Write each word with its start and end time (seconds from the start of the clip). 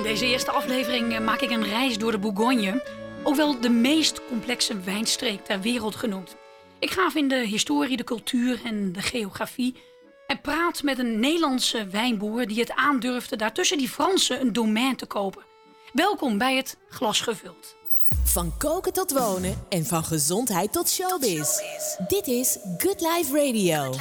In 0.00 0.06
deze 0.06 0.26
eerste 0.26 0.50
aflevering 0.50 1.12
eh, 1.12 1.20
maak 1.20 1.40
ik 1.40 1.50
een 1.50 1.64
reis 1.64 1.98
door 1.98 2.10
de 2.10 2.18
Bourgogne, 2.18 2.82
ook 3.22 3.36
wel 3.36 3.60
de 3.60 3.68
meest 3.68 4.26
complexe 4.28 4.80
wijnstreek 4.80 5.44
ter 5.44 5.60
wereld 5.60 5.96
genoemd. 5.96 6.36
Ik 6.78 6.90
ga 6.90 7.04
af 7.04 7.14
in 7.14 7.28
de 7.28 7.46
historie, 7.46 7.96
de 7.96 8.04
cultuur 8.04 8.60
en 8.64 8.92
de 8.92 9.02
geografie 9.02 9.76
en 10.26 10.40
praat 10.40 10.82
met 10.82 10.98
een 10.98 11.20
Nederlandse 11.20 11.86
wijnboer 11.86 12.46
die 12.46 12.60
het 12.60 12.72
aandurfde 12.72 13.36
daar 13.36 13.52
tussen 13.52 13.78
die 13.78 13.88
Fransen 13.88 14.40
een 14.40 14.52
domein 14.52 14.96
te 14.96 15.06
kopen. 15.06 15.42
Welkom 15.92 16.38
bij 16.38 16.56
het 16.56 16.76
Glas 16.88 17.20
Gevuld. 17.20 17.76
Van 18.24 18.56
koken 18.58 18.92
tot 18.92 19.12
wonen 19.12 19.64
en 19.68 19.84
van 19.84 20.04
gezondheid 20.04 20.72
tot 20.72 20.88
showbiz. 20.88 21.58
Dit 22.08 22.26
is 22.26 22.58
Good 22.78 23.00
Life 23.00 23.32
Radio. 23.32 23.94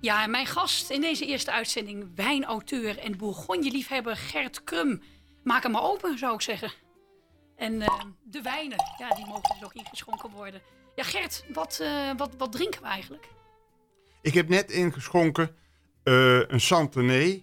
Ja, 0.00 0.26
mijn 0.26 0.46
gast 0.46 0.90
in 0.90 1.00
deze 1.00 1.26
eerste 1.26 1.52
uitzending, 1.52 2.10
wijnauteur 2.14 2.98
en 2.98 3.16
Bourgogne-liefhebber 3.16 4.16
Gert 4.16 4.64
Krum. 4.64 5.02
Maak 5.44 5.62
hem 5.62 5.72
maar 5.72 5.82
open, 5.82 6.18
zou 6.18 6.34
ik 6.34 6.40
zeggen. 6.40 6.72
En 7.56 7.82
eh, 7.82 8.00
de 8.24 8.42
wijnen, 8.42 8.78
ja, 8.98 9.14
die 9.14 9.26
mogen 9.26 9.54
dus 9.54 9.64
ook 9.64 9.74
ingeschonken 9.74 10.30
worden. 10.30 10.62
Ja, 10.94 11.02
Gert, 11.02 11.44
wat, 11.52 11.78
eh, 11.82 12.10
wat, 12.16 12.30
wat 12.38 12.52
drinken 12.52 12.82
we 12.82 12.86
eigenlijk? 12.86 13.28
Ik 14.22 14.34
heb 14.34 14.48
net 14.48 14.70
ingeschonken 14.70 15.56
eh, 16.02 16.48
een 16.48 16.60
Santenay 16.60 17.42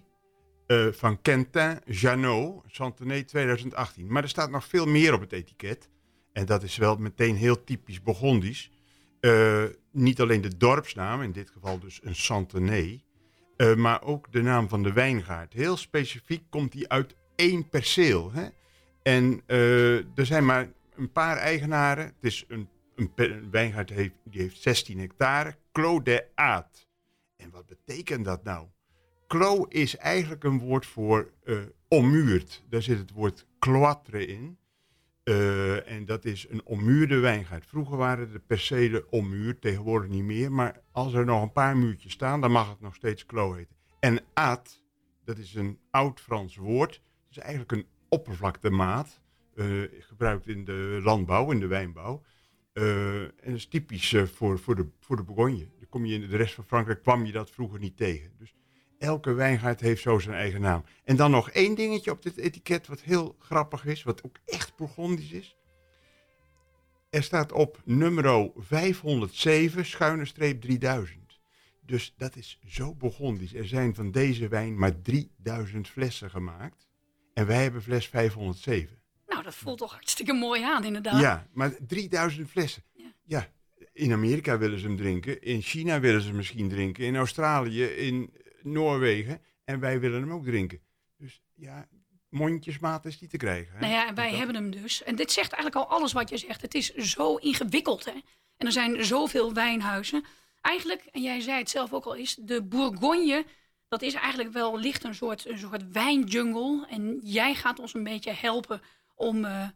van 0.90 1.22
Quentin 1.22 1.80
Janot, 1.84 2.62
Santenay 2.66 3.22
2018. 3.22 4.12
Maar 4.12 4.22
er 4.22 4.28
staat 4.28 4.50
nog 4.50 4.64
veel 4.64 4.86
meer 4.86 5.14
op 5.14 5.20
het 5.20 5.32
etiket. 5.32 5.88
En 6.32 6.46
dat 6.46 6.62
is 6.62 6.76
wel 6.76 6.96
meteen 6.96 7.36
heel 7.36 7.64
typisch 7.64 8.02
Burgondisch. 8.02 8.70
Niet 9.96 10.20
alleen 10.20 10.40
de 10.40 10.56
dorpsnaam, 10.56 11.22
in 11.22 11.32
dit 11.32 11.50
geval 11.50 11.78
dus 11.78 12.00
een 12.02 12.14
Santenay, 12.14 13.04
eh, 13.56 13.74
maar 13.74 14.02
ook 14.02 14.32
de 14.32 14.42
naam 14.42 14.68
van 14.68 14.82
de 14.82 14.92
wijngaard. 14.92 15.52
Heel 15.52 15.76
specifiek 15.76 16.42
komt 16.50 16.72
die 16.72 16.88
uit 16.88 17.16
één 17.36 17.68
perceel. 17.68 18.32
Hè? 18.32 18.48
En 19.02 19.42
eh, 19.46 19.96
er 19.96 20.26
zijn 20.26 20.44
maar 20.44 20.72
een 20.96 21.12
paar 21.12 21.36
eigenaren. 21.36 22.04
Het 22.04 22.14
is 22.20 22.44
een, 22.48 22.68
een, 22.94 23.50
wijngaard 23.50 23.90
heeft, 23.90 24.14
die 24.24 24.40
heeft 24.40 24.62
16 24.62 24.98
hectare. 24.98 25.56
Clos 25.72 26.00
de 26.04 26.26
Aat. 26.34 26.88
En 27.36 27.50
wat 27.50 27.66
betekent 27.66 28.24
dat 28.24 28.44
nou? 28.44 28.66
Clos 29.26 29.66
is 29.68 29.96
eigenlijk 29.96 30.44
een 30.44 30.58
woord 30.58 30.86
voor 30.86 31.30
eh 31.44 31.58
ommuurd. 31.88 32.64
Daar 32.68 32.82
zit 32.82 32.98
het 32.98 33.12
woord 33.12 33.46
cloître 33.58 34.26
in. 34.26 34.58
Eh, 35.26 35.90
en 35.90 36.04
dat 36.04 36.24
is 36.24 36.48
een 36.48 36.64
ommuurde 36.64 37.18
wijngaard. 37.18 37.66
Vroeger 37.66 37.96
waren 37.96 38.32
de 38.32 38.38
percelen 38.38 39.12
ommuurd, 39.12 39.60
tegenwoordig 39.60 40.10
niet 40.10 40.24
meer. 40.24 40.52
Maar 40.52 40.82
als 40.92 41.12
er 41.14 41.24
nog 41.24 41.42
een 41.42 41.52
paar 41.52 41.76
muurtjes 41.76 42.12
staan, 42.12 42.40
dan 42.40 42.50
mag 42.50 42.68
het 42.68 42.80
nog 42.80 42.94
steeds 42.94 43.26
Clos 43.26 43.56
heten. 43.56 43.76
En 44.00 44.20
aat, 44.34 44.82
dat 45.24 45.38
is 45.38 45.54
een 45.54 45.78
oud 45.90 46.20
Frans 46.20 46.56
woord. 46.56 46.94
Het 46.94 47.30
is 47.30 47.38
eigenlijk 47.38 47.72
een 47.72 47.86
oppervlaktemaat. 48.08 49.20
eh, 49.54 49.66
gebruikt 49.98 50.46
in 50.46 50.64
de 50.64 51.00
landbouw, 51.02 51.50
in 51.50 51.60
de 51.60 51.66
wijnbouw. 51.66 52.22
Eh, 52.72 53.22
en 53.22 53.32
dat 53.44 53.54
is 53.54 53.66
typisch 53.66 54.16
voor, 54.24 54.58
voor, 54.58 54.76
de, 54.76 54.88
voor 55.00 55.16
de 55.16 55.22
Bourgogne. 55.22 55.68
Kom 55.88 56.04
je 56.04 56.14
in 56.14 56.28
de 56.28 56.36
rest 56.36 56.54
van 56.54 56.64
Frankrijk 56.64 57.02
kwam 57.02 57.24
je 57.24 57.32
dat 57.32 57.50
vroeger 57.50 57.78
niet 57.78 57.96
tegen. 57.96 58.30
Dus 58.38 58.54
elke 58.98 59.32
wijngaard 59.32 59.80
heeft 59.80 60.02
zo 60.02 60.18
zijn 60.18 60.36
eigen 60.36 60.60
naam. 60.60 60.84
En 61.04 61.16
dan 61.16 61.30
nog 61.30 61.50
één 61.50 61.74
dingetje 61.74 62.10
op 62.10 62.22
dit 62.22 62.36
etiket 62.36 62.86
wat 62.86 63.00
heel 63.00 63.36
grappig 63.38 63.84
is, 63.84 64.02
wat 64.02 64.24
ook 64.24 64.36
echt 64.44 64.76
Bourgondisch 64.76 65.30
is. 65.30 65.56
Er 67.10 67.22
staat 67.22 67.52
op 67.52 67.80
nummer 67.84 68.50
507, 68.56 69.86
schuine 69.86 70.24
streep 70.24 70.60
3000. 70.60 71.40
Dus 71.80 72.14
dat 72.16 72.36
is 72.36 72.58
zo 72.66 72.94
Bourgondisch. 72.94 73.54
Er 73.54 73.66
zijn 73.68 73.94
van 73.94 74.10
deze 74.10 74.48
wijn 74.48 74.78
maar 74.78 75.00
3000 75.02 75.88
flessen 75.88 76.30
gemaakt. 76.30 76.86
En 77.34 77.46
wij 77.46 77.62
hebben 77.62 77.82
fles 77.82 78.08
507. 78.08 78.98
Nou, 79.26 79.42
dat 79.42 79.54
voelt 79.54 79.78
toch 79.78 79.92
hartstikke 79.92 80.32
mooi 80.32 80.62
aan, 80.62 80.84
inderdaad. 80.84 81.20
Ja, 81.20 81.46
maar 81.52 81.76
3000 81.86 82.50
flessen. 82.50 82.82
Ja. 82.92 83.12
Ja. 83.24 83.48
in 83.92 84.12
Amerika 84.12 84.58
willen 84.58 84.78
ze 84.78 84.86
hem 84.86 84.96
drinken. 84.96 85.42
In 85.42 85.62
China 85.62 86.00
willen 86.00 86.20
ze 86.20 86.26
hem 86.26 86.36
misschien 86.36 86.68
drinken. 86.68 87.04
In 87.04 87.16
Australië, 87.16 87.84
in 87.84 88.30
Noorwegen. 88.66 89.42
En 89.64 89.80
wij 89.80 90.00
willen 90.00 90.20
hem 90.20 90.32
ook 90.32 90.44
drinken. 90.44 90.80
Dus 91.16 91.42
ja, 91.54 91.88
mondjesmaat 92.28 93.04
is 93.04 93.18
die 93.18 93.28
te 93.28 93.36
krijgen. 93.36 93.72
Hè? 93.74 93.80
Nou 93.80 93.92
ja, 93.92 94.08
en 94.08 94.14
wij 94.14 94.28
Dat- 94.28 94.36
hebben 94.38 94.54
hem 94.54 94.70
dus. 94.70 95.02
En 95.02 95.16
dit 95.16 95.32
zegt 95.32 95.52
eigenlijk 95.52 95.86
al 95.86 95.96
alles 95.96 96.12
wat 96.12 96.28
je 96.28 96.36
zegt. 96.36 96.62
Het 96.62 96.74
is 96.74 96.94
zo 96.94 97.36
ingewikkeld, 97.36 98.04
hè. 98.04 98.20
En 98.56 98.66
er 98.66 98.72
zijn 98.72 99.04
zoveel 99.04 99.52
wijnhuizen. 99.52 100.24
Eigenlijk, 100.60 101.04
en 101.04 101.22
jij 101.22 101.40
zei 101.40 101.58
het 101.58 101.70
zelf 101.70 101.92
ook 101.92 102.04
al, 102.04 102.14
is 102.14 102.34
de 102.34 102.62
Bourgogne... 102.62 103.44
dat 103.88 104.02
is 104.02 104.14
eigenlijk 104.14 104.52
wel 104.52 104.78
licht 104.78 105.04
een 105.04 105.14
soort, 105.14 105.46
een 105.48 105.58
soort 105.58 105.92
wijnjungle. 105.92 106.86
En 106.90 107.20
jij 107.22 107.54
gaat 107.54 107.78
ons 107.78 107.94
een 107.94 108.04
beetje 108.04 108.32
helpen 108.32 108.80
om 109.14 109.44
eh, 109.44 109.68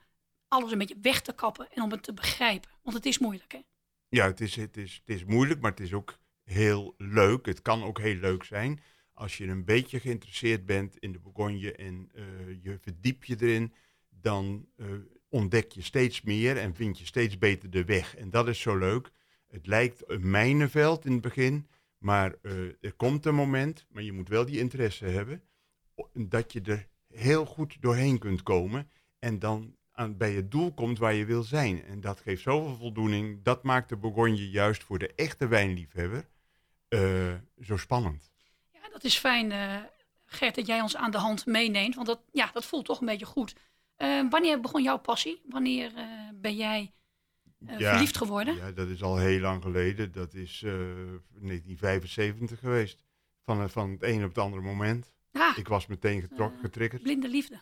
alles 0.48 0.72
een 0.72 0.78
beetje 0.78 0.98
weg 1.02 1.20
te 1.20 1.32
kappen... 1.32 1.68
en 1.72 1.82
om 1.82 1.90
het 1.90 2.02
te 2.02 2.12
begrijpen. 2.14 2.70
Want 2.82 2.96
het 2.96 3.06
is 3.06 3.18
moeilijk, 3.18 3.52
hè. 3.52 3.60
Ja, 4.08 4.26
het 4.26 4.40
is, 4.40 4.56
het, 4.56 4.76
is, 4.76 5.02
het 5.04 5.16
is 5.16 5.24
moeilijk, 5.24 5.60
maar 5.60 5.70
het 5.70 5.80
is 5.80 5.92
ook 5.92 6.18
heel 6.50 6.94
leuk. 6.98 7.46
Het 7.46 7.62
kan 7.62 7.82
ook 7.82 7.98
heel 7.98 8.14
leuk 8.14 8.44
zijn. 8.44 8.80
Als 9.12 9.36
je 9.36 9.46
een 9.46 9.64
beetje 9.64 10.00
geïnteresseerd 10.00 10.66
bent 10.66 10.96
in 10.98 11.12
de 11.12 11.18
Bourgogne 11.18 11.72
en 11.72 12.10
eh, 12.14 12.24
je 12.62 12.78
verdiep 12.80 13.24
je 13.24 13.36
erin, 13.38 13.72
dan 14.08 14.66
eh, 14.76 14.86
ontdek 15.28 15.72
je 15.72 15.82
steeds 15.82 16.22
meer 16.22 16.56
en 16.56 16.74
vind 16.74 16.98
je 16.98 17.06
steeds 17.06 17.38
beter 17.38 17.70
de 17.70 17.84
weg. 17.84 18.16
En 18.16 18.30
dat 18.30 18.48
is 18.48 18.60
zo 18.60 18.76
leuk. 18.76 19.10
Het 19.46 19.66
lijkt 19.66 20.02
een 20.06 20.30
mijnenveld 20.30 21.04
in 21.04 21.12
het 21.12 21.20
begin, 21.20 21.66
maar 21.98 22.34
eh, 22.42 22.52
er 22.80 22.92
komt 22.96 23.26
een 23.26 23.34
moment, 23.34 23.86
maar 23.88 24.02
je 24.02 24.12
moet 24.12 24.28
wel 24.28 24.44
die 24.44 24.58
interesse 24.58 25.04
hebben, 25.04 25.42
dat 26.14 26.52
je 26.52 26.60
er 26.60 26.88
heel 27.08 27.46
goed 27.46 27.76
doorheen 27.80 28.18
kunt 28.18 28.42
komen 28.42 28.90
en 29.18 29.38
dan 29.38 29.76
bij 30.08 30.32
het 30.32 30.50
doel 30.50 30.74
komt 30.74 30.98
waar 30.98 31.14
je 31.14 31.24
wil 31.24 31.42
zijn. 31.42 31.84
En 31.84 32.00
dat 32.00 32.20
geeft 32.20 32.42
zoveel 32.42 32.76
voldoening. 32.76 33.42
Dat 33.42 33.62
maakt 33.62 33.88
de 33.88 33.96
Bourgogne 33.96 34.50
juist 34.50 34.82
voor 34.82 34.98
de 34.98 35.14
echte 35.14 35.48
wijnliefhebber 35.48 36.28
eh, 36.90 37.34
zo 37.64 37.76
spannend. 37.76 38.30
Ja, 38.72 38.88
dat 38.92 39.04
is 39.04 39.18
fijn, 39.18 39.52
eh, 39.52 39.76
Gert, 40.24 40.54
dat 40.54 40.66
jij 40.66 40.80
ons 40.80 40.96
aan 40.96 41.10
de 41.10 41.18
hand 41.18 41.46
meeneemt. 41.46 41.94
Want 41.94 42.06
dat, 42.06 42.20
ja, 42.32 42.50
dat 42.52 42.64
voelt 42.66 42.84
toch 42.84 43.00
een 43.00 43.06
beetje 43.06 43.26
goed. 43.26 43.54
Eh, 43.96 44.28
wanneer 44.30 44.60
begon 44.60 44.82
jouw 44.82 44.98
passie? 44.98 45.40
Wanneer 45.48 45.92
ben 46.34 46.56
jij 46.56 46.92
Ja, 47.58 47.90
verliefd 47.90 48.16
geworden? 48.16 48.56
Ja, 48.56 48.70
dat 48.72 48.88
is 48.88 49.02
al 49.02 49.16
heel 49.18 49.40
lang 49.40 49.62
geleden. 49.62 50.12
Dat 50.12 50.34
is 50.34 50.62
eh, 50.62 50.72
1975 50.72 52.58
geweest. 52.58 53.04
Van, 53.44 53.70
van 53.70 53.90
het 53.90 54.02
een 54.02 54.22
op 54.22 54.28
het 54.28 54.38
andere 54.38 54.62
moment. 54.62 55.12
Ah, 55.32 55.58
Ik 55.58 55.68
was 55.68 55.86
meteen 55.86 56.28
getriggerd. 56.60 57.02
blinde 57.02 57.28
liefde. 57.28 57.60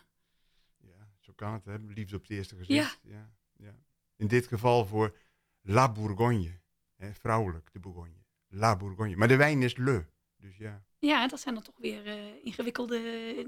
Ja, 0.77 1.07
zo 1.19 1.33
kan 1.35 1.53
het, 1.53 1.65
hè? 1.65 1.75
Liefde 1.87 2.15
op 2.15 2.21
het 2.21 2.31
eerste 2.31 2.55
gezicht. 2.55 2.99
Ja. 3.03 3.29
Ja, 3.57 3.75
In 4.15 4.27
dit 4.27 4.47
geval 4.47 4.85
voor 4.85 5.17
La 5.61 5.91
Bourgogne. 5.91 6.59
Hè? 6.95 7.13
Vrouwelijk, 7.13 7.69
de 7.73 7.79
Bourgogne. 7.79 8.18
La 8.49 8.75
Bourgogne. 8.77 9.15
Maar 9.15 9.27
de 9.27 9.35
wijn 9.35 9.61
is 9.61 9.75
Le. 9.77 10.05
Dus 10.37 10.57
ja. 10.57 10.83
Ja, 10.99 11.27
dat 11.27 11.39
zijn 11.39 11.53
dan 11.55 11.63
toch 11.63 11.77
weer 11.77 12.05
eh, 12.07 12.45
ingewikkelde 12.45 12.97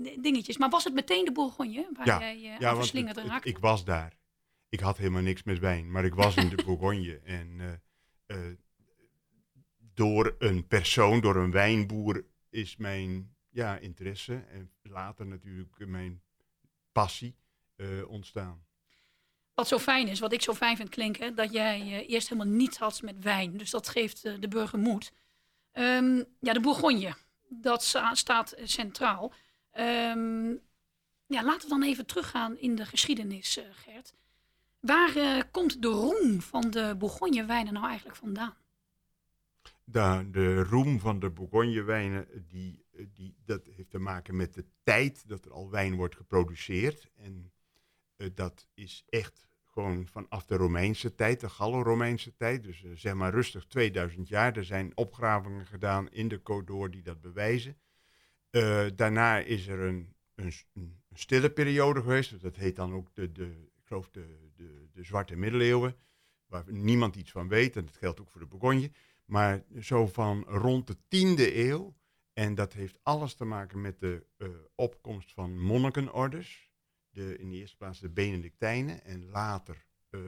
eh, 0.03 0.21
dingetjes. 0.21 0.57
Maar 0.57 0.69
was 0.69 0.83
het 0.83 0.93
meteen 0.93 1.25
de 1.25 1.31
Bourgogne 1.31 1.89
waar 1.93 2.05
Ja, 2.05 2.19
jij 2.19 2.53
eh 2.53 2.59
Ja, 2.59 2.75
verslingerd 2.75 3.15
het- 3.15 3.23
het- 3.23 3.33
raakte? 3.33 3.49
ik 3.49 3.57
was 3.57 3.85
daar. 3.85 4.13
Ik 4.69 4.79
had 4.79 4.97
helemaal 4.97 5.21
niks 5.21 5.43
met 5.43 5.59
wijn, 5.59 5.91
maar 5.91 6.05
ik 6.05 6.13
was 6.13 6.35
in 6.35 6.49
de 6.49 6.55
Bourgogne. 6.65 7.19
En 7.23 7.81
door 9.93 10.35
een 10.39 10.67
persoon, 10.67 11.21
door 11.21 11.35
een 11.35 11.51
wijnboer, 11.51 12.25
is 12.49 12.77
mijn 12.77 13.35
ja, 13.49 13.77
interesse 13.77 14.35
en 14.35 14.71
later 14.81 15.25
natuurlijk 15.27 15.87
mijn 15.87 16.21
passie 16.91 17.35
ontstaan. 18.07 18.65
Wat 19.53 19.67
zo 19.67 19.79
fijn 19.79 20.07
is, 20.07 20.19
wat 20.19 20.33
ik 20.33 20.41
zo 20.41 20.53
fijn 20.53 20.75
vind 20.75 20.89
klinken, 20.89 21.35
dat 21.35 21.51
jij 21.51 21.79
eh, 21.81 22.09
eerst 22.09 22.29
helemaal 22.29 22.53
niets 22.53 22.77
had 22.77 23.01
met 23.01 23.23
wijn. 23.23 23.57
Dus 23.57 23.69
dat 23.69 23.87
geeft 23.89 24.25
eh, 24.25 24.33
de 24.39 24.47
burger 24.47 24.79
moed. 24.79 25.11
Ehm, 25.71 26.23
ja, 26.39 26.53
de 26.53 26.59
Bourgogne, 26.59 27.13
dat 27.47 27.83
sta- 27.83 28.15
staat 28.15 28.51
eh, 28.51 28.65
centraal. 28.65 29.33
Ehm, 29.71 30.49
ja, 31.25 31.43
laten 31.43 31.61
we 31.61 31.67
dan 31.67 31.83
even 31.83 32.05
teruggaan 32.05 32.57
in 32.57 32.75
de 32.75 32.85
geschiedenis, 32.85 33.59
Gert. 33.71 34.13
Waar 34.79 35.45
komt 35.51 35.81
de 35.81 35.87
roem 35.87 36.41
van 36.41 36.69
de 36.69 36.95
Bourgogne 36.97 37.45
wijnen 37.45 37.73
nou 37.73 37.85
eigenlijk 37.87 38.17
vandaan? 38.17 38.55
De, 39.83 40.27
de 40.31 40.63
roem 40.63 40.99
van 40.99 41.19
de 41.19 41.29
Bourgogne-wijnen, 41.29 42.45
die, 42.47 42.85
die, 43.13 43.35
dat 43.45 43.65
heeft 43.65 43.89
te 43.89 43.99
maken 43.99 44.35
met 44.35 44.53
de 44.53 44.65
tijd 44.83 45.27
dat 45.27 45.45
er 45.45 45.51
al 45.51 45.69
wijn 45.69 45.95
wordt 45.95 46.15
geproduceerd. 46.15 47.09
En 47.17 47.51
dat 48.33 48.67
is 48.73 49.03
echt 49.09 49.47
gewoon 49.71 50.07
vanaf 50.07 50.45
de 50.45 50.55
Romeinse 50.55 51.15
tijd, 51.15 51.39
de 51.39 51.49
Gallo-Romeinse 51.49 52.35
tijd. 52.35 52.63
Dus 52.63 52.83
eh, 52.83 52.91
zeg 52.93 53.13
maar 53.13 53.31
rustig 53.31 53.65
2000 53.65 54.27
jaar. 54.27 54.57
Er 54.57 54.65
zijn 54.65 54.91
opgravingen 54.95 55.65
gedaan 55.65 56.11
in 56.11 56.27
de 56.27 56.61
d'Or 56.65 56.91
die 56.91 57.01
dat 57.01 57.21
bewijzen. 57.21 57.77
Eh, 58.49 58.85
daarna 58.95 59.39
is 59.39 59.67
er 59.67 59.79
een, 59.79 60.13
een, 60.35 60.53
een 60.73 60.99
stille 61.13 61.51
periode 61.51 62.01
geweest. 62.01 62.41
Dat 62.41 62.55
heet 62.55 62.75
dan 62.75 62.93
ook 62.93 63.07
de, 63.13 63.31
de, 63.31 63.45
ik 63.75 63.85
geloof 63.85 64.09
de, 64.09 64.49
de, 64.55 65.03
Zwarte 65.03 65.35
Middeleeuwen. 65.35 65.95
Waar 66.45 66.63
niemand 66.67 67.15
iets 67.15 67.31
van 67.31 67.47
weet. 67.47 67.75
En 67.75 67.85
dat 67.85 67.97
geldt 67.97 68.21
ook 68.21 68.29
voor 68.29 68.41
de 68.41 68.47
Bourgogne. 68.47 68.91
Maar 69.25 69.63
zo 69.79 70.07
van 70.07 70.43
rond 70.47 70.87
de 70.87 70.95
10e 70.95 71.55
eeuw 71.55 71.95
En 72.33 72.55
dat 72.55 72.73
heeft 72.73 72.99
alles 73.03 73.33
te 73.33 73.45
maken 73.45 73.81
met 73.81 73.99
de 73.99 74.25
uh, 74.37 74.49
opkomst 74.75 75.31
van 75.31 75.59
monnikenorders. 75.59 76.70
De, 77.11 77.37
in 77.37 77.49
de 77.49 77.55
eerste 77.55 77.77
plaats 77.77 77.99
de 77.99 78.09
Benedictijnen 78.09 79.03
en 79.03 79.25
later 79.25 79.85
uh, 80.09 80.21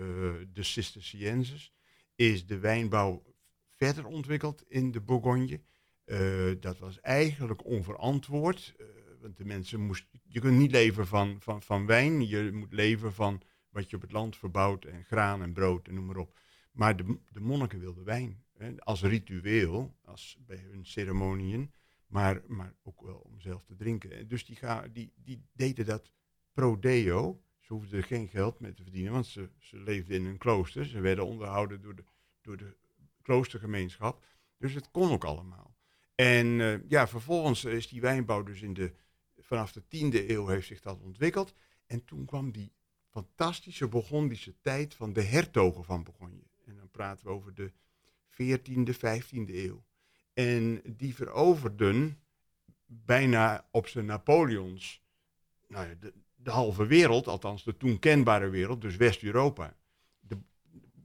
de 0.54 0.64
Cisterciënses. 0.64 1.74
Is 2.16 2.46
de 2.46 2.60
wijnbouw 2.60 3.24
verder 3.70 4.06
ontwikkeld 4.06 4.64
in 4.68 4.92
de 4.92 5.02
Bourgogne. 5.02 5.62
Uh, 6.06 6.52
dat 6.60 6.80
was 6.80 7.00
eigenlijk 7.00 7.66
onverantwoord. 7.66 8.76
want 9.22 9.38
de 9.38 9.46
mensen 9.46 9.80
moesten. 9.80 10.22
Je 10.24 10.40
kunt 10.40 10.58
niet 10.58 10.72
leven 10.72 11.08
van, 11.08 11.42
van, 11.42 11.62
van 11.62 11.86
wijn. 11.86 12.28
Je 12.28 12.52
moet 12.54 12.74
leven 12.74 13.14
van 13.14 13.42
wat 13.70 13.90
je 13.90 13.96
op 13.96 14.02
het 14.02 14.12
land 14.12 14.38
verbouwt. 14.38 14.86
En 14.86 15.04
graan 15.04 15.42
en 15.42 15.54
brood 15.54 15.88
en 15.88 15.94
noem 15.94 16.06
maar 16.06 16.18
op. 16.18 16.40
Maar 16.72 16.96
de, 16.96 17.18
de 17.32 17.40
monniken 17.40 17.80
wilden 17.80 18.04
wijn. 18.04 18.44
Hè, 18.54 18.80
als 18.80 19.02
ritueel, 19.02 19.98
als 20.02 20.38
bij 20.46 20.58
hun 20.58 20.86
ceremonieën 20.86 21.72
maar, 22.14 22.42
maar 22.48 22.74
ook 22.84 23.02
wel 23.02 23.16
om 23.16 23.40
zelf 23.40 23.64
te 23.66 23.76
drinken. 23.76 24.28
Dus 24.28 24.46
die, 24.46 24.56
ga, 24.56 24.88
die, 24.88 25.14
die 25.16 25.46
deden 25.54 25.86
dat 25.86 26.12
pro 26.54 26.80
deo. 26.80 27.42
Ze 27.60 27.74
hoefden 27.74 27.98
er 27.98 28.06
geen 28.06 28.28
geld 28.28 28.60
mee 28.60 28.74
te 28.74 28.84
verdienen, 28.84 29.12
want 29.12 29.26
ze, 29.26 29.50
ze 29.60 29.78
leefden 29.78 30.16
in 30.16 30.26
een 30.26 30.38
klooster. 30.38 30.86
Ze 30.86 31.00
werden 31.00 31.26
onderhouden 31.26 31.82
door 31.82 31.96
de, 31.96 32.04
door 32.42 32.58
de 32.58 32.76
kloostergemeenschap. 33.22 34.26
Dus 34.58 34.74
het 34.74 34.92
kon 34.92 35.12
ook 35.12 35.24
allemaal. 35.24 35.76
En 36.16 36.48
uh, 36.48 36.90
ja, 36.90 37.08
vervolgens 37.08 37.66
is 37.66 37.88
die 37.88 38.02
wijnbouw 38.02 38.44
dus 38.44 38.62
in 38.62 38.74
de, 38.74 38.94
vanaf 39.38 39.72
de 39.72 39.82
10e 39.82 40.30
eeuw 40.30 40.48
heeft 40.48 40.68
zich 40.68 40.82
dat 40.82 41.02
ontwikkeld. 41.02 41.54
En 41.86 42.06
toen 42.06 42.26
kwam 42.26 42.52
die 42.52 42.72
fantastische 43.10 43.88
Burgondische 43.88 44.60
tijd 44.62 44.96
van 44.96 45.14
de 45.14 45.24
hertogen 45.24 45.84
van 45.84 46.04
Bourgogne. 46.04 46.44
En 46.66 46.76
dan 46.76 46.90
praten 46.90 47.28
we 47.28 47.34
over 47.34 47.54
de 47.54 47.72
14e, 48.32 48.96
15e 48.96 49.54
eeuw. 49.54 49.84
En 50.34 50.82
die 50.86 51.16
veroverden 51.16 52.20
bijna 52.86 53.68
op 53.72 53.88
zijn 53.88 54.06
Napoleons 54.06 55.04
nou 55.74 55.88
ja, 55.88 55.96
de, 56.00 56.14
de, 56.44 56.52
halve 56.52 56.86
wereld, 56.86 57.28
althans 57.28 57.64
de 57.64 57.78
toen 57.78 58.00
kenbare 58.00 58.50
wereld, 58.50 58.82
dus 58.82 58.96
West-Europa. 58.96 59.76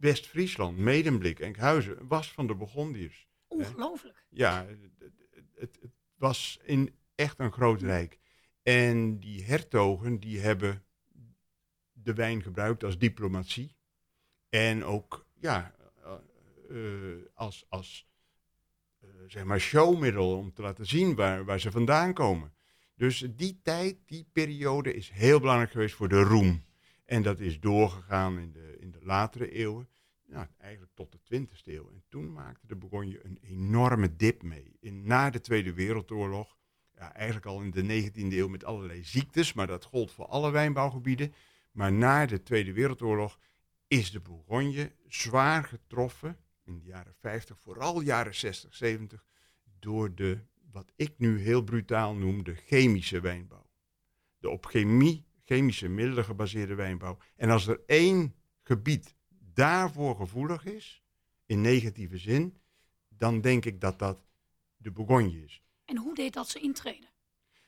West-Friesland, 0.01 0.79
Medemblik, 0.79 1.41
Enkhuizen, 1.41 2.09
was 2.09 2.33
van 2.33 2.47
de 2.47 2.55
Burgondiërs. 2.55 3.29
Ongelooflijk. 3.47 4.27
Ja, 4.29 4.67
het, 4.67 5.13
het, 5.55 5.79
het, 5.81 5.93
was 6.15 6.61
in 6.65 6.95
echt 7.15 7.39
een 7.39 7.53
groot 7.53 7.83
rijk. 7.83 8.19
En 8.63 9.19
die 9.19 9.45
hertogen, 9.45 10.21
die 10.21 10.41
hebben 10.41 10.85
de 11.93 12.15
wijn 12.15 12.43
gebruikt 12.43 12.85
als 12.85 12.99
diplomatie. 12.99 13.77
En 14.49 14.85
ook, 14.85 15.27
ja, 15.41 15.75
uh, 16.71 17.17
als, 17.35 17.67
als 17.69 18.09
zeg 19.27 19.45
maar 19.45 19.61
showmiddel 19.61 20.37
om 20.37 20.53
te 20.53 20.63
laten 20.63 20.87
zien 20.87 21.15
waar, 21.15 21.45
waar 21.45 21.61
ze 21.61 21.71
vandaan 21.71 22.13
komen. 22.15 22.53
Dus 22.99 23.29
die 23.37 23.61
tijd, 23.63 23.97
die 24.07 24.27
periode 24.33 24.95
is 24.95 25.11
heel 25.11 25.41
belangrijk 25.41 25.71
geweest 25.71 25.95
voor 25.95 26.09
de 26.09 26.23
roem. 26.23 26.65
En 27.05 27.23
dat 27.23 27.41
is 27.41 27.61
doorgegaan 27.61 28.39
in 28.39 28.53
de, 28.53 28.77
in 28.81 28.91
de 28.91 28.99
latere 29.01 29.51
eeuwen, 29.51 29.89
nou, 30.27 30.47
eigenlijk 30.59 30.93
tot 30.95 31.13
de 31.13 31.41
20e 31.41 31.65
eeuw. 31.65 31.91
En 31.91 32.03
toen 32.09 32.33
maakte 32.33 32.67
de 32.67 32.77
Bourgogne 32.77 33.25
een 33.25 33.39
enorme 33.43 34.17
dip 34.17 34.43
mee. 34.43 34.77
In, 34.81 35.07
na 35.07 35.31
de 35.31 35.41
Tweede 35.41 35.73
Wereldoorlog, 35.73 36.57
ja, 36.95 37.15
eigenlijk 37.15 37.47
al 37.47 37.61
in 37.61 37.71
de 37.71 38.11
19e 38.11 38.13
eeuw 38.15 38.49
met 38.49 38.65
allerlei 38.65 39.05
ziektes, 39.05 39.53
maar 39.53 39.67
dat 39.67 39.85
gold 39.85 40.11
voor 40.11 40.27
alle 40.27 40.51
wijnbouwgebieden. 40.51 41.35
Maar 41.73 41.93
na 41.93 42.27
de 42.27 42.43
Tweede 42.43 42.73
Wereldoorlog 42.73 43.39
is 43.89 44.11
de 44.11 44.21
Bourgogne 44.21 44.93
zwaar 45.09 45.65
getroffen 45.65 46.37
in 46.65 46.79
de 46.79 46.85
jaren 46.85 47.15
50, 47.15 47.59
vooral 47.59 48.01
jaren 48.01 48.35
60, 48.35 48.75
70, 48.75 49.25
door 49.79 50.15
de, 50.15 50.39
wat 50.73 50.93
ik 50.97 51.15
nu 51.19 51.41
heel 51.41 51.63
brutaal 51.63 52.15
noem, 52.15 52.45
de 52.45 52.55
chemische 52.55 53.21
wijnbouw. 53.21 53.71
De 54.39 54.49
op 54.49 54.67
chemie, 54.67 55.27
chemische 55.45 55.89
middelen 55.89 56.25
gebaseerde 56.25 56.75
wijnbouw. 56.75 57.19
En 57.37 57.51
als 57.51 57.67
er 57.67 57.81
één 57.87 58.35
gebied 58.63 59.15
daarvoor 59.55 60.17
gevoelig 60.17 60.65
is, 60.65 61.03
in 61.47 61.61
negatieve 61.61 62.19
zin, 62.19 62.57
dan 63.09 63.41
denk 63.41 63.65
ik 63.65 63.81
dat 63.81 63.99
dat 63.99 64.27
de 64.77 64.91
Bourgogne 64.91 65.45
is. 65.45 65.63
En 65.85 65.97
hoe 65.97 66.15
deed 66.15 66.33
dat 66.33 66.49
ze 66.49 66.61
intreden? 66.61 67.09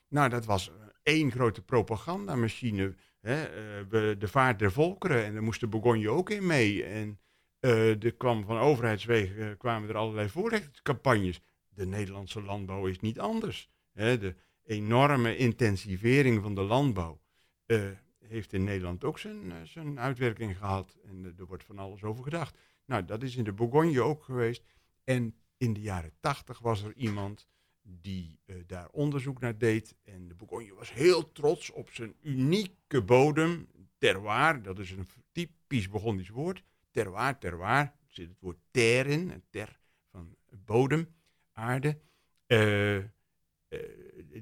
Nou, 0.08 0.28
dat 0.28 0.44
was 0.44 0.70
één 1.02 1.30
grote 1.30 1.62
propagandamachine. 1.62 2.94
Hè, 3.20 3.40
uh, 3.42 4.18
de 4.18 4.28
vaart 4.28 4.58
der 4.58 4.72
volkeren. 4.72 5.24
En 5.24 5.32
daar 5.32 5.42
moest 5.42 5.60
de 5.60 5.66
Bourgogne 5.66 6.08
ook 6.08 6.30
in 6.30 6.46
mee. 6.46 6.84
En 6.84 7.18
uh, 7.60 8.04
er 8.04 8.14
kwam 8.14 8.44
van 8.44 8.58
overheidswegen 8.58 9.56
kwamen 9.56 9.88
er 9.88 9.96
allerlei 9.96 10.28
voorlichtingscampagnes. 10.28 11.40
De 11.80 11.86
Nederlandse 11.86 12.42
landbouw 12.42 12.86
is 12.86 13.00
niet 13.00 13.20
anders. 13.20 13.68
Hè? 13.92 14.18
De 14.18 14.34
enorme 14.64 15.36
intensivering 15.36 16.42
van 16.42 16.54
de 16.54 16.60
landbouw 16.60 17.20
uh, 17.66 17.90
heeft 18.18 18.52
in 18.52 18.64
Nederland 18.64 19.04
ook 19.04 19.18
zijn, 19.18 19.66
zijn 19.66 20.00
uitwerking 20.00 20.56
gehad. 20.56 20.96
En 21.04 21.34
er 21.38 21.46
wordt 21.46 21.64
van 21.64 21.78
alles 21.78 22.02
over 22.02 22.24
gedacht. 22.24 22.58
Nou, 22.84 23.04
dat 23.04 23.22
is 23.22 23.36
in 23.36 23.44
de 23.44 23.52
Bourgogne 23.52 24.02
ook 24.02 24.22
geweest. 24.22 24.62
En 25.04 25.34
in 25.56 25.72
de 25.72 25.80
jaren 25.80 26.12
tachtig 26.20 26.58
was 26.58 26.82
er 26.82 26.94
iemand 26.94 27.46
die 27.82 28.38
daar 28.66 28.88
onderzoek 28.90 29.40
naar 29.40 29.58
deed. 29.58 29.96
En 30.02 30.28
de 30.28 30.34
Bourgogne 30.34 30.74
was 30.74 30.92
heel 30.92 31.32
trots 31.32 31.70
op 31.70 31.90
zijn 31.90 32.14
unieke 32.22 33.02
bodem. 33.02 33.68
Terroir, 33.98 34.62
dat 34.62 34.78
is 34.78 34.90
een 34.90 35.08
typisch 35.32 35.88
Bourgondisch 35.88 36.28
woord 36.28 36.62
terroir, 36.90 37.38
terroir, 37.38 37.80
er 37.80 37.92
zit 38.06 38.28
het 38.28 38.40
woord 38.40 38.58
ter 38.70 39.06
in, 39.06 39.42
ter 39.50 39.78
van 40.10 40.36
bodem, 40.64 41.08
aarde. 41.52 42.00
Uh, 42.46 42.96
uh, 42.96 43.02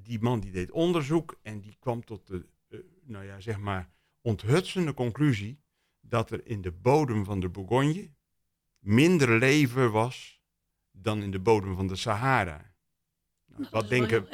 die 0.03 0.21
man 0.21 0.41
die 0.41 0.51
deed 0.51 0.71
onderzoek 0.71 1.39
en 1.43 1.61
die 1.61 1.77
kwam 1.79 2.05
tot 2.05 2.27
de, 2.27 2.47
uh, 2.69 2.81
nou 3.03 3.25
ja, 3.25 3.41
zeg 3.41 3.59
maar, 3.59 3.91
onthutsende 4.21 4.95
conclusie 4.95 5.61
dat 6.01 6.31
er 6.31 6.47
in 6.47 6.61
de 6.61 6.73
bodem 6.73 7.25
van 7.25 7.41
de 7.41 7.49
Bourgogne 7.49 8.11
minder 8.79 9.39
leven 9.39 9.93
was 9.93 10.43
dan 10.91 11.23
in 11.23 11.31
de 11.31 11.39
bodem 11.39 11.75
van 11.75 11.87
de 11.87 11.97
Sahara. 11.97 12.75
Nou, 13.47 13.61
nou, 13.61 13.71
wat 13.71 13.89
denken, 13.89 14.29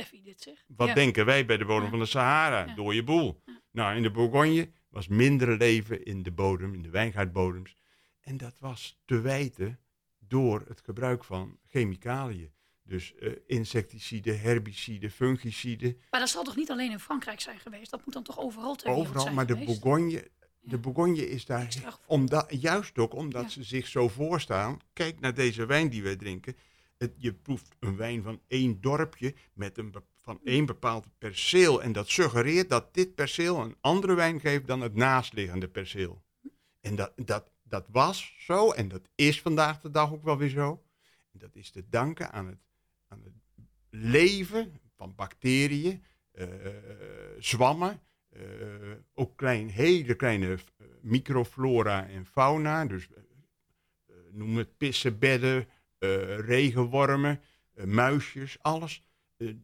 wat 0.66 0.88
ja. 0.88 0.94
denken 0.94 1.24
wij 1.24 1.46
bij 1.46 1.56
de 1.56 1.64
bodem 1.64 1.84
ja. 1.84 1.90
van 1.90 1.98
de 1.98 2.06
Sahara? 2.06 2.64
Ja. 2.64 2.74
Door 2.74 2.94
je 2.94 3.02
boel. 3.02 3.42
Nou, 3.70 3.96
in 3.96 4.02
de 4.02 4.10
Bourgogne 4.10 4.72
was 4.88 5.08
minder 5.08 5.56
leven 5.56 6.04
in 6.04 6.22
de 6.22 6.32
bodem, 6.32 6.74
in 6.74 6.82
de 6.82 6.90
wijngaardbodems, 6.90 7.76
en 8.20 8.36
dat 8.36 8.58
was 8.58 9.00
te 9.04 9.20
wijten 9.20 9.80
door 10.18 10.64
het 10.68 10.80
gebruik 10.80 11.24
van 11.24 11.58
chemicaliën. 11.66 12.52
Dus 12.86 13.14
uh, 13.20 13.32
insecticiden, 13.46 14.40
herbiciden, 14.40 15.10
fungiciden. 15.10 15.98
Maar 16.10 16.20
dat 16.20 16.28
zal 16.28 16.44
toch 16.44 16.56
niet 16.56 16.70
alleen 16.70 16.90
in 16.90 17.00
Frankrijk 17.00 17.40
zijn 17.40 17.58
geweest? 17.58 17.90
Dat 17.90 18.04
moet 18.04 18.14
dan 18.14 18.22
toch 18.22 18.38
overal 18.38 18.74
ter 18.74 18.90
Overal, 18.90 19.22
zijn 19.22 19.34
maar 19.34 19.46
geweest? 19.46 19.66
de 19.66 19.80
Bourgogne, 19.80 20.30
de 20.60 20.78
Bourgogne 20.78 21.28
is 21.28 21.44
daar, 21.44 21.68
omdat, 22.06 22.46
juist 22.60 22.98
ook 22.98 23.14
omdat 23.14 23.42
ja. 23.42 23.48
ze 23.48 23.62
zich 23.62 23.86
zo 23.86 24.08
voorstaan. 24.08 24.78
Kijk 24.92 25.20
naar 25.20 25.34
deze 25.34 25.66
wijn 25.66 25.88
die 25.88 26.02
wij 26.02 26.16
drinken. 26.16 26.56
Het, 26.98 27.12
je 27.16 27.34
proeft 27.34 27.68
een 27.78 27.96
wijn 27.96 28.22
van 28.22 28.40
één 28.46 28.80
dorpje 28.80 29.34
met 29.52 29.78
een, 29.78 29.94
van 30.20 30.40
één 30.44 30.66
bepaald 30.66 31.06
perceel. 31.18 31.82
En 31.82 31.92
dat 31.92 32.08
suggereert 32.08 32.68
dat 32.68 32.94
dit 32.94 33.14
perceel 33.14 33.60
een 33.60 33.76
andere 33.80 34.14
wijn 34.14 34.40
geeft 34.40 34.66
dan 34.66 34.80
het 34.80 34.94
naastliggende 34.94 35.68
perceel. 35.68 36.22
En 36.80 36.94
dat, 36.94 37.12
dat, 37.16 37.50
dat 37.62 37.86
was 37.90 38.34
zo 38.38 38.70
en 38.70 38.88
dat 38.88 39.08
is 39.14 39.40
vandaag 39.40 39.80
de 39.80 39.90
dag 39.90 40.12
ook 40.12 40.24
wel 40.24 40.36
weer 40.36 40.48
zo. 40.48 40.82
En 41.32 41.38
dat 41.38 41.56
is 41.56 41.70
te 41.70 41.84
danken 41.88 42.32
aan 42.32 42.46
het, 42.46 42.58
het 43.24 43.66
leven 43.90 44.80
van 44.96 45.14
bacteriën, 45.14 46.02
uh, 46.34 46.46
zwammen, 47.38 48.00
uh, 48.36 48.42
ook 49.14 49.36
klein, 49.36 49.68
hele 49.68 50.14
kleine 50.14 50.46
uh, 50.46 50.86
microflora 51.00 52.08
en 52.08 52.26
fauna. 52.26 52.86
Dus 52.86 53.08
noem 54.30 54.56
het 54.56 54.76
pissenbedden, 54.76 55.68
regenwormen, 56.38 57.40
muisjes, 57.74 58.56
alles. 58.60 59.02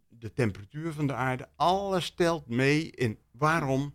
de 0.08 0.32
temperatuur 0.32 0.92
van 0.92 1.06
de 1.06 1.14
aarde, 1.14 1.48
alles 1.56 2.04
stelt 2.04 2.46
mee 2.46 2.90
in 2.90 3.18
waarom 3.30 3.94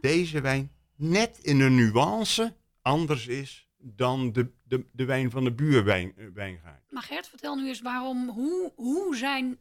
deze 0.00 0.40
wijn 0.40 0.72
net 0.96 1.38
in 1.42 1.60
een 1.60 1.74
nuance 1.74 2.56
anders 2.82 3.26
is 3.26 3.69
dan 3.82 4.32
de, 4.32 4.50
de, 4.62 4.86
de 4.92 5.04
wijn 5.04 5.30
van 5.30 5.44
de 5.44 5.52
buurwijngaard. 5.52 6.90
Maar 6.90 7.02
Gert, 7.02 7.28
vertel 7.28 7.56
nu 7.56 7.68
eens 7.68 7.80
waarom, 7.80 8.28
hoe, 8.28 8.72
hoe 8.76 9.16
zijn 9.16 9.58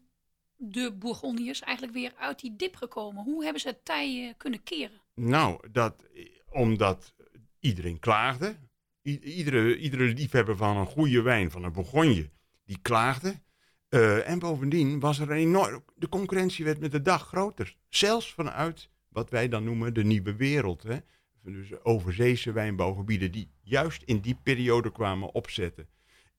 de 0.56 0.94
Bourgondiërs 0.94 1.62
eigenlijk 1.62 1.98
weer 1.98 2.14
uit 2.18 2.40
die 2.40 2.56
dip 2.56 2.76
gekomen? 2.76 3.24
Hoe 3.24 3.44
hebben 3.44 3.62
ze 3.62 3.68
het 3.68 3.86
tij 3.86 4.34
kunnen 4.38 4.64
keren? 4.64 5.02
Nou, 5.16 5.70
dat, 5.72 6.06
omdat 6.50 7.14
iedereen 7.60 8.00
klaagde. 8.00 8.56
iedere, 9.02 9.78
iedere 9.78 10.04
liefhebber 10.04 10.58
van 10.58 10.78
een 10.78 10.86
goede 10.86 11.22
wijn, 11.22 11.52
van 11.52 11.64
een 11.64 11.72
Bourgogne, 11.72 12.30
die 12.66 12.80
klaagde. 12.82 13.42
Uh, 13.90 14.30
en 14.30 14.40
bovendien 14.40 15.00
was 15.00 15.20
er 15.20 15.32
een 15.32 15.38
enorm. 15.38 15.84
De 15.96 16.10
concurrentie 16.10 16.66
werd 16.66 16.80
met 16.80 16.92
de 16.92 17.02
dag 17.02 17.28
groter. 17.28 17.76
Zelfs 17.90 18.34
vanuit 18.34 18.90
wat 19.08 19.30
wij 19.30 19.48
dan 19.48 19.64
noemen 19.64 19.94
de 19.94 20.04
nieuwe 20.04 20.36
wereld. 20.36 20.84
Hè 20.84 20.98
dus 21.44 21.84
overzeese 21.84 22.52
wijnbouwgebieden 22.52 23.32
die 23.32 23.50
juist 23.62 24.04
in 24.04 24.20
die 24.20 24.40
periode 24.44 24.92
kwamen 24.92 25.34
opzetten. 25.34 25.88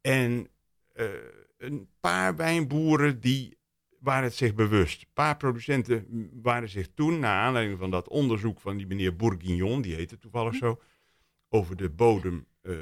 En 0.01 0.49
uh, 0.97 1.09
een 1.59 1.89
paar 2.01 2.37
wijnboeren 2.37 3.21
die 3.21 3.59
waren 3.99 4.25
het 4.25 4.35
zich 4.35 4.55
bewust. 4.55 5.03
Een 5.03 5.09
paar 5.13 5.37
producenten 5.37 6.31
waren 6.43 6.69
zich 6.69 6.89
toen, 6.95 7.19
naar 7.19 7.43
aanleiding 7.45 7.79
van 7.79 7.91
dat 7.91 8.09
onderzoek 8.09 8.61
van 8.61 8.77
die 8.77 8.87
meneer 8.87 9.17
Bourguignon, 9.17 9.83
die 9.83 9.95
heette 9.95 10.19
toevallig 10.19 10.55
zo, 10.55 10.81
over 11.49 11.77
de 11.77 11.91
bodem 11.91 12.47
eh, 12.61 12.73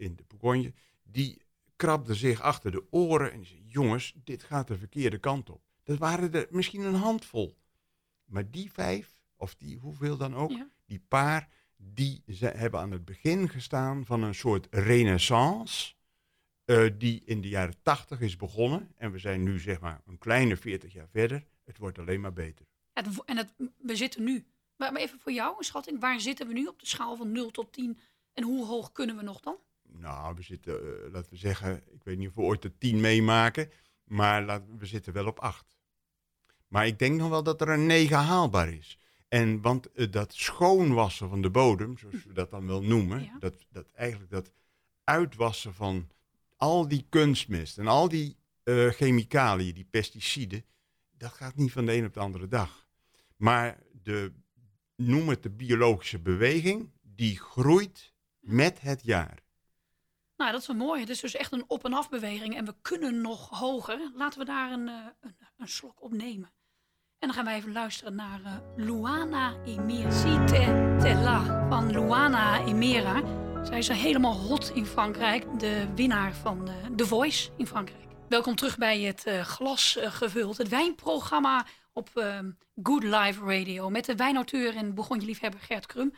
in 0.00 0.16
de 0.16 0.24
Bourgogne, 0.26 0.72
die 1.02 1.42
krabde 1.76 2.14
zich 2.14 2.40
achter 2.40 2.70
de 2.70 2.84
oren 2.90 3.32
en 3.32 3.44
zei, 3.44 3.64
jongens, 3.68 4.14
dit 4.24 4.42
gaat 4.42 4.68
de 4.68 4.78
verkeerde 4.78 5.18
kant 5.18 5.50
op. 5.50 5.62
Dat 5.84 5.98
waren 5.98 6.32
er 6.32 6.46
misschien 6.50 6.82
een 6.82 6.94
handvol. 6.94 7.56
Maar 8.24 8.50
die 8.50 8.72
vijf, 8.72 9.22
of 9.36 9.54
die 9.54 9.76
hoeveel 9.78 10.16
dan 10.16 10.34
ook, 10.34 10.50
Ja. 10.50 10.70
die 10.86 11.02
paar, 11.08 11.48
die 11.80 12.22
ze 12.26 12.46
hebben 12.46 12.80
aan 12.80 12.90
het 12.90 13.04
begin 13.04 13.48
gestaan 13.48 14.06
van 14.06 14.22
een 14.22 14.34
soort 14.34 14.66
renaissance. 14.70 15.94
eh, 16.64 16.86
die 16.98 17.22
in 17.24 17.40
de 17.40 17.48
jaren 17.48 17.82
tachtig 17.82 18.20
is 18.20 18.36
begonnen. 18.36 18.92
En 18.96 19.12
we 19.12 19.18
zijn 19.18 19.42
nu 19.42 19.58
zeg 19.58 19.80
maar 19.80 20.00
een 20.06 20.18
kleine 20.18 20.56
40 20.56 20.92
jaar 20.92 21.08
verder. 21.08 21.44
Het 21.64 21.78
wordt 21.78 21.98
alleen 21.98 22.20
maar 22.20 22.32
beter. 22.32 22.66
En 22.92 23.36
het, 23.36 23.54
we 23.78 23.96
zitten 23.96 24.24
nu. 24.24 24.46
Maar 24.76 24.92
maar 24.92 25.00
even 25.02 25.18
voor 25.18 25.32
jou 25.32 25.54
een 25.58 25.64
schatting. 25.64 26.00
Waar 26.00 26.20
zitten 26.20 26.46
we 26.46 26.52
nu 26.52 26.66
op 26.66 26.80
de 26.80 26.86
schaal 26.86 27.16
van 27.16 27.32
0 27.32 27.50
tot 27.50 27.72
10? 27.72 27.98
En 28.32 28.42
hoe 28.44 28.66
hoog 28.66 28.92
kunnen 28.92 29.16
we 29.16 29.22
nog 29.22 29.40
dan? 29.40 29.56
Nou, 29.82 30.34
we 30.34 30.42
zitten, 30.42 30.74
eh, 30.74 31.12
laten 31.12 31.30
we 31.30 31.36
zeggen, 31.36 31.82
ik 31.92 32.04
weet 32.04 32.18
niet 32.18 32.28
of 32.28 32.34
we 32.34 32.40
ooit 32.40 32.62
de 32.62 32.78
10 32.78 33.00
meemaken. 33.00 33.70
Maar 34.04 34.44
laten, 34.44 34.78
we 34.78 34.86
zitten 34.86 35.12
wel 35.12 35.26
op 35.26 35.38
8. 35.38 35.76
Maar 36.68 36.86
ik 36.86 36.98
denk 36.98 37.18
nog 37.18 37.28
wel 37.28 37.42
dat 37.42 37.60
er 37.60 37.68
een 37.68 37.86
9 37.86 38.16
haalbaar 38.16 38.72
is. 38.72 38.98
En 39.28 39.60
want 39.60 39.92
eh, 39.92 40.10
dat 40.10 40.34
schoonwassen 40.34 41.28
van 41.28 41.42
de 41.42 41.50
bodem, 41.50 41.98
zoals 41.98 42.24
we 42.24 42.32
dat 42.32 42.50
dan 42.50 42.66
wel 42.66 42.82
noemen, 42.82 43.22
Ja. 43.22 43.36
dat, 43.38 43.66
dat 43.70 43.90
eigenlijk 43.92 44.30
dat 44.30 44.52
uitwassen 45.04 45.74
van 45.74 46.08
al 46.56 46.88
die 46.88 47.06
kunstmest 47.08 47.78
en 47.78 47.86
al 47.86 48.08
die 48.08 48.36
eh, 48.62 48.88
chemicaliën, 48.88 49.74
die 49.74 49.84
pesticiden, 49.90 50.64
dat 51.10 51.32
gaat 51.32 51.54
niet 51.56 51.72
van 51.72 51.86
de 51.86 51.94
een 51.96 52.04
op 52.04 52.14
de 52.14 52.20
andere 52.20 52.48
dag. 52.48 52.86
Maar 53.36 53.78
de, 54.02 54.32
noem 54.96 55.28
het 55.28 55.42
de 55.42 55.50
biologische 55.50 56.18
beweging, 56.18 56.90
die 57.02 57.38
groeit 57.38 58.12
met 58.40 58.80
het 58.80 59.04
jaar. 59.04 59.38
Nou, 60.36 60.52
dat 60.52 60.60
is 60.60 60.66
wel 60.66 60.76
mooi. 60.76 61.00
Het 61.00 61.08
is 61.08 61.20
dus 61.20 61.34
echt 61.34 61.52
een 61.52 61.64
op- 61.66 61.84
en 61.84 61.92
afbeweging. 61.92 62.56
En 62.56 62.64
we 62.64 62.74
kunnen 62.82 63.20
nog 63.20 63.48
hoger. 63.58 64.10
Laten 64.14 64.38
we 64.38 64.44
daar 64.44 64.72
een, 64.72 64.88
eh, 64.88 65.06
een, 65.20 65.36
een 65.56 65.68
slok 65.68 66.02
op 66.02 66.12
nemen. 66.12 66.52
En 67.18 67.28
dan 67.28 67.36
gaan 67.36 67.44
wij 67.44 67.54
even 67.54 67.72
luisteren 67.72 68.14
naar 68.14 68.40
eh, 68.44 68.52
Luana 68.76 69.54
Emira. 69.64 70.10
Cite 70.10 70.96
Tella 71.00 71.68
van 71.68 71.90
Luana 71.90 72.64
Emira. 72.64 73.22
Zij 73.64 73.78
is 73.78 73.88
helemaal 73.88 74.36
hot 74.36 74.70
in 74.70 74.86
Frankrijk. 74.86 75.60
De 75.60 75.94
winnaar 75.94 76.34
van 76.34 76.68
eh, 76.68 76.74
The 76.96 77.06
Voice 77.06 77.50
in 77.56 77.66
Frankrijk. 77.66 78.08
Welkom 78.28 78.54
terug 78.54 78.78
bij 78.78 79.00
het 79.00 79.26
eh, 79.26 79.40
glas 79.40 79.98
gevuld. 80.00 80.56
Het 80.56 80.68
wijnprogramma 80.68 81.66
op 81.92 82.10
eh, 82.14 82.38
Good 82.82 83.02
Life 83.02 83.44
Radio. 83.44 83.90
Met 83.90 84.04
de 84.04 84.14
wijnauteur 84.14 84.76
en 84.76 84.94
Bourgogne-liefhebber 84.94 85.60
Gert 85.60 85.86
Krum. 85.86 86.14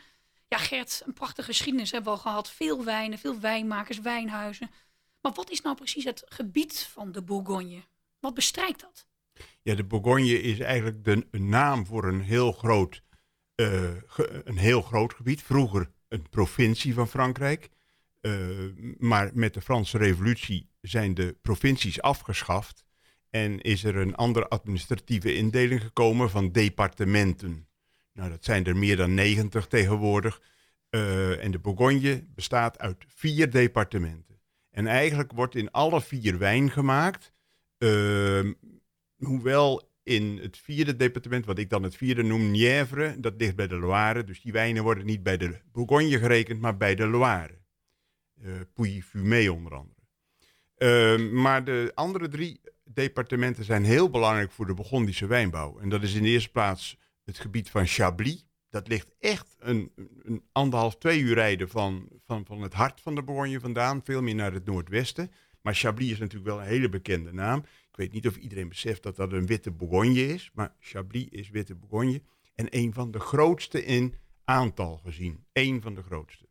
Ja, 0.47 0.57
Gert, 0.57 1.01
een 1.05 1.13
prachtige 1.13 1.47
geschiedenis 1.47 1.91
hebben 1.91 2.11
we 2.11 2.17
al 2.17 2.23
gehad. 2.23 2.49
Veel 2.49 2.83
wijnen, 2.83 3.19
veel 3.19 3.39
wijnmakers, 3.39 3.99
wijnhuizen. 3.99 4.71
Maar 5.21 5.31
wat 5.31 5.49
is 5.49 5.61
nou 5.61 5.75
precies 5.75 6.03
het 6.03 6.23
gebied 6.25 6.89
van 6.93 7.11
de 7.11 7.21
Bourgogne? 7.21 7.83
Wat 8.19 8.33
bestrijkt 8.33 8.81
dat? 8.81 9.05
Ja, 9.61 9.75
de 9.75 9.83
Bourgogne 9.83 10.41
is 10.41 10.59
eigenlijk 10.59 11.03
de 11.03 11.25
naam 11.39 11.85
voor 11.85 12.03
een 12.03 12.21
heel 12.21 12.51
groot, 12.51 13.03
eh, 13.55 13.95
een 14.43 14.57
heel 14.57 14.81
groot 14.81 15.13
gebied. 15.13 15.41
Vroeger 15.41 15.91
een 16.07 16.29
provincie 16.29 16.93
van 16.93 17.07
Frankrijk. 17.07 17.69
Eh, 18.21 18.33
maar 18.97 19.31
met 19.33 19.53
de 19.53 19.61
Franse 19.61 19.97
revolutie 19.97 20.69
zijn 20.81 21.13
de 21.13 21.37
provincies 21.41 22.01
afgeschaft. 22.01 22.85
En 23.29 23.61
is 23.61 23.83
er 23.83 23.95
een 23.95 24.15
andere 24.15 24.47
administratieve 24.47 25.35
indeling 25.35 25.81
gekomen 25.81 26.29
van 26.29 26.51
departementen. 26.51 27.67
Nou, 28.13 28.29
dat 28.29 28.43
zijn 28.43 28.65
er 28.65 28.77
meer 28.77 28.97
dan 28.97 29.13
90 29.13 29.67
tegenwoordig. 29.67 30.41
Eh, 30.89 31.43
en 31.43 31.51
de 31.51 31.59
Bourgogne 31.59 32.25
bestaat 32.35 32.79
uit 32.79 33.03
vier 33.07 33.51
departementen. 33.51 34.39
En 34.69 34.87
eigenlijk 34.87 35.31
wordt 35.31 35.55
in 35.55 35.71
alle 35.71 36.01
vier 36.01 36.37
wijn 36.37 36.71
gemaakt. 36.71 37.31
Ehm, 37.77 38.53
hoewel 39.25 39.89
in 40.03 40.39
het 40.41 40.57
vierde 40.57 40.95
departement, 40.95 41.45
wat 41.45 41.57
ik 41.57 41.69
dan 41.69 41.83
het 41.83 41.95
vierde 41.95 42.23
noem, 42.23 42.51
Nièvre, 42.51 43.19
dat 43.19 43.33
ligt 43.37 43.55
bij 43.55 43.67
de 43.67 43.79
Loire. 43.79 44.23
Dus 44.23 44.41
die 44.41 44.51
wijnen 44.51 44.83
worden 44.83 45.05
niet 45.05 45.23
bij 45.23 45.37
de 45.37 45.59
Bourgogne 45.71 46.19
gerekend, 46.19 46.61
maar 46.61 46.77
bij 46.77 46.95
de 46.95 47.07
Loire. 47.07 47.59
Eh 48.41 48.51
Pouilly-Fumé 48.73 49.51
onder 49.51 49.75
andere. 49.75 49.99
Ehm, 50.75 51.41
maar 51.41 51.63
de 51.63 51.91
andere 51.95 52.27
drie 52.27 52.61
departementen 52.83 53.63
zijn 53.63 53.83
heel 53.83 54.09
belangrijk 54.09 54.51
voor 54.51 54.65
de 54.65 54.73
Burgondische 54.73 55.25
wijnbouw. 55.25 55.79
En 55.79 55.89
dat 55.89 56.03
is 56.03 56.13
in 56.13 56.23
de 56.23 56.29
eerste 56.29 56.51
plaats 56.51 56.97
het 57.23 57.39
gebied 57.39 57.69
van 57.69 57.87
Chablis. 57.87 58.45
Dat 58.69 58.87
ligt 58.87 59.11
echt 59.19 59.55
een, 59.59 59.91
een 60.23 60.43
anderhalf, 60.51 60.97
twee 60.97 61.19
uur 61.19 61.33
rijden 61.33 61.69
van, 61.69 62.09
van, 62.25 62.45
van 62.45 62.61
het 62.61 62.73
hart 62.73 63.01
van 63.01 63.15
de 63.15 63.23
Bourgogne 63.23 63.59
vandaan. 63.59 64.01
Veel 64.03 64.21
meer 64.21 64.35
naar 64.35 64.53
het 64.53 64.65
noordwesten. 64.65 65.31
Maar 65.61 65.75
Chablis 65.75 66.11
is 66.11 66.19
natuurlijk 66.19 66.49
wel 66.49 66.59
een 66.59 66.67
hele 66.67 66.89
bekende 66.89 67.33
naam. 67.33 67.63
Ik 67.91 67.97
weet 67.97 68.11
niet 68.11 68.27
of 68.27 68.35
iedereen 68.35 68.69
beseft 68.69 69.03
dat 69.03 69.15
dat 69.15 69.31
een 69.31 69.45
witte 69.45 69.71
Bourgogne 69.71 70.27
is. 70.27 70.51
Maar 70.53 70.75
Chablis 70.79 71.27
is 71.29 71.49
witte 71.49 71.75
Bourgogne. 71.75 72.21
En 72.55 72.67
een 72.69 72.93
van 72.93 73.11
de 73.11 73.19
grootste 73.19 73.85
in 73.85 74.15
aantal 74.43 74.97
gezien. 74.97 75.45
Eén 75.53 75.81
van 75.81 75.95
de 75.95 76.03
grootste. 76.03 76.49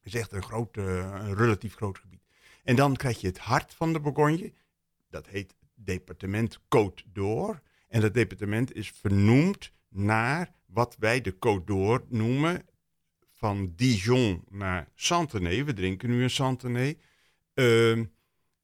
Het 0.00 0.14
is 0.14 0.20
echt 0.20 0.32
een, 0.32 0.42
groot, 0.42 0.76
eh, 0.76 0.84
een 1.24 1.34
relatief 1.34 1.74
groot 1.74 1.98
gebied. 1.98 2.22
En 2.64 2.76
dan 2.76 2.96
krijg 2.96 3.20
je 3.20 3.26
het 3.26 3.38
hart 3.38 3.74
van 3.74 3.92
de 3.92 4.00
Bourgogne. 4.00 4.52
Dat 5.08 5.26
heet 5.26 5.54
departement 5.74 6.58
Côte 6.58 7.12
d'Or. 7.12 7.62
En 7.88 8.00
dat 8.00 8.14
departement 8.14 8.74
is 8.74 8.90
vernoemd 8.90 9.72
naar 9.88 10.54
wat 10.66 10.96
wij 10.98 11.20
de 11.20 11.34
Côte 11.34 11.64
d'Or 11.64 12.04
noemen. 12.08 12.66
Van 13.30 13.72
Dijon 13.76 14.44
naar 14.50 14.88
Santenay. 14.94 15.64
We 15.64 15.72
drinken 15.72 16.10
nu 16.10 16.22
een 16.22 16.30
Santenay. 16.30 16.98
Ehm, 17.54 18.04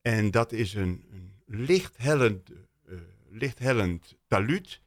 en 0.00 0.30
dat 0.30 0.52
is 0.52 0.74
een, 0.74 1.04
een 1.10 1.29
licht 1.50 1.96
hellend, 1.96 2.50
eh, 2.86 2.94
licht 3.28 3.58
hellend 3.58 4.16
taluut. 4.26 4.80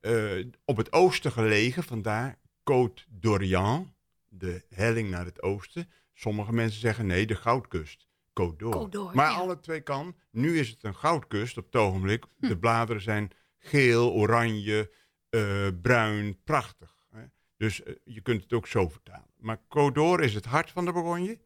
eh, 0.00 0.46
op 0.64 0.76
het 0.76 0.92
oosten 0.92 1.32
gelegen, 1.32 1.82
vandaar 1.82 2.38
Côte 2.62 3.04
d'Orient. 3.08 3.88
De 4.28 4.64
helling 4.68 5.10
naar 5.10 5.24
het 5.24 5.42
oosten. 5.42 5.90
Sommige 6.14 6.52
mensen 6.52 6.80
zeggen 6.80 7.06
nee, 7.06 7.26
de 7.26 7.34
goudkust. 7.34 8.06
Côte 8.28 8.56
d'Or. 8.56 9.10
Maar 9.14 9.30
ja. 9.30 9.36
alle 9.36 9.60
twee 9.60 9.80
kan. 9.80 10.16
Nu 10.30 10.58
is 10.58 10.68
het 10.68 10.84
een 10.84 10.94
goudkust 10.94 11.56
op 11.58 11.64
het 11.64 11.76
ogenblik. 11.76 12.24
De 12.36 12.58
bladeren 12.58 13.02
zijn 13.02 13.30
geel, 13.58 14.12
oranje, 14.12 14.90
eh, 15.30 15.68
bruin, 15.82 16.42
prachtig. 16.44 16.94
Hè? 17.10 17.24
Dus 17.56 17.82
je 18.04 18.20
kunt 18.20 18.42
het 18.42 18.52
ook 18.52 18.66
zo 18.66 18.88
vertalen. 18.88 19.30
Maar 19.36 19.58
Côte 19.58 19.92
d'Or 19.92 20.22
is 20.22 20.34
het 20.34 20.44
hart 20.44 20.70
van 20.70 20.84
de 20.84 20.92
Bourgogne. 20.92 21.38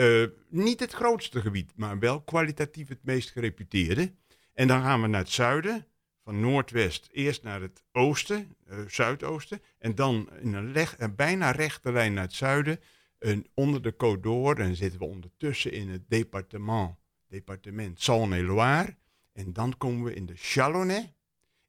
Eh, 0.00 0.24
niet 0.48 0.80
het 0.80 0.92
grootste 0.92 1.40
gebied, 1.40 1.72
maar 1.76 1.98
wel 1.98 2.22
kwalitatief 2.22 2.88
het 2.88 3.04
meest 3.04 3.30
gereputeerde. 3.30 4.14
En 4.52 4.66
dan 4.66 4.82
gaan 4.82 5.00
we 5.02 5.06
naar 5.06 5.20
het 5.20 5.30
zuiden, 5.30 5.86
van 6.24 6.40
noordwest 6.40 7.08
eerst 7.12 7.42
naar 7.42 7.60
het 7.60 7.82
oosten, 7.92 8.56
eh, 8.66 8.78
zuidoosten. 8.86 9.60
En 9.78 9.94
dan 9.94 10.28
een, 10.30 10.76
een 10.98 11.14
bijna 11.14 11.50
rechte 11.50 11.92
lijn 11.92 12.12
naar 12.12 12.24
het 12.24 12.32
zuiden, 12.32 12.80
en 13.18 13.46
onder 13.54 13.82
de 13.82 13.92
Côte 13.92 14.20
d'Or. 14.20 14.58
En 14.58 14.76
zitten 14.76 14.98
we 14.98 15.04
ondertussen 15.04 15.72
in 15.72 15.88
het 15.88 16.02
departement, 16.08 16.96
departement 17.26 17.98
Saône-et-Loire. 17.98 18.96
En 19.32 19.52
dan 19.52 19.76
komen 19.76 20.04
we 20.04 20.14
in 20.14 20.26
de 20.26 20.36
Chalonnais 20.36 21.12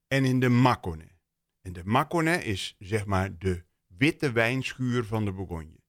en 0.07 0.25
in 0.25 0.39
de 0.39 0.49
Mâconnais. 0.49 1.15
En 1.61 1.73
de 1.73 1.83
Mâconnais 1.83 2.45
is 2.45 2.75
zeg 2.79 3.05
maar 3.05 3.37
de 3.37 3.63
witte 3.87 4.31
wijnschuur 4.31 5.05
van 5.05 5.25
de 5.25 5.31
Bourgogne. 5.31 5.80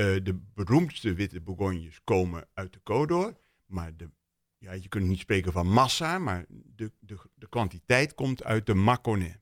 Eh, 0.00 0.06
de 0.22 0.40
beroemdste 0.54 1.14
witte 1.14 1.40
Bourgognes 1.40 2.00
komen 2.04 2.48
uit 2.54 2.72
de 2.72 2.78
Côte 2.78 3.06
d'Or. 3.06 3.36
Maar 3.66 3.96
de, 3.96 4.10
ja, 4.58 4.72
je 4.72 4.88
kunt 4.88 5.06
niet 5.06 5.18
spreken 5.18 5.52
van 5.52 5.66
massa, 5.72 6.18
maar 6.18 6.44
de, 6.48 6.92
de, 7.00 7.16
de 7.34 7.48
kwantiteit 7.48 8.14
komt 8.14 8.44
uit 8.44 8.66
de 8.66 8.74
Mâconnais. 8.74 9.38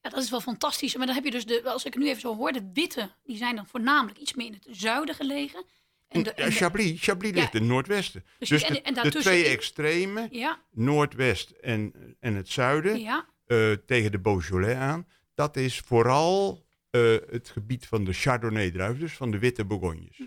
Ja, 0.00 0.10
dat 0.10 0.22
is 0.22 0.30
wel 0.30 0.40
fantastisch. 0.40 0.96
Maar 0.96 1.06
dan 1.06 1.14
heb 1.14 1.24
je 1.24 1.30
dus, 1.30 1.46
de, 1.46 1.62
als 1.70 1.84
ik 1.84 1.96
nu 1.96 2.08
even 2.08 2.20
zo 2.20 2.36
hoor, 2.36 2.52
de 2.52 2.70
witte, 2.72 3.10
die 3.24 3.36
zijn 3.36 3.56
dan 3.56 3.66
voornamelijk 3.66 4.18
iets 4.18 4.34
meer 4.34 4.46
in 4.46 4.52
het 4.52 4.66
zuiden 4.70 5.14
gelegen. 5.14 5.64
En 6.08 6.22
de, 6.22 6.32
Ja, 6.36 6.42
en 6.42 6.48
de- 6.50 6.56
Chablis, 6.56 7.02
Chablis 7.02 7.30
Ja. 7.30 7.36
ligt 7.36 7.54
in 7.54 7.60
het 7.60 7.68
noordwesten. 7.70 8.24
Precies, 8.38 8.60
Dus 8.60 8.68
de, 8.68 8.82
en 8.82 8.94
de 8.94 9.00
daartussenin- 9.00 9.40
twee 9.42 9.52
extremen, 9.54 10.28
ja, 10.30 10.62
noordwest 10.70 11.50
en, 11.50 11.92
en 12.20 12.34
het 12.34 12.48
zuiden, 12.48 13.00
ja. 13.00 13.26
eh, 13.46 13.72
tegen 13.72 14.10
de 14.12 14.18
Beaujolais 14.20 14.76
aan, 14.76 15.06
dat 15.34 15.56
is 15.56 15.78
vooral 15.80 16.63
eh, 16.94 17.16
het 17.30 17.48
gebied 17.48 17.86
van 17.86 18.04
de 18.04 18.12
Chardonnay-druif, 18.12 18.98
dus 18.98 19.12
van 19.12 19.30
de 19.30 19.38
witte 19.38 19.64
Bourgognes. 19.64 20.18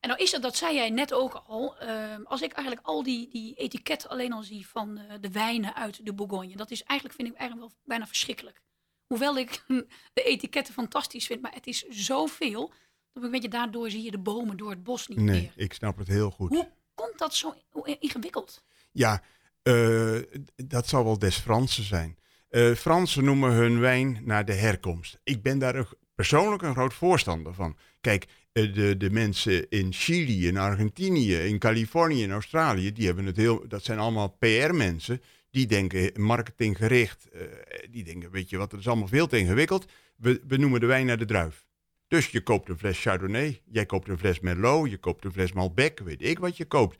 En 0.00 0.08
nou 0.08 0.22
is 0.22 0.32
het, 0.32 0.42
dat 0.42 0.56
zei 0.56 0.74
jij 0.74 0.90
net 0.90 1.12
ook 1.12 1.34
al, 1.46 1.78
ehm, 1.78 2.22
als 2.24 2.42
ik 2.42 2.52
eigenlijk 2.52 2.86
al 2.86 3.02
die, 3.02 3.28
die 3.28 3.54
etiketten 3.54 4.10
alleen 4.10 4.32
al 4.32 4.42
zie 4.42 4.66
van 4.68 4.98
eh, 4.98 5.14
de 5.20 5.30
wijnen 5.30 5.74
uit 5.74 6.04
de 6.06 6.14
Bourgogne, 6.14 6.56
dat 6.56 6.70
is 6.70 6.82
eigenlijk, 6.82 7.18
vind 7.18 7.28
ik 7.32 7.36
eigenlijk 7.38 7.70
wel 7.70 7.78
bijna 7.84 8.06
verschrikkelijk. 8.06 8.60
Hoewel 9.06 9.38
ik 9.38 9.64
de 10.14 10.22
etiketten 10.22 10.74
fantastisch 10.74 11.26
vind, 11.26 11.40
maar 11.42 11.54
het 11.54 11.66
is 11.66 11.82
zoveel, 11.88 12.72
dat 13.12 13.24
ik 13.24 13.30
weet 13.30 13.42
je, 13.42 13.48
daardoor 13.48 13.90
zie 13.90 14.02
je 14.02 14.10
de 14.10 14.18
bomen 14.18 14.56
door 14.56 14.70
het 14.70 14.82
bos 14.82 15.06
niet 15.08 15.18
Nee, 15.18 15.40
meer. 15.40 15.52
ik 15.64 15.72
snap 15.72 15.98
het 15.98 16.08
heel 16.08 16.30
goed. 16.30 16.48
Hoe 16.48 16.70
komt 16.94 17.18
dat 17.18 17.34
zo 17.34 17.54
ingewikkeld? 17.98 18.64
Ja, 18.92 19.22
Eh, 19.62 20.18
dat 20.56 20.88
zal 20.88 21.04
wel 21.04 21.18
des 21.18 21.36
Fransen 21.36 21.84
zijn. 21.84 22.18
Uh, 22.50 22.74
Fransen 22.74 23.24
noemen 23.24 23.52
hun 23.52 23.80
wijn 23.80 24.20
naar 24.24 24.44
de 24.44 24.52
herkomst. 24.52 25.20
Ik 25.24 25.42
ben 25.42 25.58
daar 25.58 25.86
persoonlijk 26.14 26.62
een 26.62 26.74
groot 26.74 26.94
voorstander 26.94 27.54
van. 27.54 27.76
Kijk, 28.00 28.26
eh, 28.52 28.74
de, 28.74 28.96
de 28.96 29.10
mensen 29.10 29.68
in 29.68 29.92
Chili, 29.92 30.46
in 30.46 30.56
Argentinië, 30.56 31.34
in 31.34 31.58
Californië, 31.58 32.22
in 32.22 32.30
Australië, 32.30 32.92
die 32.92 33.06
hebben 33.06 33.26
het 33.26 33.36
heel, 33.36 33.68
dat 33.68 33.84
zijn 33.84 33.98
allemaal 33.98 34.36
PR-mensen. 34.38 35.22
Die 35.50 35.66
denken 35.66 36.22
marketinggericht. 36.22 37.28
Uh, 37.34 37.42
die 37.90 38.04
denken, 38.04 38.30
weet 38.30 38.50
je 38.50 38.56
wat, 38.56 38.70
het 38.70 38.80
is 38.80 38.88
allemaal 38.88 39.08
veel 39.08 39.26
te 39.26 39.38
ingewikkeld. 39.38 39.86
We, 40.16 40.40
we 40.46 40.56
noemen 40.56 40.80
de 40.80 40.86
wijn 40.86 41.06
naar 41.06 41.18
de 41.18 41.24
druif. 41.24 41.66
Dus 42.08 42.28
je 42.28 42.40
koopt 42.40 42.68
een 42.68 42.78
fles 42.78 43.00
Chardonnay, 43.00 43.60
jij 43.64 43.86
koopt 43.86 44.08
een 44.08 44.18
fles 44.18 44.40
Merlot, 44.40 44.90
je 44.90 44.98
koopt 44.98 45.24
een 45.24 45.32
fles 45.32 45.52
Malbec, 45.52 45.98
weet 45.98 46.22
ik 46.22 46.38
wat 46.38 46.56
je 46.56 46.64
koopt 46.64 46.96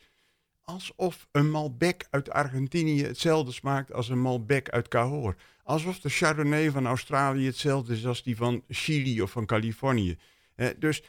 alsof 0.68 1.28
een 1.32 1.50
Malbec 1.50 2.06
uit 2.10 2.30
Argentinië 2.30 3.02
hetzelfde 3.02 3.52
smaakt 3.52 3.92
als 3.92 4.08
een 4.08 4.20
Malbec 4.20 4.68
uit 4.68 4.88
Cahors. 4.88 5.37
Alsof 5.62 6.00
de 6.00 6.08
Chardonnay 6.08 6.70
van 6.70 6.87
Australië 6.87 7.46
hetzelfde 7.46 7.94
is 7.94 8.06
als 8.06 8.22
die 8.22 8.37
van 8.37 8.62
Chili 8.68 9.22
of 9.22 9.30
van 9.30 9.46
Californië. 9.46 10.18
dus 10.78 11.02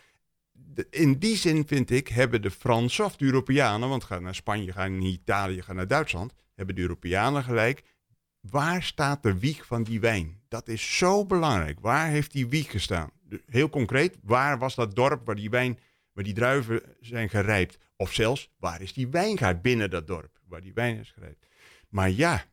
in 0.89 1.19
die 1.19 1.35
zin 1.35 1.67
vind 1.67 1.91
ik, 1.91 2.07
hebben 2.07 2.41
de 2.41 2.51
Fransen 2.51 3.05
of 3.05 3.15
de 3.15 3.25
Europeanen, 3.25 3.89
want 3.89 4.03
ga 4.03 4.19
naar 4.19 4.35
Spanje, 4.35 4.71
ga 4.71 4.87
naar 4.87 5.01
Italië, 5.01 5.61
ga 5.61 5.73
naar 5.73 5.87
Duitsland, 5.87 6.33
hebben 6.55 6.75
de 6.75 6.81
Europeanen 6.81 7.43
gelijk. 7.43 7.83
Waar 8.41 8.83
staat 8.83 9.23
de 9.23 9.39
wieg 9.39 9.65
van 9.65 9.83
die 9.83 9.99
wijn? 9.99 10.41
Dat 10.47 10.67
is 10.67 10.97
zo 10.97 11.25
belangrijk. 11.25 11.79
Waar 11.79 12.07
heeft 12.07 12.31
die 12.31 12.47
wieg 12.47 12.71
gestaan? 12.71 13.09
Heel 13.45 13.69
concreet, 13.69 14.17
waar 14.23 14.57
was 14.59 14.75
dat 14.75 14.95
dorp 14.95 15.25
waar 15.25 15.35
die 15.35 15.49
wijn, 15.49 15.79
waar 16.19 16.27
die 16.27 16.38
druiven 16.38 16.81
zijn 17.01 17.29
gerijpt? 17.29 17.77
Of 17.95 18.13
zelfs, 18.13 18.49
waar 18.57 18.81
is 18.81 18.93
die 18.93 19.07
wijngaard 19.07 19.61
binnen 19.61 19.89
dat 19.89 20.07
dorp, 20.07 20.39
waar 20.47 20.61
die 20.61 20.73
wijn 20.73 20.99
is 20.99 21.11
gerijpt? 21.11 21.45
Maar 21.89 22.09
ja, 22.09 22.45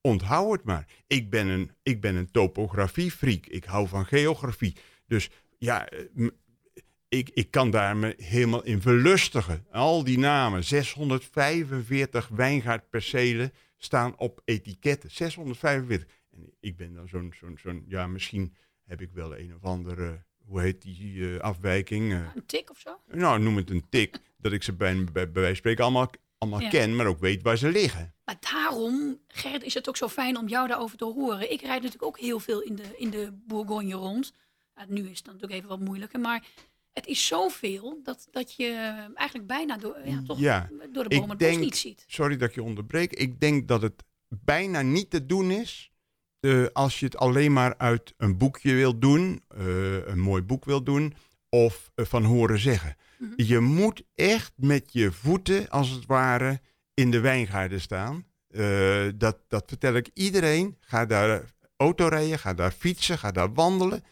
onthoud 0.00 0.52
het 0.52 0.64
maar. 0.64 0.86
Ik 1.06 1.30
ben 1.30 1.46
een, 1.46 1.70
ik 1.82 2.00
ben 2.00 2.14
een 2.14 2.30
topografiefreak. 2.30 3.46
Ik 3.46 3.64
hou 3.64 3.88
van 3.88 4.06
geografie. 4.06 4.76
Dus 5.06 5.30
ja, 5.58 5.88
eh, 5.88 6.28
ik, 7.08 7.30
ik 7.30 7.50
kan 7.50 7.70
daar 7.70 7.96
me 7.96 8.14
helemaal 8.16 8.64
in 8.64 8.80
verlustigen. 8.80 9.66
Al 9.70 10.04
die 10.04 10.18
namen, 10.18 10.64
645 10.64 12.28
wijngaardpercelen 12.28 13.52
staan 13.76 14.18
op 14.18 14.40
etiketten. 14.44 15.10
645. 15.10 16.08
En 16.30 16.54
ik 16.60 16.76
ben 16.76 16.94
dan 16.94 17.08
zo'n, 17.08 17.34
zo'n, 17.36 17.58
zo'n 17.62 17.84
ja, 17.88 18.06
misschien 18.06 18.54
heb 18.84 19.00
ik 19.00 19.10
wel 19.12 19.38
een 19.38 19.54
of 19.54 19.64
andere, 19.64 20.24
hoe 20.46 20.60
heet 20.60 20.82
die 20.82 21.14
uh, 21.14 21.40
afwijking? 21.40 22.12
Uh, 22.12 22.26
een 22.34 22.46
tik 22.46 22.70
of 22.70 22.78
zo? 22.78 23.00
Nou, 23.06 23.40
noem 23.40 23.56
het 23.56 23.70
een 23.70 23.86
tik 23.88 24.18
dat 24.36 24.52
ik 24.52 24.62
ze 24.62 24.72
bij, 24.72 25.04
bij, 25.04 25.32
wijze 25.32 25.46
van 25.46 25.56
spreken 25.56 25.84
allemaal, 25.84 26.10
allemaal 26.38 26.68
ken, 26.68 26.96
maar 26.96 27.06
ook 27.06 27.20
weet 27.20 27.42
waar 27.42 27.56
ze 27.56 27.68
liggen. 27.68 28.14
Maar 28.24 28.36
daarom, 28.52 29.18
Gert, 29.28 29.62
is 29.62 29.74
het 29.74 29.88
ook 29.88 29.96
zo 29.96 30.08
fijn 30.08 30.36
om 30.36 30.48
jou 30.48 30.68
daarover 30.68 30.98
te 30.98 31.04
horen. 31.04 31.52
Ik 31.52 31.60
rijd 31.60 31.82
natuurlijk 31.82 32.02
ook 32.02 32.18
heel 32.18 32.40
veel 32.40 32.60
in 32.60 32.76
de, 32.76 32.96
in 32.96 33.10
de 33.10 33.32
Bourgogne 33.46 33.94
rond. 33.94 34.32
nu 34.88 35.08
is 35.08 35.18
het 35.18 35.26
natuurlijk 35.26 35.52
even 35.52 35.68
wat 35.68 35.80
moeilijker, 35.80 36.20
maar 36.20 36.46
het 36.92 37.06
is 37.06 37.26
zoveel 37.26 38.00
dat, 38.02 38.28
dat 38.30 38.54
je 38.54 38.70
eigenlijk 39.14 39.48
bijna 39.48 39.76
door, 39.76 39.96
ja, 40.04 40.22
toch 40.26 40.38
door 40.92 41.08
de 41.08 41.18
bomen 41.18 41.28
het 41.28 41.38
bos 41.38 41.56
niet 41.56 41.76
ziet. 41.76 42.04
Sorry 42.06 42.36
dat 42.36 42.48
ik 42.48 42.54
je 42.54 42.62
onderbreek. 42.62 43.12
Ik 43.12 43.40
denk 43.40 43.68
dat 43.68 43.82
het 43.82 44.04
bijna 44.28 44.82
niet 44.82 45.10
te 45.10 45.26
doen 45.26 45.50
is 45.50 45.92
uh, 46.44 46.66
als 46.72 47.00
je 47.00 47.06
het 47.06 47.16
alleen 47.16 47.52
maar 47.52 47.78
uit 47.78 48.14
een 48.16 48.38
boekje 48.38 48.74
wil 48.74 48.98
doen, 48.98 49.42
uh, 49.58 50.06
een 50.06 50.20
mooi 50.20 50.42
boek 50.42 50.64
wil 50.64 50.82
doen, 50.82 51.14
of 51.48 51.90
uh, 51.96 52.06
van 52.06 52.24
horen 52.24 52.58
zeggen. 52.58 52.96
Mhm. 53.18 53.32
Je 53.36 53.60
moet 53.60 54.02
echt 54.14 54.52
met 54.56 54.92
je 54.92 55.12
voeten, 55.12 55.68
als 55.68 55.90
het 55.90 56.06
ware, 56.06 56.60
in 56.94 57.10
de 57.10 57.20
wijngaarden 57.20 57.80
staan. 57.80 58.24
Dat, 59.14 59.38
dat 59.48 59.64
vertel 59.66 59.94
ik 59.94 60.10
iedereen. 60.12 60.76
Ga 60.80 61.06
daar 61.06 61.44
autorijden, 61.76 62.38
ga 62.38 62.54
daar 62.54 62.70
fietsen, 62.70 63.18
ga 63.18 63.30
daar 63.30 63.54
wandelen. 63.54 64.02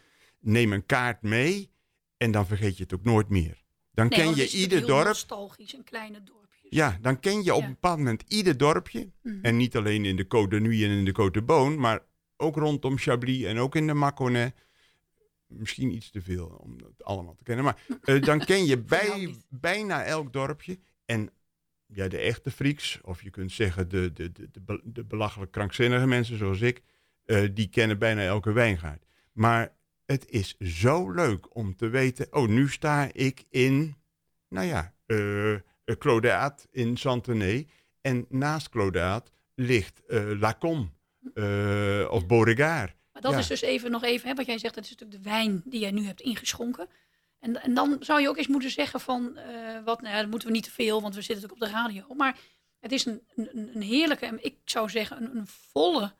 Neem 0.40 0.72
een 0.72 0.86
kaart 0.86 1.22
mee 1.22 1.70
en 2.16 2.30
dan 2.30 2.46
vergeet 2.46 2.76
je 2.76 2.82
het 2.82 2.94
ook 2.94 3.04
nooit 3.04 3.28
meer. 3.28 3.62
Dan 3.92 4.08
nee, 4.08 4.18
ken 4.18 4.36
je 4.36 4.50
ieder 4.50 4.86
dorp. 4.86 5.06
nostalgisch, 5.06 5.72
een 5.72 5.84
kleine 5.84 6.22
dorpje. 6.22 6.66
Ja, 6.68 6.98
dan 7.00 7.20
ken 7.20 7.44
je 7.44 7.54
op 7.54 7.62
een 7.62 7.68
bepaald 7.68 7.98
moment 7.98 8.22
ieder 8.28 8.56
dorpje. 8.56 9.12
Mhm. 9.22 9.38
En 9.42 9.56
niet 9.56 9.76
alleen 9.76 10.04
in 10.04 10.16
de 10.16 10.24
Côte 10.24 10.48
de 10.48 10.60
Nuit 10.60 10.82
en 10.82 10.90
in 10.90 11.04
de 11.04 11.12
Côte 11.22 11.30
de 11.30 11.42
Beaune, 11.42 11.76
maar 11.76 12.00
ook 12.42 12.56
rondom 12.56 12.98
Chablis 12.98 13.44
en 13.44 13.58
ook 13.58 13.76
in 13.76 13.86
de 13.86 13.94
Mâconnais 13.94 14.70
misschien 15.46 15.94
iets 15.94 16.10
te 16.10 16.22
veel 16.22 16.46
om 16.46 16.76
het 16.76 17.04
allemaal 17.04 17.34
te 17.34 17.42
kennen. 17.42 17.64
Maar 17.64 17.82
uh, 18.04 18.22
dan 18.28 18.38
ken 18.44 18.64
je 18.64 18.78
bij, 18.78 19.34
bijna 19.48 20.04
elk 20.04 20.32
dorpje. 20.32 20.78
En 21.04 21.30
ja, 21.86 22.08
de 22.08 22.18
echte 22.18 22.50
freaks, 22.50 23.00
of 23.02 23.22
je 23.22 23.30
kunt 23.30 23.52
zeggen 23.52 23.88
de, 23.88 24.12
de, 24.12 24.32
de, 24.32 24.48
de, 24.52 24.80
de 24.84 25.04
belachelijk 25.04 25.52
krankzinnige 25.52 26.06
mensen 26.06 26.38
zoals 26.38 26.60
ik, 26.60 26.82
uh, 27.26 27.48
die 27.54 27.68
kennen 27.68 27.98
bijna 27.98 28.22
elke 28.22 28.52
wijngaard. 28.52 29.04
Maar 29.32 29.72
het 30.04 30.30
is 30.30 30.56
zo 30.58 31.10
leuk 31.10 31.56
om 31.56 31.76
te 31.76 31.88
weten, 31.88 32.26
oh, 32.30 32.48
nu 32.48 32.68
sta 32.68 33.08
ik 33.12 33.44
in, 33.50 33.96
nou 34.48 34.66
ja, 34.66 34.94
uh, 35.06 35.56
Clodaat 35.98 36.68
in 36.70 36.96
Santenay. 36.96 37.66
En 38.00 38.26
naast 38.28 38.68
Clodaat 38.68 39.32
ligt 39.54 40.02
uh, 40.08 40.30
Lacom 41.34 42.06
of 42.10 42.26
Beauregard. 42.26 42.92
Maar 43.12 43.22
dat 43.22 43.38
is 43.38 43.46
dus 43.46 43.60
even 43.60 43.90
nog 43.90 44.02
even, 44.04 44.28
hè, 44.28 44.34
wat 44.34 44.46
jij 44.46 44.58
zegt, 44.58 44.74
dat 44.74 44.84
is 44.84 44.90
natuurlijk 44.90 45.22
de 45.22 45.30
wijn 45.30 45.62
die 45.64 45.80
jij 45.80 45.90
nu 45.90 46.04
hebt 46.04 46.20
ingeschonken. 46.20 46.88
En, 47.40 47.62
en 47.62 47.74
dan 47.74 47.96
zou 48.00 48.20
je 48.20 48.28
ook 48.28 48.36
eens 48.36 48.46
moeten 48.46 48.70
zeggen 48.70 49.00
van, 49.00 49.32
uh, 49.36 49.84
wat, 49.84 50.00
nou 50.00 50.14
ja, 50.14 50.20
dat 50.20 50.30
moeten 50.30 50.48
we 50.48 50.54
niet 50.54 50.64
te 50.64 50.70
veel, 50.70 51.02
want 51.02 51.14
we 51.14 51.22
zitten 51.22 51.42
natuurlijk 51.48 51.62
op 51.62 51.68
de 51.68 51.74
radio. 51.74 52.14
Maar 52.14 52.38
het 52.80 52.92
is 52.92 53.04
een, 53.04 53.22
een, 53.34 53.70
een 53.74 53.82
heerlijke, 53.82 54.38
ik 54.40 54.56
zou 54.64 54.88
zeggen, 54.88 55.22
een, 55.22 55.36
een 55.36 55.46
volle 55.46 56.12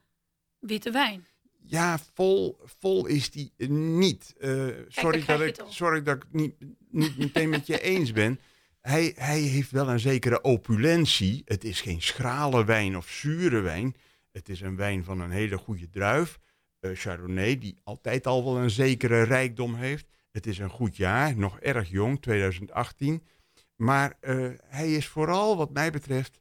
witte 0.59 0.91
wijn. 0.91 1.27
Ja, 1.65 1.99
vol, 2.15 2.59
vol 2.65 3.07
is 3.07 3.31
die 3.31 3.53
niet. 3.69 4.35
Uh, 4.39 4.69
sorry, 4.89 5.25
dat 5.25 5.41
ik, 5.41 5.65
sorry 5.69 6.03
dat 6.03 6.17
ik 6.17 6.25
niet, 6.31 6.55
niet 6.91 7.19
meteen 7.19 7.49
met 7.49 7.67
je 7.67 7.81
eens 7.81 8.13
ben. 8.13 8.41
Hij, 8.81 9.13
hij 9.17 9.41
heeft 9.41 9.71
wel 9.71 9.89
een 9.89 10.01
zekere 10.01 10.41
opulentie. 10.41 11.43
Het 11.45 11.65
is 11.65 11.81
geen 11.81 12.03
schrale 12.03 12.65
wijn 12.65 12.97
of 12.97 13.09
zure 13.09 13.61
wijn. 13.61 13.95
Het 14.33 14.49
is 14.49 14.61
een 14.61 14.77
wijn 14.77 15.05
van 15.05 15.21
een 15.21 15.31
hele 15.31 15.59
goede 15.59 15.89
druif. 15.89 16.41
Uh, 16.81 16.91
Chardonnay, 16.95 17.59
die 17.59 17.79
altijd 17.85 18.27
al 18.27 18.45
wel 18.45 18.59
een 18.59 18.71
zekere 18.71 19.23
rijkdom 19.23 19.75
heeft. 19.75 20.07
Het 20.31 20.47
is 20.47 20.59
een 20.59 20.71
goed 20.71 20.97
jaar, 20.97 21.37
nog 21.37 21.61
erg 21.61 21.89
jong, 21.91 22.23
2018. 22.23 23.27
Maar 23.77 24.17
uh, 24.21 24.51
hij 24.65 24.93
is 24.93 25.09
vooral, 25.09 25.57
wat 25.57 25.73
mij 25.73 25.91
betreft, 25.91 26.41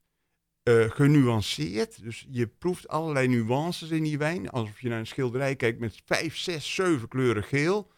uh, 0.64 0.90
genuanceerd. 0.90 2.04
Dus 2.04 2.28
je 2.30 2.48
proeft 2.48 2.88
allerlei 2.88 3.28
nuances 3.28 3.90
in 3.90 4.04
die 4.04 4.18
wijn. 4.18 4.50
Alsof 4.50 4.80
je 4.80 4.90
naar 4.90 5.00
een 5.00 5.08
schilderij 5.08 5.56
kijkt 5.56 5.80
met 5.80 6.02
vijf, 6.06 6.38
zes, 6.38 6.74
zeven 6.74 7.08
kleuren 7.08 7.44
geel. 7.44 7.92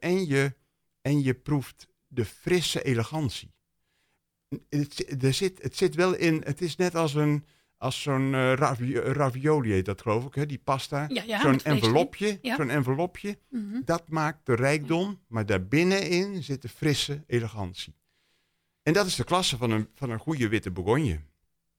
en, 0.00 0.26
je, 0.26 0.54
en 1.00 1.22
je 1.22 1.34
proeft 1.34 1.86
de 2.06 2.24
frisse 2.24 2.82
elegantie. 2.82 3.52
Er 5.20 5.34
zit, 5.34 5.62
het 5.62 5.76
zit 5.76 5.94
wel 5.94 6.14
in, 6.14 6.42
het 6.44 6.60
is 6.60 6.76
net 6.76 6.94
als 6.94 7.14
een, 7.14 7.44
als 7.84 8.02
zo'n 8.02 8.32
uh, 8.32 8.52
ravioli 9.12 9.72
heet 9.72 9.84
dat 9.84 10.02
geloof 10.02 10.24
ik, 10.24 10.34
hè? 10.34 10.46
die 10.46 10.60
pasta. 10.64 11.06
Ja, 11.08 11.22
ja, 11.26 11.40
zo'n 11.40 11.60
envelopje, 11.60 12.38
zo'n 12.42 12.70
envelopje. 12.70 13.38
Mm 13.50 13.70
-hmm. 13.70 13.82
Dat 13.84 14.08
maakt 14.08 14.46
de 14.46 14.54
rijkdom, 14.54 15.20
maar 15.28 15.46
daarbinnenin 15.46 16.42
zit 16.42 16.62
de 16.62 16.68
frisse 16.68 17.24
elegantie. 17.26 17.94
En 18.82 18.92
dat 18.92 19.06
is 19.06 19.14
de 19.14 19.24
klasse 19.24 19.56
van 19.56 19.70
een, 19.70 19.88
van 19.94 20.10
een 20.10 20.18
goede 20.18 20.48
witte 20.48 20.70
Bourgogne. 20.70 21.20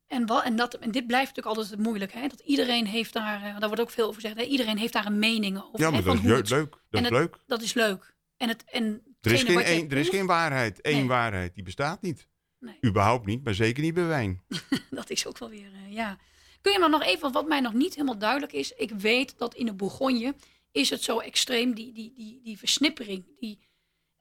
En, 0.07 0.25
wat, 0.25 0.43
en, 0.43 0.55
dat, 0.55 0.73
en 0.73 0.91
dit 0.91 1.07
blijft 1.07 1.35
natuurlijk 1.35 1.57
altijd 1.57 1.79
moeilijk. 1.79 2.11
Hè? 2.11 2.27
Dat 2.27 2.39
iedereen 2.39 2.85
heeft 2.87 3.13
daar, 3.13 3.41
uh, 3.41 3.59
daar 3.59 3.67
wordt 3.67 3.81
ook 3.81 3.89
veel 3.89 4.07
over 4.07 4.21
gezegd, 4.21 4.39
hè? 4.39 4.43
iedereen 4.43 4.77
heeft 4.77 4.93
daar 4.93 5.05
een 5.05 5.19
mening 5.19 5.57
over. 5.57 5.79
Ja, 5.79 5.89
maar 5.89 5.99
hè, 5.99 6.05
dat 6.05 6.15
is 6.15 6.21
het, 6.21 6.49
leuk. 6.49 6.71
Dat 6.89 7.01
is 7.01 7.09
het, 7.09 7.17
leuk. 7.17 7.37
Dat 7.47 7.61
is 7.61 7.73
leuk. 7.73 8.15
En 8.37 8.47
het, 8.47 8.63
en 8.63 9.01
er, 9.21 9.31
is 9.31 9.43
geen, 9.43 9.71
een, 9.71 9.89
er 9.89 9.97
is 9.97 10.09
geen 10.09 10.25
waarheid, 10.25 10.81
één 10.81 10.97
nee. 10.97 11.07
waarheid, 11.07 11.53
die 11.53 11.63
bestaat 11.63 12.01
niet. 12.01 12.27
Nee. 12.65 12.77
Überhaupt 12.85 13.25
niet, 13.25 13.43
maar 13.43 13.53
zeker 13.53 13.83
niet 13.83 13.93
bij 13.93 14.05
wijn. 14.05 14.41
dat 14.89 15.09
is 15.09 15.25
ook 15.25 15.37
wel 15.37 15.49
weer, 15.49 15.71
uh, 15.71 15.93
ja. 15.93 16.17
Kun 16.61 16.71
je 16.71 16.79
maar 16.79 16.89
nog 16.89 17.03
even, 17.03 17.31
wat 17.31 17.47
mij 17.47 17.59
nog 17.59 17.73
niet 17.73 17.93
helemaal 17.93 18.17
duidelijk 18.17 18.53
is. 18.53 18.71
Ik 18.71 18.91
weet 18.91 19.37
dat 19.37 19.55
in 19.55 19.65
de 19.65 19.73
Bourgogne 19.73 20.35
is 20.71 20.89
het 20.89 21.03
zo 21.03 21.19
extreem, 21.19 21.73
die, 21.73 21.93
die, 21.93 22.13
die, 22.15 22.41
die 22.43 22.57
versnippering. 22.57 23.25
Die, 23.39 23.59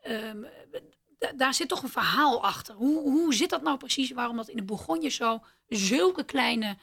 um, 0.07 0.47
daar 1.37 1.55
zit 1.55 1.69
toch 1.69 1.83
een 1.83 1.89
verhaal 1.89 2.43
achter. 2.43 2.75
Hoe, 2.75 3.01
hoe 3.01 3.35
zit 3.35 3.51
dat 3.51 3.63
nou 3.63 3.79
precies? 3.79 4.11
Waarom 4.11 4.37
dat 4.37 4.49
in 4.49 4.57
de 4.57 4.63
Bourgogne 4.63 5.09
zo 5.09 5.45
zulke 5.69 6.25
kleine 6.25 6.77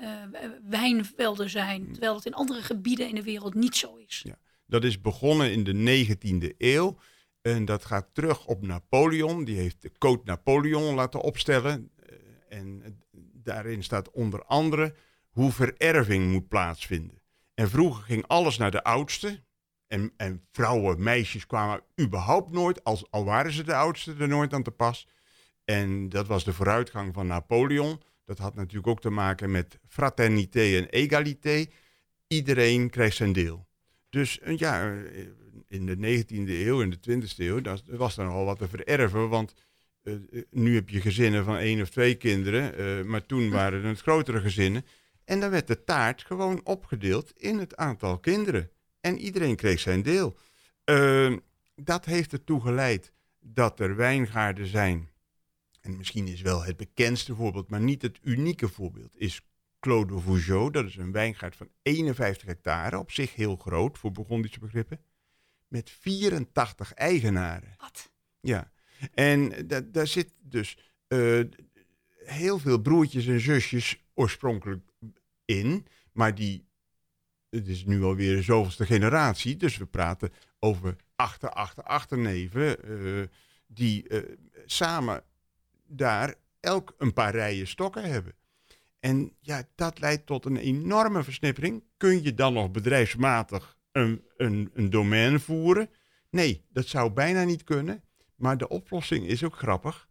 uh, 0.00 0.22
wijnvelden 0.62 1.50
zijn. 1.50 1.92
Terwijl 1.92 2.14
het 2.14 2.26
in 2.26 2.34
andere 2.34 2.62
gebieden 2.62 3.08
in 3.08 3.14
de 3.14 3.22
wereld 3.22 3.54
niet 3.54 3.76
zo 3.76 3.96
is. 3.96 4.22
Ja, 4.24 4.38
dat 4.66 4.84
is 4.84 5.00
begonnen 5.00 5.52
in 5.52 5.64
de 5.64 6.06
19e 6.06 6.54
eeuw. 6.58 6.98
En 7.54 7.64
dat 7.64 7.84
gaat 7.84 8.08
terug 8.12 8.46
op 8.46 8.66
Napoleon. 8.66 9.44
Die 9.44 9.56
heeft 9.56 9.82
de 9.82 9.92
Code 9.98 10.22
Napoleon 10.24 10.94
laten 10.94 11.20
opstellen. 11.20 11.90
En 12.48 13.00
daarin 13.32 13.82
staat 13.82 14.10
onder 14.10 14.44
andere 14.44 14.94
hoe 15.30 15.52
vererving 15.52 16.30
moet 16.30 16.48
plaatsvinden. 16.48 17.22
En 17.54 17.70
vroeger 17.70 18.02
ging 18.04 18.26
alles 18.26 18.56
naar 18.56 18.70
de 18.70 18.84
oudste. 18.84 19.42
En, 19.86 20.12
en 20.16 20.46
vrouwen, 20.52 21.02
meisjes 21.02 21.46
kwamen 21.46 21.82
überhaupt 22.00 22.50
nooit, 22.50 22.84
als, 22.84 23.10
al 23.10 23.24
waren 23.24 23.52
ze 23.52 23.62
de 23.62 23.74
oudste, 23.74 24.14
er 24.18 24.28
nooit 24.28 24.52
aan 24.52 24.62
te 24.62 24.70
pas. 24.70 25.08
En 25.64 26.08
dat 26.08 26.26
was 26.26 26.44
de 26.44 26.52
vooruitgang 26.52 27.14
van 27.14 27.26
Napoleon. 27.26 28.02
Dat 28.24 28.38
had 28.38 28.54
natuurlijk 28.54 28.86
ook 28.86 29.00
te 29.00 29.10
maken 29.10 29.50
met 29.50 29.78
fraternité 29.86 30.76
en 30.76 30.88
egalité. 30.88 31.66
Iedereen 32.26 32.90
krijgt 32.90 33.16
zijn 33.16 33.32
deel. 33.32 33.66
Dus 34.10 34.40
eh, 34.40 34.56
ja, 34.56 34.94
eh, 34.94 35.26
in 35.68 35.86
de 35.86 35.96
19e 35.96 36.48
eeuw 36.48 36.82
en 36.82 36.90
de 36.90 37.20
20e 37.20 37.36
eeuw 37.36 37.60
dat, 37.60 37.82
was 37.86 38.16
er 38.16 38.24
nogal 38.24 38.44
wat 38.44 38.58
te 38.58 38.68
vererven. 38.68 39.28
Want 39.28 39.54
eh, 40.02 40.14
nu 40.50 40.74
heb 40.74 40.88
je 40.88 41.00
gezinnen 41.00 41.44
van 41.44 41.56
één 41.56 41.80
of 41.80 41.88
twee 41.88 42.14
kinderen. 42.14 43.06
maar 43.08 43.26
toen 43.26 43.50
waren 43.50 43.84
het 43.84 44.00
grotere 44.00 44.40
gezinnen. 44.40 44.84
En 45.24 45.40
dan 45.40 45.50
werd 45.50 45.66
de 45.66 45.84
taart 45.84 46.24
gewoon 46.24 46.60
opgedeeld 46.64 47.32
in 47.36 47.58
het 47.58 47.76
aantal 47.76 48.18
kinderen. 48.18 48.70
En 49.00 49.18
iedereen 49.18 49.56
kreeg 49.56 49.80
zijn 49.80 50.02
deel. 50.02 50.36
Ehm, 50.84 51.38
dat 51.74 52.04
heeft 52.04 52.32
ertoe 52.32 52.60
geleid 52.60 53.12
dat 53.40 53.80
er 53.80 53.96
wijngaarden 53.96 54.66
zijn. 54.66 55.08
En 55.80 55.96
misschien 55.96 56.26
is 56.26 56.40
wel 56.40 56.64
het 56.64 56.76
bekendste 56.76 57.34
voorbeeld, 57.34 57.70
maar 57.70 57.80
niet 57.80 58.02
het 58.02 58.18
unieke 58.22 58.68
voorbeeld, 58.68 59.16
is 59.16 59.40
Clos 59.80 60.06
de 60.06 60.18
Vougeot. 60.18 60.72
Dat 60.72 60.84
is 60.84 60.96
een 60.96 61.12
wijngaard 61.12 61.56
van 61.56 61.68
51 61.82 62.46
hectare, 62.46 62.98
op 62.98 63.10
zich 63.10 63.34
heel 63.34 63.56
groot 63.56 63.98
voor 63.98 64.12
Burgondische 64.12 64.60
begrippen. 64.60 65.00
Met 65.68 65.90
84 65.90 66.94
eigenaren. 66.94 67.74
Wat? 67.78 68.10
Ja, 68.40 68.70
en 69.14 69.66
daar 69.92 70.06
zit 70.06 70.32
dus 70.40 70.78
uh, 71.08 71.44
heel 72.24 72.58
veel 72.58 72.78
broertjes 72.78 73.26
en 73.26 73.40
zusjes 73.40 74.04
oorspronkelijk 74.14 74.90
in. 75.44 75.86
Maar 76.12 76.34
die, 76.34 76.68
het 77.50 77.66
is 77.66 77.84
nu 77.84 78.02
alweer 78.02 78.36
de 78.36 78.42
zoveelste 78.42 78.86
generatie. 78.86 79.56
Dus 79.56 79.76
we 79.76 79.86
praten 79.86 80.32
over 80.58 80.96
achter, 81.16 81.50
achter, 81.50 81.82
achterneven. 81.82 82.90
Uh, 82.90 83.24
die 83.66 84.08
uh, 84.08 84.22
samen 84.66 85.22
daar 85.86 86.34
elk 86.60 86.94
een 86.98 87.12
paar 87.12 87.32
rijen 87.32 87.66
stokken 87.66 88.04
hebben. 88.10 88.34
En 89.00 89.32
ja, 89.40 89.62
dat 89.74 90.00
leidt 90.00 90.26
tot 90.26 90.44
een 90.44 90.56
enorme 90.56 91.22
versnippering. 91.22 91.84
Kun 91.96 92.22
je 92.22 92.34
dan 92.34 92.52
nog 92.52 92.70
bedrijfsmatig 92.70 93.77
een, 93.98 94.24
een, 94.36 94.70
een 94.74 94.90
domein 94.90 95.40
voeren? 95.40 95.90
Nee, 96.30 96.64
dat 96.68 96.86
zou 96.86 97.10
bijna 97.10 97.44
niet 97.44 97.64
kunnen. 97.64 98.02
Maar 98.34 98.58
de 98.58 98.68
oplossing 98.68 99.26
is 99.26 99.44
ook 99.44 99.56
grappig. 99.56 100.08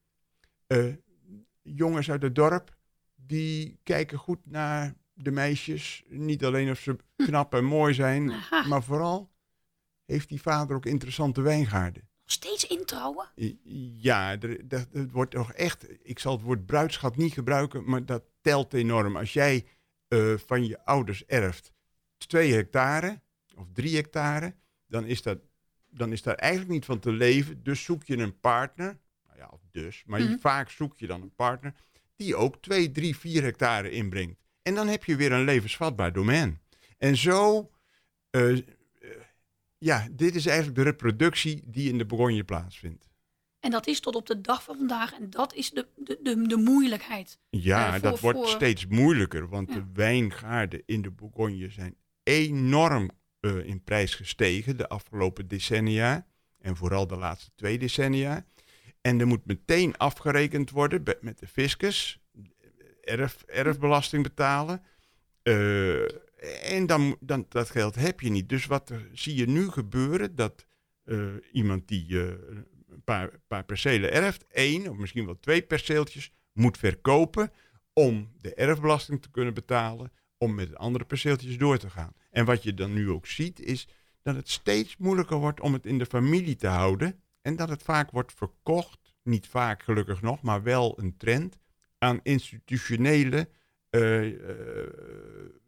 Uh, 0.68 0.94
jongens 1.62 2.12
uit 2.12 2.22
het 2.22 2.36
dorp, 2.36 2.76
die 3.16 3.80
kijken 3.84 4.18
goed 4.18 4.40
naar 4.44 4.96
de 5.14 5.32
meisjes. 5.32 6.04
Niet 6.08 6.46
alleen 6.46 6.70
of 6.70 6.80
ze 6.80 6.96
knap 7.16 7.54
en 7.54 7.66
mooi 7.66 7.94
zijn, 7.94 8.34
maar 8.70 8.84
vooral 8.84 9.32
heeft 10.06 10.30
die 10.30 10.42
vader 10.42 10.76
ook 10.76 10.86
interessante 10.86 11.42
wijngaarden. 11.42 12.10
Nog 12.22 12.32
steeds 12.32 12.68
introuwen? 12.68 13.30
Ja, 14.00 14.40
er, 14.40 14.68
dat, 14.68 14.88
het 14.92 15.12
wordt 15.12 15.32
toch 15.32 15.54
echt. 15.54 15.88
Ik 16.04 16.20
zal 16.20 16.34
het 16.34 16.42
woord 16.42 16.66
bruidschat 16.66 17.16
niet 17.16 17.34
gebruiken, 17.34 17.90
maar 17.90 18.06
dat 18.06 18.24
telt 18.42 18.74
enorm. 18.74 19.18
Als 19.18 19.34
jij 19.34 19.66
uh, 20.08 20.38
van 20.38 20.66
je 20.66 20.86
ouders 20.86 21.26
erft 21.26 21.74
twee 22.18 22.54
hectare 22.54 23.22
of 23.58 23.68
drie 23.74 23.96
hectare, 23.96 24.56
dan 24.88 25.06
is, 25.06 25.22
dat, 25.22 25.40
dan 25.90 26.12
is 26.12 26.22
daar 26.22 26.36
eigenlijk 26.36 26.72
niet 26.72 26.86
van 26.86 27.00
te 27.00 27.12
leven. 27.12 27.64
Dus 27.64 27.84
zoek 27.84 28.04
je 28.04 28.18
een 28.18 28.40
partner. 28.40 28.98
Nou 29.26 29.38
ja, 29.38 29.50
of 29.52 29.62
dus, 29.72 30.04
maar 30.06 30.22
mm 30.22 30.40
vaak 30.40 30.70
zoek 30.70 30.98
je 30.98 31.08
dan 31.08 31.22
een 31.22 31.36
partner 31.36 31.74
die 32.16 32.36
ook 32.36 32.62
twee, 32.62 32.92
drie, 32.92 33.18
vier 33.18 33.44
hectare 33.44 33.90
inbrengt. 33.90 34.40
En 34.62 34.76
dan 34.76 34.88
heb 34.88 35.04
je 35.04 35.16
weer 35.16 35.32
een 35.32 35.44
levensvatbaar 35.44 36.14
domein. 36.14 36.62
En 36.98 37.18
zo, 37.18 37.72
uh, 38.32 38.62
ja, 39.78 40.08
dit 40.12 40.36
is 40.36 40.46
eigenlijk 40.46 40.78
de 40.78 40.84
reproductie 40.84 41.64
die 41.66 41.90
in 41.90 41.98
de 41.98 42.06
Bourgogne 42.06 42.44
plaatsvindt. 42.44 43.08
En 43.60 43.72
dat 43.72 43.88
is 43.88 44.00
tot 44.00 44.16
op 44.16 44.26
de 44.26 44.42
dag 44.42 44.64
van 44.64 44.78
vandaag. 44.78 45.14
En 45.14 45.30
dat 45.30 45.54
is 45.54 45.70
de, 45.70 45.88
de, 45.96 46.20
de, 46.22 46.48
de 46.48 46.58
moeilijkheid. 46.58 47.40
Ja, 47.50 47.96
uh, 47.96 48.02
dat 48.02 48.20
wordt 48.20 48.48
steeds 48.48 48.88
moeilijker. 48.88 49.50
Want 49.50 49.74
de 49.74 49.84
wijngaarden 49.94 50.84
in 50.86 51.02
de 51.02 51.12
Bourgogne 51.12 51.70
zijn 51.70 51.96
enorm 52.24 53.10
uh, 53.42 53.66
in 53.66 53.84
prijs 53.84 54.16
gestegen 54.16 54.78
de 54.78 54.90
afgelopen 54.90 55.48
decennia. 55.48 56.26
En 56.58 56.76
vooral 56.76 57.08
de 57.08 57.16
laatste 57.16 57.52
twee 57.56 57.78
decennia. 57.78 58.46
En 59.02 59.20
er 59.20 59.28
moet 59.28 59.46
meteen 59.46 59.98
afgerekend 59.98 60.70
worden 60.70 61.04
met 61.22 61.40
de 61.40 61.48
fiscus 61.48 62.20
erf, 63.02 63.44
erfbelasting 63.44 64.24
betalen. 64.24 64.82
Uh, 65.44 66.02
en 66.64 66.86
dan, 66.86 67.18
dan, 67.20 67.46
dat 67.50 67.70
geld 67.70 67.96
heb 67.96 68.20
je 68.20 68.30
niet. 68.30 68.50
Dus 68.50 68.66
wat 68.66 68.92
zie 69.14 69.36
je 69.36 69.48
nu 69.48 69.70
gebeuren? 69.70 70.36
Dat 70.36 70.66
uh, 71.06 71.34
iemand 71.52 71.88
die 71.88 72.20
een 72.20 73.04
paar, 73.04 73.30
paar 73.48 73.64
percelen 73.64 74.12
erft, 74.12 74.46
één 74.48 74.88
of 74.88 74.98
misschien 74.98 75.26
wel 75.26 75.40
twee 75.40 75.62
perceeltjes, 75.62 76.32
moet 76.54 76.78
verkopen 76.78 77.52
om 77.94 78.32
de 78.42 78.54
erfbelasting 78.54 79.22
te 79.22 79.32
kunnen 79.32 79.54
betalen, 79.54 80.12
om 80.38 80.56
met 80.56 80.70
de 80.70 80.78
andere 80.78 81.06
perceeltjes 81.06 81.58
door 81.58 81.78
te 81.78 81.90
gaan. 81.90 82.14
En 82.38 82.46
wat 82.46 82.64
je 82.64 82.74
dan 82.74 82.94
nu 82.94 83.10
ook 83.10 83.26
ziet, 83.26 83.60
is 83.60 83.88
dat 84.22 84.36
het 84.36 84.50
steeds 84.50 84.98
moeilijker 84.98 85.38
wordt 85.38 85.62
om 85.62 85.74
het 85.74 85.86
in 85.86 85.98
de 85.98 86.06
familie 86.06 86.56
te 86.56 86.68
houden. 86.68 87.22
En 87.42 87.56
dat 87.56 87.70
het 87.70 87.84
vaak 87.84 88.12
wordt 88.12 88.34
verkocht, 88.34 89.16
niet 89.24 89.48
vaak 89.48 89.84
gelukkig 89.84 90.22
nog, 90.22 90.42
maar 90.42 90.64
wel 90.64 91.00
een 91.00 91.18
trend, 91.18 91.58
aan 91.98 92.20
institutionele, 92.24 93.50
uh, 93.92 94.24
uh, 94.24 94.40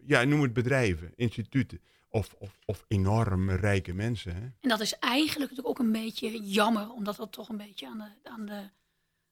ja, 0.06 0.24
noem 0.24 0.42
het 0.42 0.54
bedrijven, 0.54 1.12
instituten. 1.16 1.82
Of, 2.10 2.36
of, 2.40 2.60
of 2.66 2.86
enorme 2.88 3.56
rijke 3.56 3.94
mensen. 3.94 4.36
Hè? 4.36 4.42
En 4.42 4.70
dat 4.70 4.80
is 4.80 4.94
eigenlijk 4.94 5.40
natuurlijk 5.40 5.68
ook 5.68 5.86
een 5.86 5.92
beetje 5.92 6.42
jammer, 6.42 6.92
omdat 6.92 7.16
dat 7.16 7.32
toch 7.32 7.50
een 7.50 7.58
beetje 7.58 7.88
aan 7.88 7.98
de, 7.98 8.30
aan 8.30 8.46
de 8.46 8.70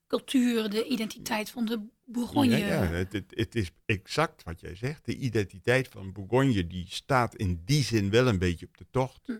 cultuur, 0.08 0.70
de 0.70 0.86
identiteit 0.86 1.50
van 1.50 1.66
de 1.66 1.82
Bourgogne. 2.06 2.58
Ja, 2.58 2.68
ja 2.68 2.86
het, 2.86 3.14
het, 3.14 3.26
het, 3.36 3.56
is 3.56 3.72
exact 3.86 4.44
wat 4.44 4.60
jij 4.60 4.76
zegt. 4.76 5.06
De 5.06 5.16
identiteit 5.16 5.88
van 5.88 6.12
Bourgogne 6.12 6.68
die 6.68 6.86
staat 6.90 7.36
in 7.36 7.62
die 7.66 7.84
zin 7.84 8.10
wel 8.10 8.28
een 8.28 8.40
beetje 8.40 8.66
op 8.66 8.78
de 8.78 8.86
tocht. 8.92 9.22
Hm. 9.26 9.38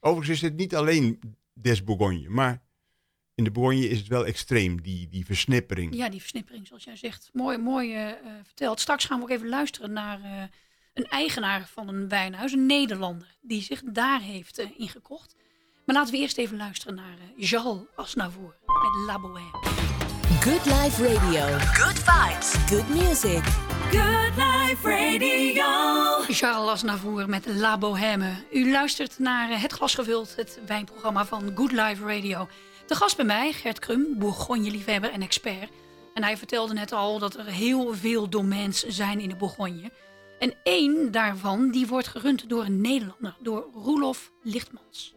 Overigens 0.00 0.42
is 0.42 0.48
het 0.48 0.56
niet 0.56 0.74
alleen 0.74 1.20
des 1.52 1.84
Bourgogne, 1.84 2.28
maar 2.28 2.62
in 3.34 3.44
de 3.44 3.50
Bourgogne 3.50 3.88
is 3.88 3.98
het 3.98 4.08
wel 4.08 4.26
extreem, 4.26 4.82
die, 4.82 5.08
die 5.08 5.24
versnippering. 5.24 5.94
Ja, 5.94 6.08
die 6.08 6.20
versnippering, 6.20 6.66
zoals 6.66 6.84
jij 6.84 6.96
zegt. 6.96 7.30
Mooi, 7.32 7.58
mooi 7.58 8.08
uh, 8.08 8.12
verteld. 8.42 8.80
Straks 8.80 9.04
gaan 9.04 9.18
we 9.18 9.24
ook 9.24 9.30
even 9.30 9.48
luisteren 9.48 9.92
naar 9.92 10.20
uh, 10.20 10.42
een 10.94 11.06
eigenaar 11.06 11.68
van 11.68 11.88
een 11.88 12.08
wijnhuis, 12.08 12.52
een 12.52 12.66
Nederlander, 12.66 13.36
die 13.40 13.62
zich 13.62 13.82
daar 13.84 14.20
heeft 14.20 14.58
uh, 14.58 14.66
ingekocht. 14.76 15.34
Maar 15.86 15.96
laten 15.96 16.12
we 16.12 16.20
eerst 16.20 16.38
even 16.38 16.56
luisteren 16.56 16.94
naar 16.94 17.18
Jal 17.36 17.88
Asnavour 17.94 18.56
met 18.64 19.06
La 19.06 19.20
Bohème. 19.20 19.85
Good 20.46 20.66
Life 20.66 21.02
Radio. 21.02 21.58
Good 21.58 21.98
vibes. 21.98 22.54
Good 22.68 22.88
music. 22.88 23.42
Good 23.90 24.36
Life 24.36 24.82
Radio. 24.82 25.64
Charles 26.28 26.70
Asnavour 26.70 27.28
met 27.28 27.46
La 27.46 27.78
Bohème. 27.78 28.44
U 28.52 28.70
luistert 28.70 29.18
naar 29.18 29.60
Het 29.60 29.72
Glas 29.72 29.94
Gevuld, 29.94 30.36
het 30.36 30.60
wijnprogramma 30.66 31.24
van 31.24 31.52
Good 31.54 31.72
Life 31.72 32.06
Radio. 32.06 32.48
De 32.86 32.94
gast 32.94 33.16
bij 33.16 33.24
mij, 33.24 33.52
Gert 33.52 33.78
Krum, 33.78 34.18
Bourgogne-liefhebber 34.18 35.10
en 35.10 35.22
expert. 35.22 35.70
En 36.14 36.22
hij 36.22 36.36
vertelde 36.36 36.74
net 36.74 36.92
al 36.92 37.18
dat 37.18 37.34
er 37.34 37.46
heel 37.46 37.94
veel 37.94 38.28
domeins 38.28 38.82
zijn 38.82 39.20
in 39.20 39.28
de 39.28 39.36
Bourgogne. 39.36 39.90
En 40.38 40.54
één 40.62 41.12
daarvan 41.12 41.70
die 41.70 41.86
wordt 41.86 42.08
gerund 42.08 42.48
door 42.48 42.64
een 42.64 42.80
Nederlander, 42.80 43.36
door 43.40 43.68
Roelof 43.74 44.30
Lichtmans. 44.42 45.14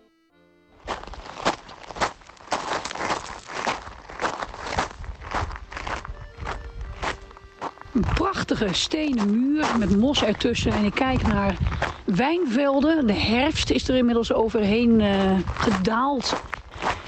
Een 7.93 8.05
prachtige 8.13 8.67
stenen 8.71 9.39
muur 9.39 9.65
met 9.79 9.97
mos 9.97 10.23
ertussen. 10.23 10.71
En 10.71 10.85
ik 10.85 10.93
kijk 10.93 11.27
naar 11.27 11.57
wijnvelden. 12.05 13.07
De 13.07 13.13
herfst 13.13 13.69
is 13.69 13.87
er 13.87 13.95
inmiddels 13.95 14.33
overheen 14.33 14.99
uh, 14.99 15.31
gedaald. 15.45 16.35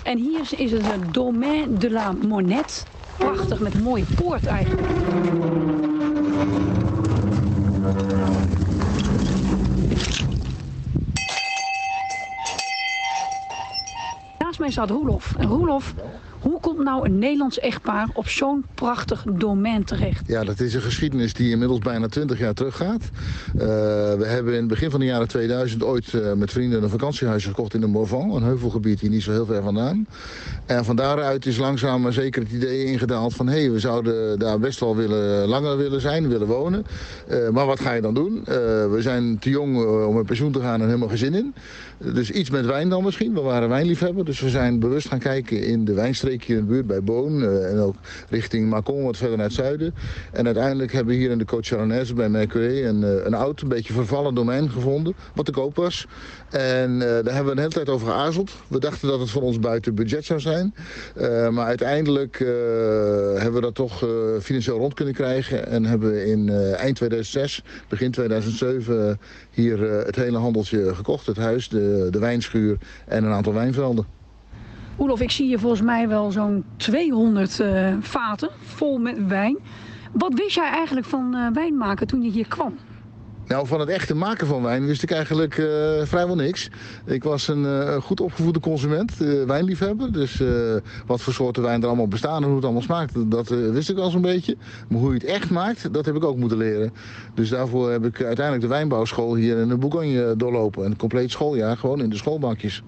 En 0.03 0.17
hier 0.17 0.49
is 0.57 0.71
het 0.71 0.91
een 0.91 1.11
Domaine 1.11 1.77
de 1.77 1.91
la 1.91 2.11
Monette. 2.27 2.83
Prachtig, 3.17 3.59
met 3.59 3.73
een 3.73 3.83
mooie 3.83 4.05
poort 4.15 4.45
eigenlijk. 4.45 4.87
Naast 14.39 14.59
mij 14.59 14.71
staat 14.71 14.89
Roelof. 14.89 15.35
En 15.37 15.47
Roelof, 15.47 15.93
hoe 16.41 16.59
komt 16.59 16.83
nou 16.83 17.05
een 17.05 17.19
Nederlands 17.19 17.59
echtpaar 17.59 18.07
op 18.13 18.27
zo'n 18.27 18.65
prachtig 18.73 19.23
domein 19.29 19.83
terecht? 19.83 20.27
Ja, 20.27 20.43
dat 20.43 20.59
is 20.59 20.73
een 20.73 20.81
geschiedenis 20.81 21.33
die 21.33 21.51
inmiddels 21.51 21.79
bijna 21.79 22.07
20 22.07 22.39
jaar 22.39 22.53
teruggaat. 22.53 23.01
Uh, 23.55 23.61
we 24.13 24.25
hebben 24.25 24.53
in 24.53 24.59
het 24.59 24.67
begin 24.67 24.89
van 24.89 24.99
de 24.99 25.05
jaren 25.05 25.27
2000 25.27 25.83
ooit 25.83 26.13
uh, 26.13 26.33
met 26.33 26.51
vrienden 26.51 26.83
een 26.83 26.89
vakantiehuis 26.89 27.45
gekocht 27.45 27.73
in 27.73 27.81
de 27.81 27.87
Morvan. 27.87 28.35
Een 28.35 28.43
heuvelgebied 28.43 28.99
hier 28.99 29.09
niet 29.09 29.23
zo 29.23 29.31
heel 29.31 29.45
ver 29.45 29.63
vandaan. 29.63 30.07
En 30.65 30.85
van 30.85 30.95
daaruit 30.95 31.45
is 31.45 31.57
langzaam 31.57 32.01
maar 32.01 32.13
zeker 32.13 32.41
het 32.41 32.51
idee 32.51 32.85
ingedaald 32.85 33.33
van... 33.33 33.47
hé, 33.47 33.59
hey, 33.59 33.71
we 33.71 33.79
zouden 33.79 34.39
daar 34.39 34.59
best 34.59 34.79
wel 34.79 34.95
willen, 34.95 35.47
langer 35.47 35.77
willen 35.77 36.01
zijn, 36.01 36.27
willen 36.27 36.47
wonen. 36.47 36.85
Uh, 37.29 37.49
maar 37.49 37.65
wat 37.65 37.79
ga 37.79 37.93
je 37.93 38.01
dan 38.01 38.13
doen? 38.13 38.43
we 38.91 38.97
zijn 38.99 39.39
te 39.39 39.49
jong 39.49 39.85
om 40.05 40.15
met 40.15 40.25
pensioen 40.25 40.51
te 40.51 40.59
gaan 40.59 40.81
en 40.81 40.85
helemaal 40.85 41.07
geen 41.07 41.17
zin 41.17 41.33
in. 41.33 41.53
Dus 41.97 42.31
iets 42.31 42.49
met 42.49 42.65
wijn 42.65 42.89
dan 42.89 43.03
misschien. 43.03 43.33
We 43.33 43.41
waren 43.41 43.69
wijnliefhebber, 43.69 44.25
dus 44.25 44.39
we 44.39 44.49
zijn 44.49 44.79
bewust 44.79 45.07
gaan 45.07 45.19
kijken 45.19 45.63
in 45.63 45.85
de 45.85 45.93
wijnstreek 45.93 46.30
streek 46.31 46.47
hier 46.47 46.57
in 46.57 46.65
de 46.65 46.71
buurt 46.71 46.87
bij 46.87 47.03
Boon. 47.03 47.43
en 47.43 47.79
ook 47.79 47.95
richting 48.29 48.69
Macon, 48.69 49.03
wat 49.03 49.17
verder 49.17 49.37
naar 49.37 49.45
het 49.45 49.55
zuiden. 49.55 49.93
En 50.31 50.45
uiteindelijk 50.45 50.91
hebben 50.91 51.13
we 51.13 51.19
hier 51.19 51.31
in 51.31 51.37
de 51.37 51.45
Côte 51.45 51.67
Charonnaise 51.67 52.13
bij 52.13 52.29
Mercure 52.29 52.83
een, 52.83 53.25
een 53.25 53.33
oud, 53.33 53.61
een 53.61 53.67
beetje 53.67 53.93
vervallen 53.93 54.33
domein 54.33 54.69
gevonden. 54.69 55.13
Wat 55.35 55.45
te 55.45 55.51
koop 55.51 55.75
was. 55.75 56.07
En 56.49 56.99
daar 56.99 57.09
hebben 57.09 57.45
we 57.45 57.51
een 57.51 57.57
hele 57.57 57.69
tijd 57.69 57.89
over 57.89 58.07
geaarzeld. 58.07 58.51
We 58.67 58.79
dachten 58.79 59.07
dat 59.07 59.19
het 59.19 59.29
voor 59.29 59.41
ons 59.41 59.59
buiten 59.59 59.95
budget 59.95 60.25
zou 60.25 60.39
zijn. 60.39 60.73
maar 61.51 61.65
uiteindelijk 61.65 62.37
hebben 63.35 63.53
we 63.53 63.61
dat 63.61 63.75
toch 63.75 64.05
financieel 64.41 64.77
rond 64.77 64.93
kunnen 64.93 65.13
krijgen. 65.13 65.67
En 65.67 65.85
hebben 65.85 66.11
we 66.11 66.25
in 66.25 66.49
eind 66.75 66.95
2006, 66.95 67.63
begin 67.89 68.11
2007 68.11 69.19
hier 69.51 69.79
het 69.81 70.15
hele 70.15 70.37
handeltje 70.37 70.95
gekocht. 70.95 71.25
Het 71.25 71.37
huis, 71.37 71.69
de, 71.69 72.07
de 72.09 72.19
wijnschuur 72.19 72.77
en 73.07 73.23
een 73.23 73.31
aantal 73.31 73.53
wijnvelden. 73.53 74.20
Oelof, 74.99 75.21
ik 75.21 75.31
zie 75.31 75.45
hier 75.45 75.59
volgens 75.59 75.81
mij 75.81 76.07
wel 76.07 76.31
zo'n 76.31 76.63
200 76.77 77.59
uh, 77.59 77.93
vaten 77.99 78.49
vol 78.61 78.97
met 78.97 79.27
wijn. 79.27 79.57
Wat 80.11 80.33
wist 80.33 80.55
jij 80.55 80.69
eigenlijk 80.69 81.07
van 81.07 81.35
uh, 81.35 81.47
wijn 81.53 81.77
maken 81.77 82.07
toen 82.07 82.21
je 82.21 82.31
hier 82.31 82.47
kwam? 82.47 82.75
Nou, 83.47 83.67
van 83.67 83.79
het 83.79 83.89
echte 83.89 84.15
maken 84.15 84.47
van 84.47 84.61
wijn 84.61 84.85
wist 84.85 85.03
ik 85.03 85.11
eigenlijk 85.11 85.57
uh, 85.57 85.67
vrijwel 86.03 86.35
niks. 86.35 86.69
Ik 87.05 87.23
was 87.23 87.47
een 87.47 88.01
goed 88.01 88.21
opgevoede 88.21 88.59
consument, 88.59 89.17
wijnliefhebber. 89.45 90.11
Dus 90.11 90.43
wat 91.05 91.21
voor 91.21 91.33
soorten 91.33 91.63
wijn 91.63 91.81
er 91.81 91.87
allemaal 91.87 92.07
bestaan 92.07 92.41
en 92.41 92.47
hoe 92.47 92.55
het 92.55 92.63
allemaal 92.63 92.81
smaakt, 92.81 93.31
dat 93.31 93.49
wist 93.49 93.89
ik 93.89 93.97
al 93.97 94.09
zo'n 94.09 94.21
beetje. 94.21 94.57
Maar 94.89 94.99
hoe 94.99 95.07
je 95.07 95.13
het 95.13 95.23
echt 95.23 95.49
maakt, 95.49 95.93
dat 95.93 96.05
heb 96.05 96.15
ik 96.15 96.23
ook 96.23 96.37
moeten 96.37 96.57
leren. 96.57 96.93
Dus 97.33 97.49
daarvoor 97.49 97.91
heb 97.91 98.05
ik 98.05 98.23
uiteindelijk 98.23 98.61
de 98.61 98.73
wijnbouwschool 98.73 99.35
hier 99.35 99.57
in 99.57 99.67
de 99.67 99.77
Bourgogne 99.77 100.33
doorlopen. 100.37 100.85
Een 100.85 100.97
compleet 100.97 101.31
schooljaar, 101.31 101.77
gewoon 101.77 102.01
in 102.01 102.09
de 102.09 102.17
schoolbankjes. 102.17 102.83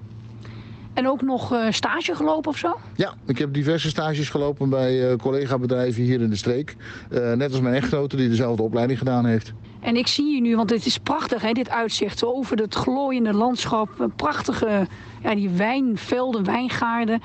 En 0.94 1.08
ook 1.08 1.22
nog 1.22 1.56
stage 1.70 2.16
gelopen 2.16 2.52
of 2.52 2.58
zo? 2.58 2.80
Ja, 2.96 3.14
ik 3.26 3.38
heb 3.38 3.54
diverse 3.54 3.90
stages 3.90 4.30
gelopen 4.30 4.70
bij 4.70 5.12
uh, 5.12 5.16
collega-bedrijven 5.18 6.04
hier 6.04 6.22
in 6.22 6.30
de 6.30 6.36
streek. 6.36 6.76
Uh, 7.12 7.32
net 7.32 7.52
als 7.52 7.62
mijn 7.62 7.76
echtgenote 7.76 8.16
die 8.16 8.30
dezelfde 8.30 8.64
opleiding 8.64 9.00
gedaan 9.00 9.26
heeft. 9.26 9.54
En 9.80 9.96
ik 9.96 10.08
zie 10.08 10.36
je 10.36 10.42
nu, 10.42 10.56
want 10.56 10.70
het 10.70 10.86
is 10.86 10.98
prachtig, 10.98 11.42
hè, 11.42 11.52
dit 11.52 11.70
uitzicht 11.70 12.26
over 12.26 12.58
het 12.58 12.76
glooiende 12.76 13.34
landschap. 13.34 14.10
Prachtige 14.16 14.88
ja, 15.24 15.36
die 15.36 15.50
wijnvelden, 15.50 16.44
wijngaarden. 16.44 17.22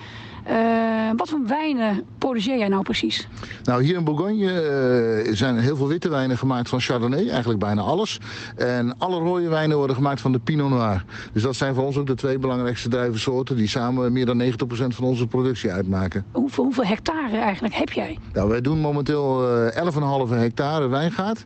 Uh, 0.51 1.11
wat 1.17 1.29
voor 1.29 1.47
wijnen 1.47 2.05
produceer 2.19 2.59
jij 2.59 2.69
nou 2.69 2.83
precies? 2.83 3.29
Nou, 3.65 3.83
hier 3.83 3.97
in 3.97 4.05
Bourgogne 4.05 5.25
uh, 5.27 5.35
zijn 5.35 5.59
heel 5.59 5.77
veel 5.77 5.89
witte 5.89 6.09
wijnen 6.09 6.39
gemaakt 6.39 6.69
van 6.69 6.81
Chardonnay, 6.81 7.29
eigenlijk 7.29 7.61
bijna 7.61 7.83
alles. 7.83 8.21
En 8.57 8.99
alle 8.99 9.19
rode 9.19 9.49
wijnen 9.49 9.77
worden 9.77 9.97
gemaakt 9.97 10.21
van 10.21 10.33
de 10.33 10.39
Pinot 10.39 10.71
Noir. 10.71 11.05
Dus 11.33 11.43
dat 11.43 11.57
zijn 11.57 11.75
voor 11.75 11.85
ons 11.85 11.97
ook 11.97 12.07
de 12.07 12.15
twee 12.15 12.39
belangrijkste 12.39 12.89
druivensoorten 12.89 13.57
die 13.57 13.69
samen 13.69 14.13
meer 14.13 14.27
dan 14.27 14.43
90% 14.43 14.45
van 14.69 15.05
onze 15.05 15.27
productie 15.27 15.73
uitmaken. 15.73 16.25
Hoeveel, 16.33 16.65
hoeveel 16.65 16.85
hectare 16.85 17.37
eigenlijk 17.37 17.75
heb 17.75 17.93
jij? 17.93 18.19
Nou, 18.33 18.49
wij 18.49 18.61
doen 18.61 18.79
momenteel 18.79 19.45
uh, 19.45 19.77
eh, 19.77 20.27
11,5 20.29 20.35
hectare 20.35 20.89
wijngaard 20.89 21.45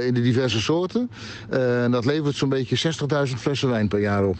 in 0.00 0.14
de 0.14 0.22
diverse 0.22 0.60
soorten. 0.60 1.10
en 1.50 1.90
dat 1.90 2.04
levert 2.04 2.36
zo'n 2.36 2.48
beetje 2.48 2.94
60.000 3.28 3.34
flessen 3.36 3.68
wijn 3.68 3.88
per 3.88 4.00
jaar 4.00 4.24
op. 4.24 4.36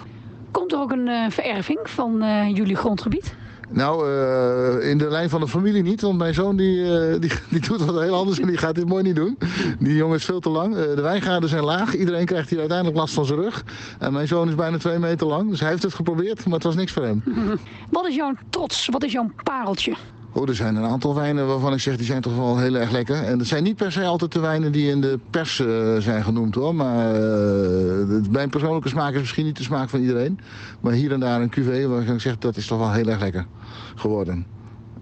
Komt 0.51 0.73
er 0.73 0.79
ook 0.79 0.91
een 0.91 1.33
vererving 1.33 1.81
van 1.83 2.23
jullie 2.53 2.77
grondgebied? 2.77 3.35
Nou, 3.71 4.09
uh, 4.09 4.91
in 4.91 4.99
de 4.99 5.09
lijn 5.09 5.31
van 5.31 5.41
de 5.41 5.49
familie 5.49 5.83
niet. 5.83 6.01
Want 6.01 6.19
mijn 6.19 6.35
zoon 6.35 6.57
die, 6.57 6.77
uh, 6.77 7.21
die, 7.21 7.31
die, 7.49 7.61
doet 7.61 7.85
wat 7.85 8.01
heel 8.01 8.15
anders 8.15 8.39
en 8.39 8.47
die 8.47 8.57
gaat 8.57 8.75
dit 8.75 8.89
mooi 8.89 9.03
niet 9.03 9.17
doen. 9.17 9.39
Die 9.79 9.97
jongen 9.97 10.17
is 10.17 10.25
veel 10.25 10.41
te 10.41 10.49
lang. 10.49 10.77
Uh, 10.77 10.83
de 10.83 11.03
wijngaarden 11.03 11.49
zijn 11.49 11.65
laag. 11.65 11.97
Iedereen 11.97 12.27
krijgt 12.27 12.51
hier 12.51 12.59
uiteindelijk 12.59 12.99
last 12.99 13.15
van 13.15 13.27
zijn 13.27 13.41
rug. 13.41 13.65
En 13.99 14.13
mijn 14.13 14.29
zoon 14.29 14.49
is 14.49 14.55
bijna 14.55 14.79
twee 14.79 14.99
meter 14.99 15.27
lang. 15.27 15.51
Dus 15.51 15.61
hij 15.61 15.71
heeft 15.71 15.83
het 15.83 15.95
geprobeerd, 15.95 16.45
maar 16.45 16.55
het 16.55 16.63
was 16.63 16.75
niks 16.75 16.93
voor 16.93 17.05
hem. 17.05 17.23
Wat 17.91 18.07
is 18.07 18.15
jouw 18.15 18.35
trots? 18.51 18.89
Wat 18.89 19.05
is 19.05 19.13
jouw 19.13 19.31
pareltje? 19.43 19.95
Oh, 20.37 20.49
er 20.49 20.55
zijn 20.55 20.77
een 20.77 20.85
aantal 20.85 21.15
wijnen 21.15 21.47
waarvan 21.47 21.73
ik 21.73 21.81
zeg 21.81 21.97
die 21.97 22.07
zijn 22.07 22.21
toch 22.23 22.37
wel 22.37 22.59
heel 22.59 22.75
erg 22.75 22.91
lekker. 22.91 23.23
En 23.23 23.39
dat 23.39 23.47
zijn 23.47 23.63
niet 23.63 23.77
per 23.77 23.93
se 23.93 24.05
altijd 24.05 24.33
de 24.33 24.41
wijnen 24.41 24.73
die 24.73 24.91
in 24.91 25.01
de 25.01 25.19
pers 25.31 25.59
uh, 25.59 25.97
zijn 25.99 26.25
genoemd 26.25 26.55
hoor. 26.55 26.75
Maar 26.75 27.21
uh, 27.21 28.29
mijn 28.31 28.51
persoonlijke 28.51 28.89
smaak 28.89 29.15
is 29.15 29.21
misschien 29.21 29.45
niet 29.45 29.57
de 29.57 29.63
smaak 29.63 29.89
van 29.89 30.01
iedereen. 30.01 30.39
Maar 30.81 30.93
hier 30.93 31.13
en 31.13 31.21
daar 31.21 31.41
een 31.41 31.49
cuvée 31.49 31.89
waarvan 31.89 32.15
ik 32.15 32.21
zeg 32.21 32.39
dat 32.39 32.57
is 32.57 32.67
toch 32.67 32.79
wel 32.79 32.93
heel 32.93 33.07
erg 33.07 33.21
lekker 33.21 33.47
geworden. 33.95 34.47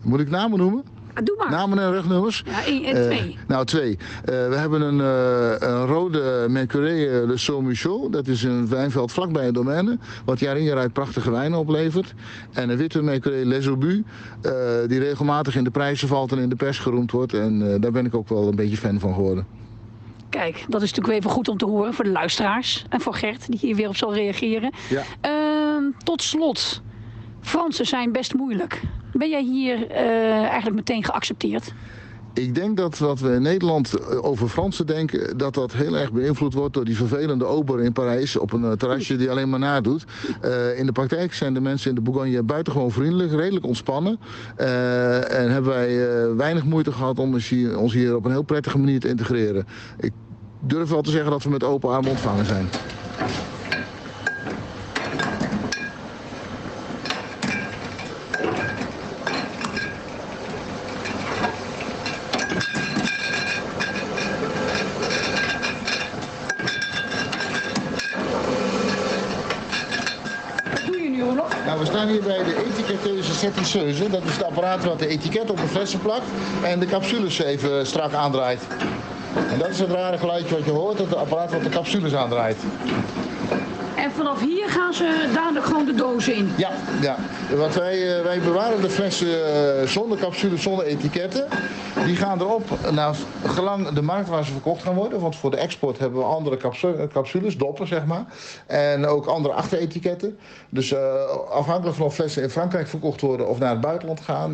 Moet 0.02 0.20
ik 0.20 0.30
namen 0.30 0.58
noemen? 0.58 0.82
Doe 1.14 1.36
maar. 1.38 1.50
Namen 1.50 1.78
en 1.78 1.92
rugnummers? 1.92 2.42
Ja, 2.46 2.64
één 2.64 2.84
en 2.84 3.02
twee. 3.02 3.28
Uh, 3.28 3.34
nou, 3.46 3.64
twee. 3.64 3.90
Uh, 3.90 3.98
we 4.24 4.54
hebben 4.54 4.80
een, 4.80 4.98
uh, 4.98 5.68
een 5.68 5.86
rode 5.86 6.46
Mercuré 6.48 7.26
Le 7.26 7.36
Saut 7.36 8.12
Dat 8.12 8.26
is 8.26 8.42
een 8.42 8.68
wijnveld 8.68 9.12
vlakbij 9.12 9.44
het 9.44 9.54
domeine. 9.54 9.98
Wat 10.24 10.40
jaar 10.40 10.56
in 10.56 10.64
jaar 10.64 10.78
uit 10.78 10.92
prachtige 10.92 11.30
wijnen 11.30 11.58
oplevert. 11.58 12.14
En 12.52 12.70
een 12.70 12.76
witte 12.76 13.02
Mercuré 13.02 13.44
Les 13.44 13.68
Obus. 13.68 14.00
die 14.86 14.98
regelmatig 14.98 15.56
in 15.56 15.64
de 15.64 15.70
prijzen 15.70 16.08
valt 16.08 16.32
en 16.32 16.38
in 16.38 16.48
de 16.48 16.56
pers 16.56 16.78
geroemd 16.78 17.10
wordt. 17.10 17.34
En 17.34 17.80
daar 17.80 17.92
ben 17.92 18.06
ik 18.06 18.14
ook 18.14 18.28
wel 18.28 18.48
een 18.48 18.56
beetje 18.56 18.76
fan 18.76 19.00
van 19.00 19.14
geworden. 19.14 19.46
Kijk, 20.32 20.64
dat 20.68 20.82
is 20.82 20.88
natuurlijk 20.88 21.18
even 21.18 21.30
goed 21.30 21.48
om 21.48 21.58
te 21.58 21.64
horen 21.64 21.94
voor 21.94 22.04
de 22.04 22.10
luisteraars. 22.10 22.84
En 22.88 23.00
voor 23.00 23.14
Gert, 23.14 23.46
die 23.46 23.58
hier 23.58 23.76
weer 23.76 23.88
op 23.88 23.96
zal 23.96 24.14
reageren. 24.14 24.72
Ja. 24.88 25.02
Ehm, 25.20 25.84
tot 26.04 26.22
slot. 26.22 26.82
Fransen 27.42 27.86
zijn 27.86 28.12
best 28.12 28.34
moeilijk. 28.34 28.80
Ben 29.12 29.30
jij 29.30 29.42
hier 29.42 29.90
uh, 29.90 29.96
eigenlijk 30.42 30.76
meteen 30.76 31.04
geaccepteerd? 31.04 31.72
Ik 32.34 32.54
denk 32.54 32.76
dat 32.76 32.98
wat 32.98 33.20
we 33.20 33.32
in 33.34 33.42
Nederland 33.42 33.98
eh, 33.98 34.24
over 34.24 34.48
Fransen 34.48 34.86
denken, 34.86 35.38
dat 35.38 35.54
dat 35.54 35.72
heel 35.72 35.96
erg 35.96 36.12
beïnvloed 36.12 36.54
wordt 36.54 36.74
door 36.74 36.84
die 36.84 36.96
vervelende 36.96 37.44
ober 37.44 37.82
in 37.82 37.92
Parijs 37.92 38.36
op 38.36 38.52
een 38.52 38.64
eh, 38.64 38.72
terrasje 38.72 39.16
die 39.16 39.30
alleen 39.30 39.50
maar 39.50 39.58
nadoet. 39.58 40.04
Uh, 40.44 40.78
in 40.78 40.86
de 40.86 40.92
praktijk 40.92 41.34
zijn 41.34 41.54
de 41.54 41.60
mensen 41.60 41.88
in 41.88 41.94
de 41.94 42.00
Bourgogne 42.00 42.42
buitengewoon 42.42 42.90
vriendelijk, 42.90 43.32
redelijk 43.32 43.66
ontspannen. 43.66 44.18
En 44.56 45.50
hebben 45.50 45.70
wij 45.70 46.34
weinig 46.34 46.64
moeite 46.64 46.92
gehad 46.92 47.18
om 47.18 47.32
ons 47.32 47.48
hier, 47.48 47.78
ons 47.78 47.92
hier 47.92 48.16
op 48.16 48.24
een 48.24 48.30
heel 48.30 48.42
prettige 48.42 48.78
manier 48.78 49.00
te 49.00 49.08
integreren. 49.08 49.66
Ik 50.00 50.12
durf 50.60 50.88
wel 50.88 51.02
te 51.02 51.10
zeggen 51.10 51.30
dat 51.30 51.42
we 51.42 51.50
met 51.50 51.64
open 51.64 51.90
armen 51.90 52.10
ontvangen 52.10 52.46
zijn. 52.46 52.68
hier 72.12 72.22
bij 72.22 72.44
de 72.44 72.64
Dat 73.72 74.24
is 74.24 74.32
het 74.32 74.44
apparaat 74.44 74.84
wat 74.84 74.98
de 74.98 75.06
etiket 75.06 75.50
op 75.50 75.56
de 75.56 75.66
flessen 75.66 76.00
plakt 76.00 76.26
en 76.62 76.78
de 76.78 76.86
capsules 76.86 77.38
even 77.38 77.86
strak 77.86 78.12
aandraait. 78.12 78.62
En 79.50 79.58
dat 79.58 79.68
is 79.68 79.78
het 79.78 79.90
rare 79.90 80.18
geluidje 80.18 80.54
wat 80.54 80.64
je 80.64 80.70
hoort, 80.70 80.98
dat 80.98 81.06
het 81.06 81.16
apparaat 81.16 81.52
wat 81.52 81.62
de 81.62 81.68
capsules 81.68 82.14
aandraait. 82.14 82.56
En 83.96 84.10
vanaf 84.12 84.40
hier 84.40 84.68
gaan 84.68 84.94
ze 84.94 85.30
dadelijk 85.34 85.64
gewoon 85.64 85.84
de 85.84 85.94
dozen 85.94 86.34
in? 86.34 86.52
Ja, 86.56 86.70
ja. 87.00 87.16
Want 87.56 87.74
wij, 87.74 88.18
eh, 88.18 88.22
wij 88.22 88.40
bewaren 88.40 88.80
de 88.80 88.90
flessen 88.90 89.28
eh, 89.28 89.86
zonder 89.86 90.18
capsules, 90.18 90.62
zonder 90.62 90.84
etiketten. 90.84 91.46
Die 92.04 92.16
gaan 92.16 92.40
erop 92.40 92.90
naar 92.90 93.14
gelang 93.46 93.88
de 93.88 94.02
markt 94.02 94.28
waar 94.28 94.44
ze 94.44 94.52
verkocht 94.52 94.82
gaan 94.82 94.94
worden. 94.94 95.20
Want 95.20 95.36
voor 95.36 95.50
de 95.50 95.56
export 95.56 95.98
hebben 95.98 96.18
we 96.18 96.24
andere 96.24 96.56
capsules, 97.12 97.56
doppen 97.56 97.86
zeg 97.86 98.04
maar. 98.04 98.24
En 98.66 99.06
ook 99.06 99.26
andere 99.26 99.54
achteretiketten. 99.54 100.38
Dus 100.68 100.94
afhankelijk 101.50 101.96
van 101.96 102.06
of 102.06 102.14
flessen 102.14 102.42
in 102.42 102.50
Frankrijk 102.50 102.88
verkocht 102.88 103.20
worden 103.20 103.48
of 103.48 103.58
naar 103.58 103.70
het 103.70 103.80
buitenland 103.80 104.20
gaan, 104.20 104.52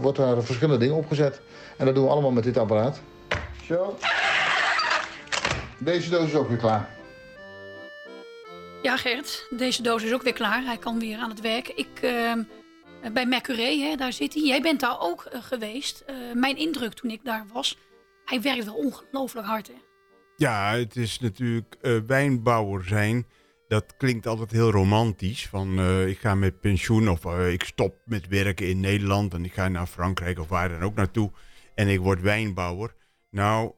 wordt 0.00 0.18
daar 0.18 0.42
verschillende 0.42 0.78
dingen 0.78 0.96
opgezet. 0.96 1.40
En 1.76 1.86
dat 1.86 1.94
doen 1.94 2.04
we 2.04 2.10
allemaal 2.10 2.30
met 2.30 2.44
dit 2.44 2.58
apparaat. 2.58 3.00
Zo. 3.66 3.96
Deze 5.78 6.10
doos 6.10 6.26
is 6.26 6.34
ook 6.34 6.48
weer 6.48 6.58
klaar. 6.58 6.95
Ja, 8.86 8.96
Gert, 8.96 9.46
deze 9.50 9.82
doos 9.82 10.02
is 10.02 10.12
ook 10.12 10.22
weer 10.22 10.32
klaar. 10.32 10.64
Hij 10.64 10.78
kan 10.78 10.98
weer 10.98 11.18
aan 11.18 11.30
het 11.30 11.40
werk. 11.40 11.68
Ik, 11.68 12.02
uh, 12.02 12.32
bij 13.12 13.26
Mercuré, 13.26 13.78
hè, 13.78 13.96
daar 13.96 14.12
zit 14.12 14.34
hij. 14.34 14.42
Jij 14.42 14.60
bent 14.60 14.80
daar 14.80 15.00
ook 15.00 15.28
uh, 15.32 15.42
geweest. 15.42 16.04
Uh, 16.06 16.16
mijn 16.34 16.56
indruk 16.56 16.92
toen 16.92 17.10
ik 17.10 17.20
daar 17.24 17.46
was, 17.52 17.78
hij 18.24 18.40
werkt 18.42 18.64
wel 18.64 18.74
ongelooflijk 18.74 19.46
hard. 19.46 19.68
Hè? 19.68 19.74
Ja, 20.36 20.74
het 20.74 20.96
is 20.96 21.18
natuurlijk 21.18 21.76
wijnbouwer 22.06 22.84
zijn. 22.84 23.26
Dat 23.68 23.96
klinkt 23.96 24.26
altijd 24.26 24.50
heel 24.50 24.70
romantisch. 24.70 25.46
Van 25.46 25.80
ik 26.08 26.18
ga 26.18 26.34
met 26.34 26.60
pensioen 26.60 27.08
of 27.08 27.24
ik 27.24 27.64
stop 27.64 27.94
met 28.04 28.28
werken 28.28 28.68
in 28.68 28.80
Nederland 28.80 29.34
en 29.34 29.44
ik 29.44 29.52
ga 29.52 29.68
naar 29.68 29.86
Frankrijk 29.86 30.38
of 30.38 30.48
waar 30.48 30.68
dan 30.68 30.82
ook 30.82 30.94
naartoe. 30.94 31.32
En 31.74 31.88
ik 31.88 32.00
word 32.00 32.20
wijnbouwer. 32.20 32.94
Nou, 33.30 33.72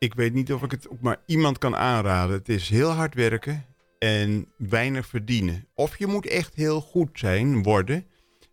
ik 0.00 0.14
weet 0.14 0.34
niet 0.34 0.52
of 0.52 0.62
ik 0.62 0.70
het 0.70 0.88
ook 0.88 1.00
maar 1.00 1.22
iemand 1.26 1.58
kan 1.58 1.76
aanraden. 1.76 2.36
Het 2.36 2.48
is 2.48 2.68
heel 2.68 2.90
hard 2.90 3.14
werken 3.14 3.66
en 3.98 4.46
weinig 4.56 5.06
verdienen. 5.06 5.66
Of 5.74 5.98
je 5.98 6.06
moet 6.06 6.26
echt 6.26 6.54
heel 6.54 6.80
goed 6.80 7.18
zijn, 7.18 7.62
worden. 7.62 8.06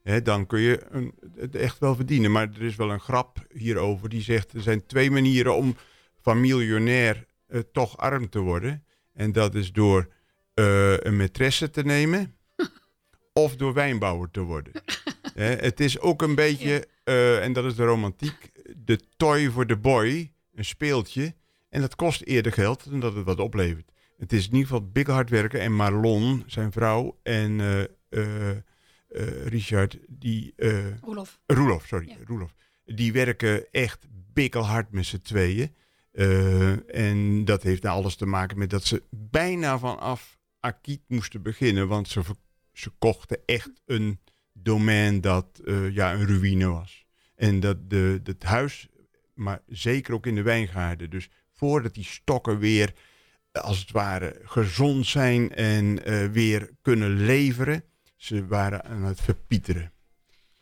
Hè, 0.03 0.21
dan 0.21 0.45
kun 0.45 0.59
je 0.59 0.85
een, 0.89 1.13
het 1.35 1.55
echt 1.55 1.79
wel 1.79 1.95
verdienen. 1.95 2.31
Maar 2.31 2.49
er 2.53 2.61
is 2.61 2.75
wel 2.75 2.91
een 2.91 2.99
grap 2.99 3.45
hierover 3.53 4.09
die 4.09 4.21
zegt... 4.21 4.53
er 4.53 4.61
zijn 4.61 4.85
twee 4.85 5.11
manieren 5.11 5.55
om 5.55 5.75
van 6.21 6.41
miljonair 6.41 7.25
uh, 7.49 7.61
toch 7.71 7.97
arm 7.97 8.29
te 8.29 8.39
worden. 8.39 8.85
En 9.13 9.31
dat 9.31 9.55
is 9.55 9.71
door 9.71 10.07
uh, 10.55 10.97
een 10.97 11.17
maîtresse 11.21 11.69
te 11.71 11.83
nemen... 11.83 12.35
of 13.33 13.55
door 13.55 13.73
wijnbouwer 13.73 14.31
te 14.31 14.41
worden. 14.41 14.73
Hè, 15.33 15.55
het 15.55 15.79
is 15.79 15.99
ook 15.99 16.21
een 16.21 16.35
beetje, 16.35 16.87
eh, 17.03 17.43
en 17.43 17.53
dat 17.53 17.65
is 17.65 17.75
de 17.75 17.85
romantiek, 17.85 18.51
de 18.75 18.99
toy 19.17 19.49
voor 19.49 19.67
de 19.67 19.77
boy, 19.77 20.31
een 20.57 20.65
speeltje. 20.65 21.35
En 21.69 21.81
dat 21.81 21.95
kost 21.95 22.21
eerder 22.21 22.51
geld 22.51 22.89
dan 22.89 22.99
dat 22.99 23.15
het 23.15 23.25
wat 23.25 23.39
oplevert. 23.39 23.91
Het 24.17 24.33
is 24.33 24.45
in 24.45 24.51
ieder 24.53 24.67
geval 24.67 24.89
big 24.91 25.07
hard 25.07 25.29
werken. 25.29 25.59
En 25.59 25.73
Marlon, 25.73 26.43
zijn 26.45 26.71
vrouw, 26.71 27.19
en 27.23 27.59
eh, 27.59 27.83
eh, 28.09 28.49
eh, 28.49 29.45
Richard, 29.45 29.97
die... 30.07 30.53
Roelof. 31.01 31.41
Roelof, 31.45 31.85
sorry, 31.85 32.07
Ja. 32.07 32.15
Roelof. 32.25 32.53
Die 32.85 33.13
werken 33.13 33.71
echt 33.71 34.05
bikkelhard 34.33 34.91
met 34.91 35.05
z'n 35.05 35.21
tweeën. 35.21 35.75
En 36.87 37.45
dat 37.45 37.63
heeft 37.63 37.83
nou 37.83 37.97
alles 37.97 38.15
te 38.15 38.25
maken 38.25 38.57
met 38.57 38.69
dat 38.69 38.83
ze 38.83 39.03
bijna 39.09 39.79
vanaf 39.79 40.37
Akiet 40.59 41.01
moesten 41.07 41.41
beginnen. 41.41 41.87
Want 41.87 42.07
ze, 42.07 42.21
ze 42.73 42.91
kochten 42.97 43.39
echt 43.45 43.81
een 43.85 44.19
domein 44.53 45.21
dat 45.21 45.61
ja, 45.91 46.13
een 46.13 46.27
ruïne 46.27 46.67
was. 46.67 47.05
En 47.35 47.59
dat 47.59 47.89
de, 47.89 48.21
het 48.23 48.43
huis, 48.43 48.87
maar 49.37 49.61
zeker 49.67 50.13
ook 50.13 50.25
in 50.25 50.35
de 50.35 50.41
wijngaarden. 50.41 51.09
Dus 51.09 51.29
voordat 51.51 51.93
die 51.93 52.03
stokken 52.03 52.59
weer, 52.59 52.93
eh, 53.51 53.63
als 53.63 53.79
het 53.79 53.91
ware, 53.91 54.41
gezond 54.43 55.05
zijn 55.05 55.55
en 55.55 56.05
eh, 56.05 56.25
weer 56.25 56.69
kunnen 56.81 57.25
leveren. 57.25 57.83
Ze 58.15 58.47
waren 58.47 58.83
aan 58.83 59.03
het 59.03 59.21
verpieteren. 59.21 59.91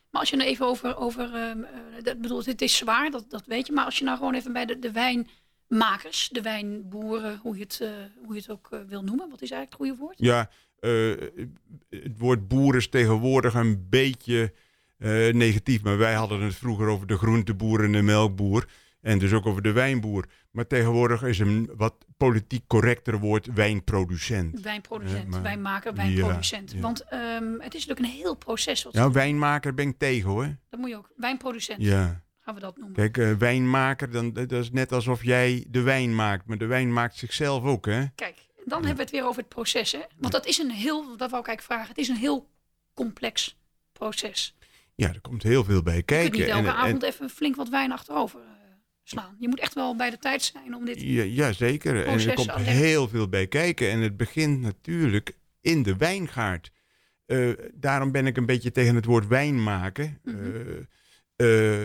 Maar 0.10 0.22
als 0.22 0.30
je 0.30 0.36
nou 0.36 0.50
even 0.50 0.66
over, 0.66 0.98
over 0.98 1.24
ehm, 1.24 1.64
eh, 1.64 2.04
dat 2.04 2.22
bedoel, 2.22 2.44
het 2.44 2.62
is 2.62 2.78
zwaar, 2.78 3.12
dat, 3.12 3.26
dat 3.30 3.46
weet 3.46 3.68
je. 3.68 3.74
Maar 3.74 3.86
als 3.86 3.98
je 3.98 4.04
nou 4.04 4.18
gewoon 4.18 4.34
even 4.34 4.54
bij 4.54 4.66
de, 4.66 4.80
de 4.80 4.92
wijnmakers, 4.92 6.30
de 6.30 6.42
wijnboeren, 6.42 7.40
hoe 7.42 7.58
je 7.58 7.64
het, 7.64 7.78
hoe 8.24 8.34
je 8.34 8.40
het 8.40 8.50
ook 8.50 8.70
wil 8.88 9.04
noemen. 9.04 9.30
Wat 9.30 9.42
is 9.42 9.52
eigenlijk 9.52 9.72
het 9.72 9.76
goede 9.76 9.96
woord? 9.96 10.16
Ja, 10.18 10.50
het 11.90 12.18
woord 12.18 12.48
boer 12.48 12.76
is 12.76 12.90
tegenwoordig 12.90 13.54
een 13.54 13.90
beetje 13.90 14.54
eh, 14.98 15.34
negatief. 15.34 15.84
Maar 15.84 15.98
wij 15.98 16.14
hadden 16.14 16.42
het 16.42 16.56
vroeger 16.56 16.88
over 16.88 17.08
de 17.08 17.18
groenteboer 17.18 17.84
en 17.84 17.92
de 17.92 18.02
melkboer. 18.02 18.66
En 19.02 19.20
dus 19.20 19.34
ook 19.34 19.46
over 19.46 19.62
de 19.62 19.72
wijnboer. 19.72 20.26
Maar 20.52 20.68
tegenwoordig 20.68 21.24
is 21.24 21.40
een 21.40 21.70
wat 21.76 21.96
politiek 22.18 22.68
correcter 22.68 23.20
woord 23.20 23.48
wijnproducent. 23.54 24.62
Wijnproducent, 24.62 25.28
maar- 25.30 25.42
wijnmaker, 25.42 25.94
wijnproducent. 25.94 26.70
Ja, 26.72 26.76
ja. 26.78 26.82
Want 26.84 27.02
ehm, 27.04 27.52
het 27.60 27.74
is 27.76 27.86
natuurlijk 27.86 28.00
een 28.16 28.22
heel 28.22 28.36
proces. 28.36 28.84
Wat 28.84 28.94
Nou, 28.94 29.12
wijnmaker 29.12 29.74
ben 29.74 29.88
ik 29.88 29.98
tegen 29.98 30.30
hoor. 30.30 30.56
Dat 30.70 30.80
moet 30.80 30.90
je 30.90 30.96
ook. 30.98 31.12
Wijnproducent 31.16 31.82
Ja. 31.82 32.24
gaan 32.40 32.54
we 32.56 32.60
dat 32.60 32.78
noemen. 32.78 32.96
Kijk, 32.96 33.18
eh, 33.18 33.32
wijnmaker, 33.32 34.12
dan, 34.12 34.34
dat 34.34 34.52
is 34.52 34.72
net 34.72 34.92
alsof 34.92 35.24
jij 35.24 35.66
de 35.70 35.82
wijn 35.82 36.16
maakt. 36.16 36.46
Maar 36.46 36.58
de 36.58 36.66
wijn 36.66 36.94
maakt 36.94 37.16
zichzelf 37.18 37.64
ook, 37.64 37.86
hè? 37.86 38.06
Kijk, 38.16 38.36
dan 38.66 38.78
hebben 38.78 38.96
we 38.96 39.02
het 39.02 39.12
weer 39.12 39.26
over 39.26 39.40
het 39.40 39.50
proces. 39.50 39.92
Hè? 39.92 40.02
Want 40.18 40.34
dat 40.34 40.46
is 40.46 40.58
een 40.58 40.72
heel, 40.72 41.18
dat 41.18 41.30
wou 41.30 41.42
ik 41.42 41.48
eigenlijk 41.48 41.62
vragen. 41.62 41.88
Het 41.88 41.98
is 41.98 42.08
een 42.08 42.16
heel 42.16 42.50
complex 42.94 43.58
proces. 43.94 44.56
Ja, 44.96 45.08
er 45.08 45.22
komt 45.22 45.44
heel 45.44 45.64
veel 45.64 45.84
bij 45.84 45.96
Je 45.96 46.04
kunt 46.04 46.20
kijken. 46.20 46.40
niet 46.40 46.50
elke 46.50 46.68
En- 46.68 46.74
en- 46.74 46.80
avond 46.80 47.04
even 47.04 47.30
flink 47.30 47.56
wat 47.56 47.70
wijn 47.70 47.92
achterover 47.92 48.40
eh, 48.40 48.48
slaan. 49.04 49.36
Je 49.40 49.48
moet 49.48 49.60
echt 49.60 49.74
wel 49.74 49.96
bij 49.96 50.10
de 50.10 50.18
tijd 50.18 50.42
zijn 50.42 50.76
om 50.76 50.86
dit... 50.86 51.02
Ja, 51.02 51.24
ja, 51.24 51.52
zeker. 51.52 52.06
En 52.06 52.20
er 52.20 52.34
komt 52.34 52.52
heel 52.56 53.08
veel 53.08 53.30
bij 53.30 53.48
kijken. 53.48 53.90
En 53.90 54.00
het 54.00 54.18
begint 54.18 54.62
natuurlijk 54.62 55.38
in 55.62 55.84
de 55.84 55.96
wijngaard. 55.98 56.72
Eh, 57.26 57.50
daarom 57.74 58.12
ben 58.12 58.28
ik 58.28 58.38
een 58.38 58.46
beetje 58.46 58.72
tegen 58.72 58.96
het 58.96 59.06
woord 59.06 59.28
wijn 59.28 59.64
maken. 59.64 60.20
Mhm. 60.24 60.84
Eh, 61.36 61.84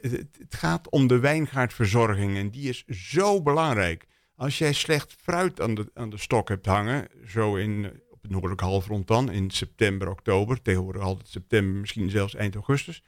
het, 0.00 0.26
gaat 0.48 0.88
om 0.90 1.06
de 1.06 1.18
wijngaardverzorging 1.18 2.36
en 2.36 2.50
die 2.50 2.68
is 2.68 2.84
zo 2.86 3.42
belangrijk. 3.42 4.06
Als 4.36 4.58
jij 4.58 4.72
slecht 4.72 5.14
fruit 5.22 5.60
aan 5.60 5.74
de, 5.74 5.90
aan 5.94 6.10
de 6.10 6.18
stok 6.18 6.48
hebt 6.48 6.66
hangen, 6.66 7.08
zo 7.26 7.56
in, 7.56 8.02
het 8.24 8.32
noordelijke 8.32 8.64
halfrond 8.64 9.06
dan, 9.06 9.30
in 9.30 9.50
september, 9.50 10.10
oktober, 10.10 10.62
tegenwoordig 10.62 11.02
altijd 11.02 11.28
september, 11.28 11.80
misschien 11.80 12.10
zelfs 12.10 12.34
eind 12.34 12.54
augustus, 12.54 13.02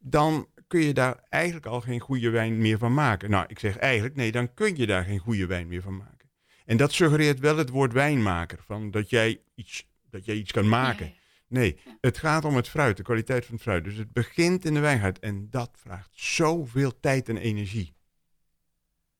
dan 0.00 0.48
kun 0.66 0.80
je 0.80 0.94
daar 0.94 1.24
eigenlijk 1.28 1.66
al 1.66 1.80
geen 1.80 2.00
goede 2.00 2.30
wijn 2.30 2.58
meer 2.58 2.78
van 2.78 2.94
maken. 2.94 3.30
Nou, 3.30 3.44
ik 3.48 3.58
zeg 3.58 3.76
eigenlijk, 3.76 4.16
nee, 4.16 4.32
dan 4.32 4.54
kun 4.54 4.76
je 4.76 4.86
daar 4.86 5.04
geen 5.04 5.18
goede 5.18 5.46
wijn 5.46 5.68
meer 5.68 5.82
van 5.82 5.96
maken. 5.96 6.30
En 6.64 6.76
dat 6.76 6.92
suggereert 6.92 7.40
wel 7.40 7.56
het 7.56 7.68
woord 7.68 7.92
wijnmaker, 7.92 8.58
van 8.66 8.90
dat 8.90 9.10
jij 9.10 9.40
iets, 9.54 9.88
dat 10.10 10.24
jij 10.24 10.34
iets 10.34 10.52
kan 10.52 10.68
maken. 10.68 11.14
Nee, 11.48 11.78
het 12.00 12.18
gaat 12.18 12.44
om 12.44 12.56
het 12.56 12.68
fruit, 12.68 12.96
de 12.96 13.02
kwaliteit 13.02 13.44
van 13.44 13.54
het 13.54 13.62
fruit. 13.62 13.84
Dus 13.84 13.96
het 13.96 14.12
begint 14.12 14.64
in 14.64 14.74
de 14.74 14.80
wijngaard 14.80 15.18
en 15.18 15.50
dat 15.50 15.70
vraagt 15.72 16.10
zoveel 16.12 17.00
tijd 17.00 17.28
en 17.28 17.36
energie. 17.36 17.96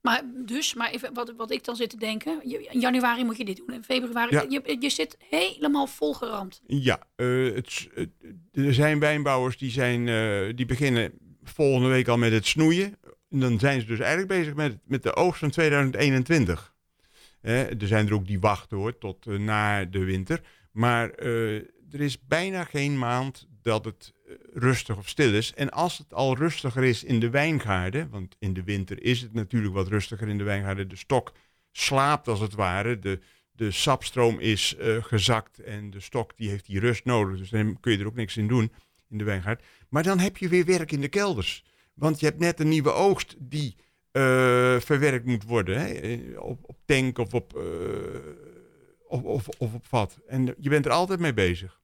Maar 0.01 0.23
dus, 0.45 0.75
maar 0.75 0.91
even 0.91 1.15
wat, 1.15 1.33
wat 1.37 1.51
ik 1.51 1.65
dan 1.65 1.77
zit 1.77 1.91
te 1.91 1.97
denken. 1.97 2.43
In 2.71 2.81
januari 2.81 3.25
moet 3.25 3.37
je 3.37 3.45
dit 3.45 3.57
doen. 3.57 3.75
In 3.75 3.85
februari. 3.85 4.35
Ja. 4.35 4.45
Je, 4.49 4.77
je 4.81 4.91
zit 4.91 5.17
helemaal 5.29 5.87
volgeramd. 5.87 6.63
Ja, 6.67 6.99
eh, 7.17 7.55
het, 7.55 7.89
er 8.53 8.75
zijn 8.75 8.99
wijnbouwers 8.99 9.59
die, 9.59 9.71
zijn, 9.71 10.09
eh, 10.09 10.57
die 10.57 10.67
beginnen 10.67 11.13
volgende 11.43 11.89
week 11.89 12.09
al 12.09 12.19
met 12.19 12.33
het 12.33 12.47
snoeien. 12.47 12.97
En 13.31 13.41
dan 13.41 13.59
zijn 13.59 13.81
ze 13.81 13.87
dus 13.87 13.99
eigenlijk 13.99 14.29
bezig 14.29 14.55
met, 14.55 14.79
met 14.85 15.03
de 15.03 15.15
oogst 15.15 15.41
van 15.41 15.51
2021. 15.51 16.75
Hè, 17.41 17.65
er 17.65 17.87
zijn 17.87 18.07
er 18.07 18.15
ook 18.15 18.27
die 18.27 18.41
wachten 18.41 18.77
hoor, 18.77 18.99
tot 18.99 19.27
eh, 19.27 19.39
na 19.39 19.85
de 19.85 20.05
winter. 20.05 20.41
Maar 20.73 21.11
er 21.91 22.01
is 22.01 22.27
bijna 22.27 22.65
geen 22.65 22.99
maand 22.99 23.47
dat 23.63 23.85
het 23.85 24.13
eh, 24.27 24.35
rustig 24.53 24.97
of 24.97 25.09
stil 25.09 25.35
is. 25.35 25.55
En 25.55 25.71
als 25.71 25.99
het 25.99 26.15
al 26.15 26.37
rustiger 26.37 26.85
is 26.85 27.05
in 27.05 27.21
de 27.21 27.31
wijngaarden, 27.31 28.11
want 28.11 28.37
in 28.39 28.53
de 28.53 28.63
winter 28.63 29.03
is 29.03 29.21
het 29.21 29.33
natuurlijk 29.33 29.75
wat 29.75 29.89
rustiger 29.89 30.29
in 30.29 30.39
de 30.39 30.45
wijngaarden. 30.45 30.89
De 30.89 30.97
stok 30.97 31.33
slaapt 31.73 32.29
als 32.29 32.41
het 32.41 32.55
ware. 32.55 32.99
De, 32.99 33.19
de 33.51 33.71
sapstroom 33.71 34.41
is 34.41 34.77
eh, 34.77 34.97
gezakt 35.03 35.59
en 35.59 35.91
de 35.91 36.01
stok 36.01 36.37
die 36.37 36.49
heeft 36.49 36.67
die 36.67 36.81
rust 36.81 37.05
nodig. 37.05 37.39
Dus 37.39 37.51
dan 37.51 37.81
kun 37.81 37.93
je 37.93 37.99
er 37.99 38.07
ook 38.07 38.15
niks 38.15 38.37
in 38.37 38.49
doen 38.49 38.73
in 39.09 39.19
de 39.19 39.25
wijngaard. 39.25 39.63
Maar 39.89 40.03
dan 40.03 40.19
heb 40.19 40.37
je 40.37 40.49
weer 40.49 40.65
werk 40.65 40.93
in 40.93 41.01
de 41.01 41.09
kelders. 41.09 41.65
Want 41.95 42.21
je 42.21 42.27
hebt 42.27 42.39
net 42.39 42.61
een 42.61 42.69
nieuwe 42.69 42.93
oogst 42.93 43.37
die 43.39 43.77
eh, 44.11 44.23
verwerkt 44.81 45.27
moet 45.27 45.45
worden. 45.45 45.81
Hè? 45.81 46.19
Op, 46.39 46.59
op 46.63 46.77
tank 46.85 47.19
of 47.19 47.35
op, 47.35 47.63
of, 49.07 49.23
of, 49.23 49.49
of 49.49 49.75
op 49.75 49.87
vat. 49.87 50.19
En 50.27 50.55
je 50.59 50.69
bent 50.69 50.87
er 50.87 50.93
altijd 50.93 51.21
mee 51.21 51.35
bezig. 51.35 51.78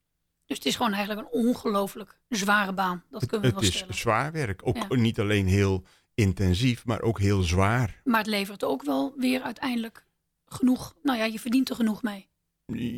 Dus 0.45 0.57
het 0.57 0.65
is 0.65 0.75
gewoon 0.75 0.93
eigenlijk 0.93 1.27
een 1.27 1.33
ongelooflijk 1.45 2.19
zware 2.29 2.73
baan. 2.73 3.03
Dat 3.09 3.25
kunnen 3.25 3.41
we 3.41 3.47
Het 3.47 3.55
wel 3.55 3.69
is 3.69 3.75
stellen. 3.75 3.93
zwaar 3.95 4.31
werk. 4.31 4.61
Ook 4.67 4.75
Ja. 4.77 4.95
niet 4.95 5.19
alleen 5.19 5.47
heel 5.47 5.83
intensief, 6.13 6.85
maar 6.85 7.01
ook 7.01 7.19
heel 7.19 7.41
zwaar. 7.41 8.01
Maar 8.03 8.17
het 8.19 8.27
levert 8.27 8.63
ook 8.63 8.83
wel 8.83 9.13
weer 9.17 9.41
uiteindelijk 9.41 10.05
genoeg. 10.45 10.95
Nou 11.03 11.17
ja, 11.17 11.25
je 11.25 11.39
verdient 11.39 11.69
er 11.69 11.75
genoeg 11.75 12.03
mee. 12.03 12.27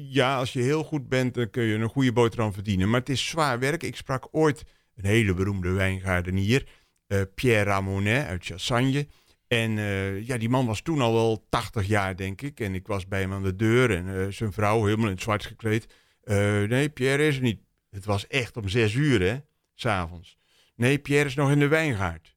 Ja, 0.09 0.37
als 0.37 0.53
je 0.53 0.61
heel 0.61 0.83
goed 0.83 1.09
bent, 1.09 1.33
dan 1.33 1.49
kun 1.49 1.63
je 1.63 1.75
een 1.75 1.89
goede 1.89 2.13
boterham 2.13 2.53
verdienen. 2.53 2.89
Maar 2.89 2.99
het 2.99 3.09
is 3.09 3.27
zwaar 3.27 3.59
werk. 3.59 3.83
Ik 3.83 3.95
sprak 3.95 4.27
ooit 4.31 4.63
een 4.95 5.05
hele 5.05 5.33
beroemde 5.33 5.69
wijngaardenier, 5.71 6.67
eh, 7.07 7.21
Pierre 7.35 7.63
Ramonet 7.63 8.25
uit 8.25 8.45
Chassagne. 8.45 9.07
En 9.47 9.77
eh, 9.77 10.27
ja, 10.27 10.37
die 10.37 10.49
man 10.49 10.65
was 10.65 10.81
toen 10.81 11.01
al 11.01 11.13
wel 11.13 11.45
80 11.49 11.87
jaar, 11.87 12.15
denk 12.15 12.41
ik. 12.41 12.59
En 12.59 12.75
ik 12.75 12.87
was 12.87 13.07
bij 13.07 13.19
hem 13.21 13.33
aan 13.33 13.43
de 13.43 13.55
deur 13.55 13.91
en 13.95 14.19
eh, 14.21 14.31
zijn 14.31 14.51
vrouw 14.53 14.83
helemaal 14.85 15.05
in 15.05 15.11
het 15.13 15.21
zwart 15.21 15.45
gekleed. 15.45 15.93
Eh, 16.27 16.63
nee, 16.63 16.89
Pierre 16.89 17.27
is 17.27 17.35
er 17.35 17.41
niet. 17.41 17.59
Het 17.89 18.05
was 18.05 18.27
echt 18.27 18.57
om 18.57 18.69
zes 18.69 18.93
uur, 18.93 19.21
hè, 19.21 19.37
s'avonds. 19.73 20.37
Nee, 20.75 20.99
Pierre 20.99 21.25
is 21.25 21.35
nog 21.35 21.51
in 21.51 21.59
de 21.59 21.67
wijngaard. 21.67 22.35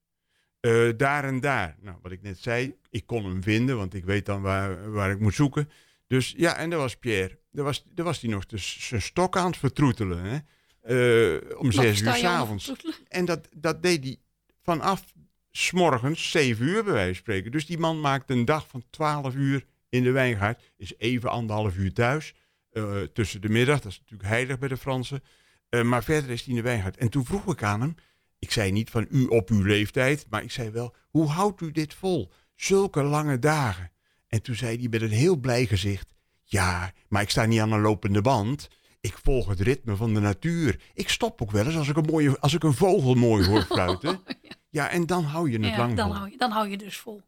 Eh, 0.60 0.88
daar 0.96 1.24
en 1.24 1.40
daar. 1.40 1.76
Nou, 1.80 1.96
wat 2.02 2.12
ik 2.12 2.22
net 2.22 2.38
zei, 2.38 2.76
ik 2.90 3.06
kon 3.06 3.24
hem 3.24 3.42
vinden, 3.42 3.76
want 3.76 3.94
ik 3.94 4.04
weet 4.04 4.26
dan 4.26 4.42
waar, 4.42 4.92
waar 4.92 5.10
ik 5.10 5.20
moet 5.20 5.34
zoeken. 5.34 5.70
Dus 6.06 6.34
ja, 6.36 6.56
en 6.56 6.70
daar 6.70 6.78
was 6.78 6.96
Pierre. 6.96 7.38
Daar 7.52 7.64
was, 7.64 7.84
daar 7.94 8.04
was 8.04 8.20
hij 8.20 8.30
nog 8.30 8.46
dus 8.46 8.88
zijn 8.88 9.02
stok 9.02 9.36
aan 9.36 9.46
het 9.46 9.56
vertroetelen. 9.56 10.22
Hè? 10.24 10.38
Eh, 10.80 11.58
om 11.58 11.72
zes 11.72 12.00
uur 12.00 12.14
s'avonds. 12.14 12.72
En 13.08 13.24
dat, 13.24 13.48
dat 13.56 13.82
deed 13.82 14.04
hij 14.04 14.16
vanaf 14.62 15.04
s'morgens, 15.50 16.30
zeven 16.30 16.66
uur 16.66 16.84
bij 16.84 16.92
wijze 16.92 17.06
van 17.06 17.22
spreken. 17.22 17.50
Dus 17.50 17.66
die 17.66 17.78
man 17.78 18.00
maakt 18.00 18.30
een 18.30 18.44
dag 18.44 18.66
van 18.66 18.84
twaalf 18.90 19.34
uur 19.34 19.64
in 19.88 20.02
de 20.02 20.10
wijngaard. 20.10 20.62
Is 20.76 20.94
even 20.98 21.30
anderhalf 21.30 21.76
uur 21.76 21.92
thuis. 21.92 22.34
Eh, 22.70 23.00
tussen 23.12 23.40
de 23.40 23.48
middag, 23.48 23.80
dat 23.80 23.92
is 23.92 23.98
natuurlijk 23.98 24.28
heilig 24.28 24.58
bij 24.58 24.68
de 24.68 24.76
Fransen. 24.76 25.22
Eh, 25.68 25.82
maar 25.82 26.04
verder 26.04 26.30
is 26.30 26.40
hij 26.40 26.48
in 26.48 26.54
de 26.56 26.62
wijngaard. 26.68 26.96
En 26.96 27.08
toen 27.08 27.24
vroeg 27.24 27.46
ik 27.52 27.62
aan 27.62 27.80
hem, 27.80 27.94
ik 28.38 28.50
zei 28.50 28.70
niet 28.72 28.90
van 28.90 29.06
u 29.10 29.24
op 29.26 29.48
uw 29.50 29.62
leeftijd, 29.62 30.26
maar 30.30 30.42
ik 30.42 30.50
zei 30.50 30.70
wel, 30.70 30.94
hoe 31.10 31.28
houdt 31.28 31.60
u 31.60 31.70
dit 31.72 31.94
vol? 31.94 32.32
Zulke 32.54 33.02
lange 33.02 33.38
dagen. 33.38 33.90
En 34.28 34.42
toen 34.42 34.54
zei 34.54 34.78
hij 34.78 34.88
met 34.88 35.02
een 35.02 35.10
heel 35.10 35.36
blij 35.36 35.66
gezicht, 35.66 36.14
ja, 36.44 36.92
maar 37.08 37.22
ik 37.22 37.30
sta 37.30 37.44
niet 37.44 37.60
aan 37.60 37.72
een 37.72 37.80
lopende 37.80 38.20
band. 38.22 38.68
Ik 39.00 39.18
volg 39.22 39.48
het 39.48 39.60
ritme 39.60 39.96
van 39.96 40.14
de 40.14 40.20
natuur. 40.20 40.80
Ik 40.94 41.08
stop 41.08 41.42
ook 41.42 41.50
wel 41.50 41.66
eens 41.66 41.76
als 41.76 41.88
ik 41.88 41.96
een, 41.96 42.04
mooie, 42.10 42.38
als 42.38 42.54
ik 42.54 42.62
een 42.62 42.74
vogel 42.74 43.14
mooi 43.14 43.46
hoor 43.46 43.62
fluiten. 43.62 44.20
Ja, 44.72 44.88
en 44.90 45.06
dan 45.06 45.24
hou 45.24 45.50
je 45.50 45.58
het 45.58 45.66
Ja, 45.66 45.76
lang 45.76 45.96
dan 45.96 46.06
vol. 46.06 46.16
hou, 46.16 46.30
je, 46.30 46.36
dan 46.36 46.50
hou 46.50 46.68
je 46.68 46.76
dus 46.76 46.96
vol. 46.98 47.22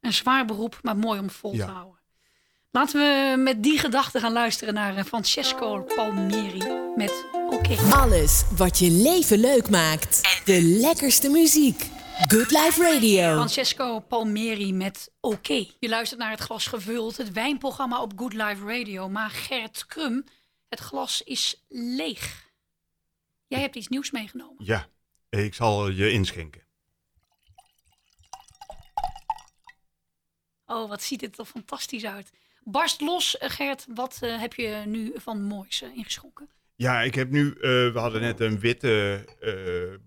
Een 0.00 0.12
zwaar 0.12 0.44
beroep, 0.46 0.78
maar 0.82 0.96
mooi 0.96 1.20
om 1.20 1.30
vol 1.30 1.52
te 1.52 1.62
houden. 1.62 1.99
Laten 2.72 3.00
we 3.00 3.36
met 3.42 3.62
die 3.62 3.78
gedachte 3.78 4.20
gaan 4.20 4.32
luisteren 4.32 4.74
naar 4.74 4.96
eh, 4.96 5.04
Francesco 5.04 5.82
Palmieri 5.82 6.92
met 6.96 7.24
Oké. 7.32 7.76
Alles 7.94 8.44
wat 8.56 8.78
je 8.78 8.90
leven 8.90 9.38
leuk 9.38 9.70
maakt. 9.70 10.42
De 10.44 10.62
lekkerste 10.62 11.28
muziek. 11.28 11.80
Good 12.28 12.50
Life 12.50 12.82
Radio. 12.82 13.34
Francesco 13.34 13.98
Palmieri 14.00 14.72
met 14.72 15.12
Oké. 15.20 15.66
Je 15.78 15.88
luistert 15.88 16.20
naar 16.20 16.30
het 16.30 16.40
glas 16.40 16.66
gevuld, 16.66 17.16
het 17.16 17.32
wijnprogramma 17.32 18.02
op 18.02 18.12
Good 18.16 18.32
Life 18.32 18.66
Radio. 18.66 19.08
Maar 19.08 19.30
Gert 19.30 19.86
Krum, 19.86 20.24
het 20.68 20.80
glas 20.80 21.22
is 21.22 21.64
leeg. 21.68 22.44
Jij 23.46 23.60
hebt 23.60 23.76
iets 23.76 23.88
nieuws 23.88 24.10
meegenomen. 24.10 24.64
Ja, 24.64 24.88
ik 25.28 25.54
zal 25.54 25.88
je 25.88 26.10
inschenken. 26.10 26.62
Oh, 30.66 30.88
wat 30.88 31.02
ziet 31.02 31.20
het 31.20 31.38
er 31.38 31.44
fantastisch 31.44 32.04
uit. 32.04 32.30
Barst 32.70 33.00
los, 33.00 33.38
eh, 33.38 33.50
Gert. 33.50 33.86
Wat 33.94 34.18
eh, 34.20 34.40
heb 34.40 34.54
je 34.54 34.82
nu 34.86 35.12
van 35.14 35.42
moois 35.42 35.82
eh, 35.82 35.96
ingeschonken? 35.96 36.48
Ja, 36.76 37.02
ik 37.02 37.14
heb 37.14 37.30
nu, 37.30 37.54
we 37.60 37.92
hadden 37.94 38.20
net 38.20 38.40
een 38.40 38.58
witte 38.58 39.24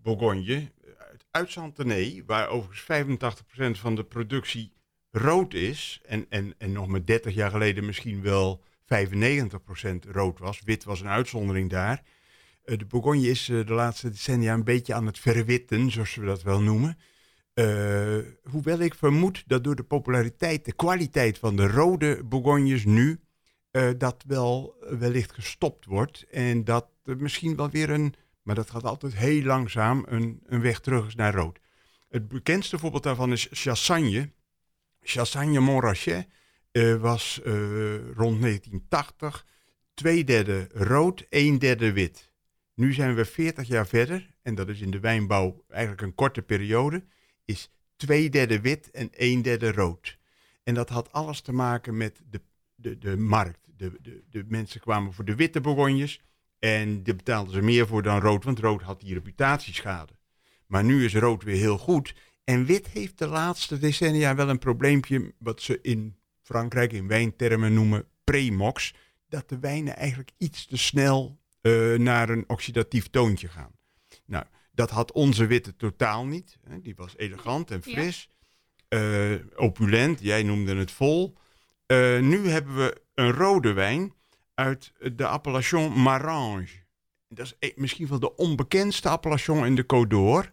Bourgogne 0.02 0.72
uit, 1.32 1.52
Santenay, 1.52 2.24
waar 2.26 2.48
overigens 2.48 2.82
85% 2.82 3.80
van 3.80 3.96
de 3.96 4.04
productie 4.04 4.74
rood 5.12 5.54
is. 5.54 6.02
En, 6.06 6.26
en, 6.30 6.54
en 6.58 6.72
nog 6.72 6.88
maar 6.88 7.06
30 7.06 7.34
jaar 7.34 7.52
geleden 7.52 7.86
misschien 7.86 8.22
wel 8.22 8.64
95% 8.84 10.12
rood 10.12 10.40
was. 10.40 10.62
Wit 10.66 10.84
was 10.84 11.02
een 11.02 11.08
uitzondering 11.08 11.70
daar. 11.70 12.02
De 12.64 12.86
Bourgogne 12.86 13.30
is 13.30 13.46
de 13.46 13.74
laatste 13.74 14.10
decennia 14.10 14.54
een 14.54 14.64
beetje 14.64 14.94
aan 14.94 15.06
het 15.06 15.20
verwitten, 15.20 15.92
zoals 15.92 16.16
we 16.16 16.26
dat 16.26 16.44
wel 16.44 16.62
noemen. 16.62 16.98
Eh, 17.54 18.18
hoewel 18.44 18.80
ik 18.80 18.96
vermoed 18.96 19.44
dat 19.48 19.64
door 19.64 19.76
de 19.76 19.84
populariteit, 19.84 20.66
de 20.66 20.74
kwaliteit 20.74 21.38
van 21.40 21.56
de 21.56 21.68
rode 21.68 22.24
Bourgognes 22.24 22.86
nu, 22.86 23.20
eh, 23.72 23.90
dat 23.98 24.24
wel 24.28 24.76
eh, 24.82 24.98
wellicht 24.98 25.34
gestopt 25.34 25.86
wordt. 25.86 26.26
En 26.32 26.64
dat 26.64 26.88
er 27.04 27.18
misschien 27.18 27.56
wel 27.56 27.70
weer 27.70 27.90
een, 27.90 28.14
maar 28.42 28.56
dat 28.56 28.70
gaat 28.70 28.84
altijd 28.84 29.16
heel 29.16 29.44
langzaam, 29.44 30.06
een, 30.08 30.42
een 30.46 30.62
weg 30.62 30.80
terug 30.80 31.08
is 31.08 31.16
naar 31.16 31.34
rood. 31.34 31.60
Het 32.10 32.28
bekendste 32.28 32.78
voorbeeld 32.80 33.04
daarvan 33.04 33.32
is 33.32 33.48
Chassagne. 33.52 34.32
Chassagne 35.02 35.60
Montrachet 35.60 36.28
was 37.00 37.40
rond 38.16 38.42
1980 38.42 39.46
twee 39.94 40.24
derde 40.24 40.68
rood, 40.74 41.26
een 41.30 41.60
derde 41.60 41.94
wit. 41.94 42.32
Nu 42.74 42.94
zijn 42.94 43.16
we 43.16 43.26
40 43.26 43.68
jaar 43.68 43.88
verder, 43.88 44.34
en 44.42 44.56
dat 44.56 44.70
is 44.70 44.82
in 44.82 44.92
de 44.92 45.00
wijnbouw 45.00 45.64
eigenlijk 45.70 46.02
een 46.02 46.16
korte 46.16 46.42
periode, 46.42 47.04
is 47.46 47.72
twee 47.96 48.30
derde 48.30 48.62
wit 48.62 48.92
en 48.92 49.10
een 49.12 49.42
derde 49.42 49.72
rood. 49.72 50.18
En 50.64 50.74
dat 50.74 50.90
had 50.90 51.12
alles 51.12 51.42
te 51.42 51.52
maken 51.52 51.98
met 51.98 52.22
de, 52.30 52.42
de, 52.76 52.98
de 52.98 53.18
markt. 53.18 53.60
De, 53.78 53.98
de, 54.02 54.24
de 54.30 54.44
mensen 54.48 54.80
kwamen 54.80 55.14
voor 55.14 55.26
de 55.26 55.36
witte 55.36 55.62
bourgognes 55.62 56.22
en 56.60 57.04
daar 57.04 57.16
betaalden 57.16 57.54
ze 57.54 57.62
meer 57.62 57.88
voor 57.88 58.04
dan 58.04 58.20
rood, 58.20 58.44
want 58.44 58.60
rood 58.60 58.82
had 58.82 59.00
die 59.00 59.14
reputatieschade. 59.14 60.14
Maar 60.68 60.84
nu 60.84 61.06
is 61.06 61.16
rood 61.16 61.44
weer 61.44 61.56
heel 61.56 61.78
goed. 61.78 62.16
En 62.44 62.66
wit 62.66 62.88
heeft 62.88 63.18
de 63.18 63.28
laatste 63.28 63.80
decennia 63.80 64.36
wel 64.36 64.50
een 64.50 64.60
probleempje, 64.60 65.34
wat 65.38 65.62
ze 65.62 65.80
in 65.82 66.16
Frankrijk 66.42 66.92
in 66.92 67.08
wijntermen 67.08 67.74
noemen 67.74 68.08
premox. 68.24 68.94
Dat 69.28 69.50
de 69.50 69.60
wijnen 69.60 69.96
eigenlijk 69.96 70.32
iets 70.38 70.66
te 70.66 70.78
snel 70.78 71.40
eh, 71.62 71.94
naar 71.94 72.30
een 72.30 72.44
oxidatief 72.48 73.10
toontje 73.10 73.48
gaan. 73.48 73.72
Nou, 74.26 74.46
dat 74.74 74.90
had 74.90 75.12
onze 75.12 75.46
witte 75.46 75.76
totaal 75.76 76.26
niet. 76.26 76.58
Hè. 76.68 76.82
Die 76.82 76.96
was 76.96 77.18
elegant 77.18 77.72
en 77.72 77.82
Ja. 77.84 77.92
fris. 78.02 78.30
eh, 78.88 79.32
opulent, 79.56 80.20
jij 80.22 80.44
noemde 80.44 80.76
het 80.76 80.92
vol. 80.92 81.38
Eh, 81.86 82.20
nu 82.20 82.48
hebben 82.48 82.76
we 82.76 83.02
een 83.14 83.32
rode 83.32 83.74
wijn 83.74 84.14
uit 84.54 84.94
de 85.14 85.28
appellation 85.28 86.02
Marange. 86.02 86.68
Dat 87.30 87.46
is 87.46 87.56
e- 87.60 87.74
misschien 87.76 88.08
wel 88.08 88.20
de 88.20 88.36
onbekendste 88.36 89.10
appellation 89.10 89.66
in 89.66 89.76
de 89.76 89.84
Côte 89.84 90.08
d'Or. 90.08 90.52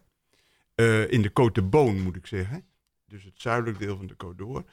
Eh, 0.75 1.11
in 1.11 1.21
de 1.21 1.29
Côte 1.29 1.51
de 1.51 1.63
Beaune, 1.63 1.99
moet 2.01 2.15
ik 2.15 2.27
zeggen. 2.27 2.65
Dus 3.07 3.23
het 3.23 3.33
zuidelijk 3.41 3.79
deel 3.79 3.97
van 3.97 4.07
de 4.07 4.15
Côte 4.25 4.35
d'Or. 4.35 4.63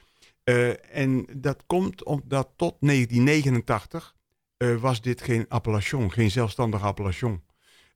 En 0.91 1.25
dat 1.37 1.63
komt 1.65 2.03
omdat 2.03 2.49
tot 2.55 2.75
1989 2.79 4.15
eh, 4.57 4.75
was 4.75 5.01
dit 5.01 5.21
geen 5.21 5.45
appellation, 5.49 6.11
geen 6.11 6.31
zelfstandige 6.31 6.85
appellation. 6.85 7.43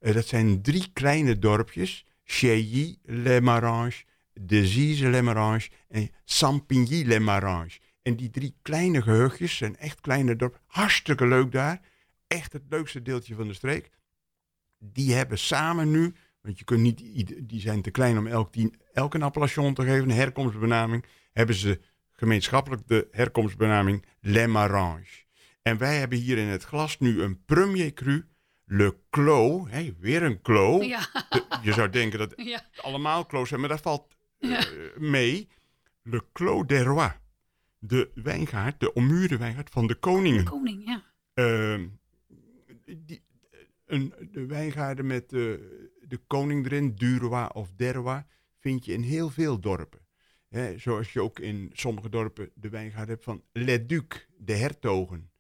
Eh, 0.03 0.13
dat 0.13 0.27
zijn 0.27 0.61
drie 0.61 0.89
kleine 0.93 1.39
dorpjes. 1.39 2.05
Cheilly-les-Maranges, 2.23 4.05
Dezize-les-Maranges 4.33 5.71
en 5.89 6.09
Sampigny-les-Maranges. 6.23 7.79
En 8.01 8.15
die 8.15 8.29
drie 8.29 8.55
kleine 8.61 9.01
gehuchtjes 9.01 9.57
zijn 9.57 9.77
echt 9.77 10.01
kleine 10.01 10.35
dorpen. 10.35 10.59
Hartstikke 10.65 11.27
leuk 11.27 11.51
daar. 11.51 11.81
Echt 12.27 12.53
het 12.53 12.63
leukste 12.69 13.01
deeltje 13.01 13.35
van 13.35 13.47
de 13.47 13.53
streek. 13.53 13.89
Die 14.79 15.13
hebben 15.13 15.37
samen 15.37 15.91
nu, 15.91 16.13
want 16.41 16.59
je 16.59 16.65
kunt 16.65 16.81
niet, 16.81 17.33
die 17.49 17.61
zijn 17.61 17.81
te 17.81 17.91
klein 17.91 18.17
om 18.17 18.27
elk, 18.27 18.53
die, 18.53 18.73
een 18.93 19.21
appellation 19.21 19.73
te 19.73 19.83
geven, 19.83 20.09
een 20.09 20.15
herkomstbenaming, 20.15 21.05
hebben 21.31 21.55
ze 21.55 21.79
gemeenschappelijk 22.11 22.87
de 22.87 23.07
herkomstbenaming 23.11 24.05
Les 24.19 24.47
Maranges. 24.47 25.25
En 25.61 25.77
wij 25.77 25.97
hebben 25.97 26.17
hier 26.17 26.37
in 26.37 26.47
het 26.47 26.63
glas 26.63 26.99
nu 26.99 27.21
een 27.21 27.45
premier 27.45 27.93
cru, 27.93 28.25
Le 28.66 28.95
Clos, 29.09 29.70
hey, 29.70 29.95
weer 29.99 30.24
een 30.24 30.41
Clos. 30.41 30.86
Ja, 30.86 30.99
De- 31.30 31.59
je 31.64 31.74
zou 31.74 31.89
denken 31.89 32.20
dat 32.20 32.34
ja. 32.36 32.66
allemaal 32.82 33.26
Clos 33.26 33.47
zijn, 33.49 33.59
maar 33.59 33.70
dat 33.70 33.82
valt 33.82 34.16
eh, 34.39 34.59
mee. 34.97 35.49
Le 36.03 36.24
Clos 36.34 36.68
des 36.68 36.82
Rois, 36.84 37.11
de 37.80 38.11
wijngaard, 38.16 38.80
de 38.80 38.93
ommuurde 38.93 39.38
wijngaard 39.38 39.70
van 39.70 39.88
de 39.88 39.95
koningen. 39.95 40.43
koning, 40.43 40.86
ja. 40.86 41.03
Ehm, 41.34 41.88
die, 42.97 43.24
een, 43.86 44.14
de 44.32 44.45
wijngaarden 44.45 45.07
met 45.07 45.30
de, 45.30 45.99
de 46.07 46.18
koning 46.28 46.66
erin, 46.66 46.95
Durois 46.95 47.49
of 47.53 47.72
Derrois, 47.76 48.22
vind 48.59 48.86
je 48.86 48.93
in 48.93 49.01
heel 49.01 49.30
veel 49.30 49.59
dorpen. 49.59 50.01
Zoals 50.76 51.14
je 51.14 51.22
ook 51.22 51.39
in 51.39 51.70
sommige 51.74 52.09
dorpen 52.09 52.51
de 52.55 52.70
wijngaard 52.70 53.07
hebt 53.07 53.24
van 53.24 53.43
Les 53.51 53.80
Ducs, 53.88 54.28
de 54.38 54.53
hertogen. 54.53 55.32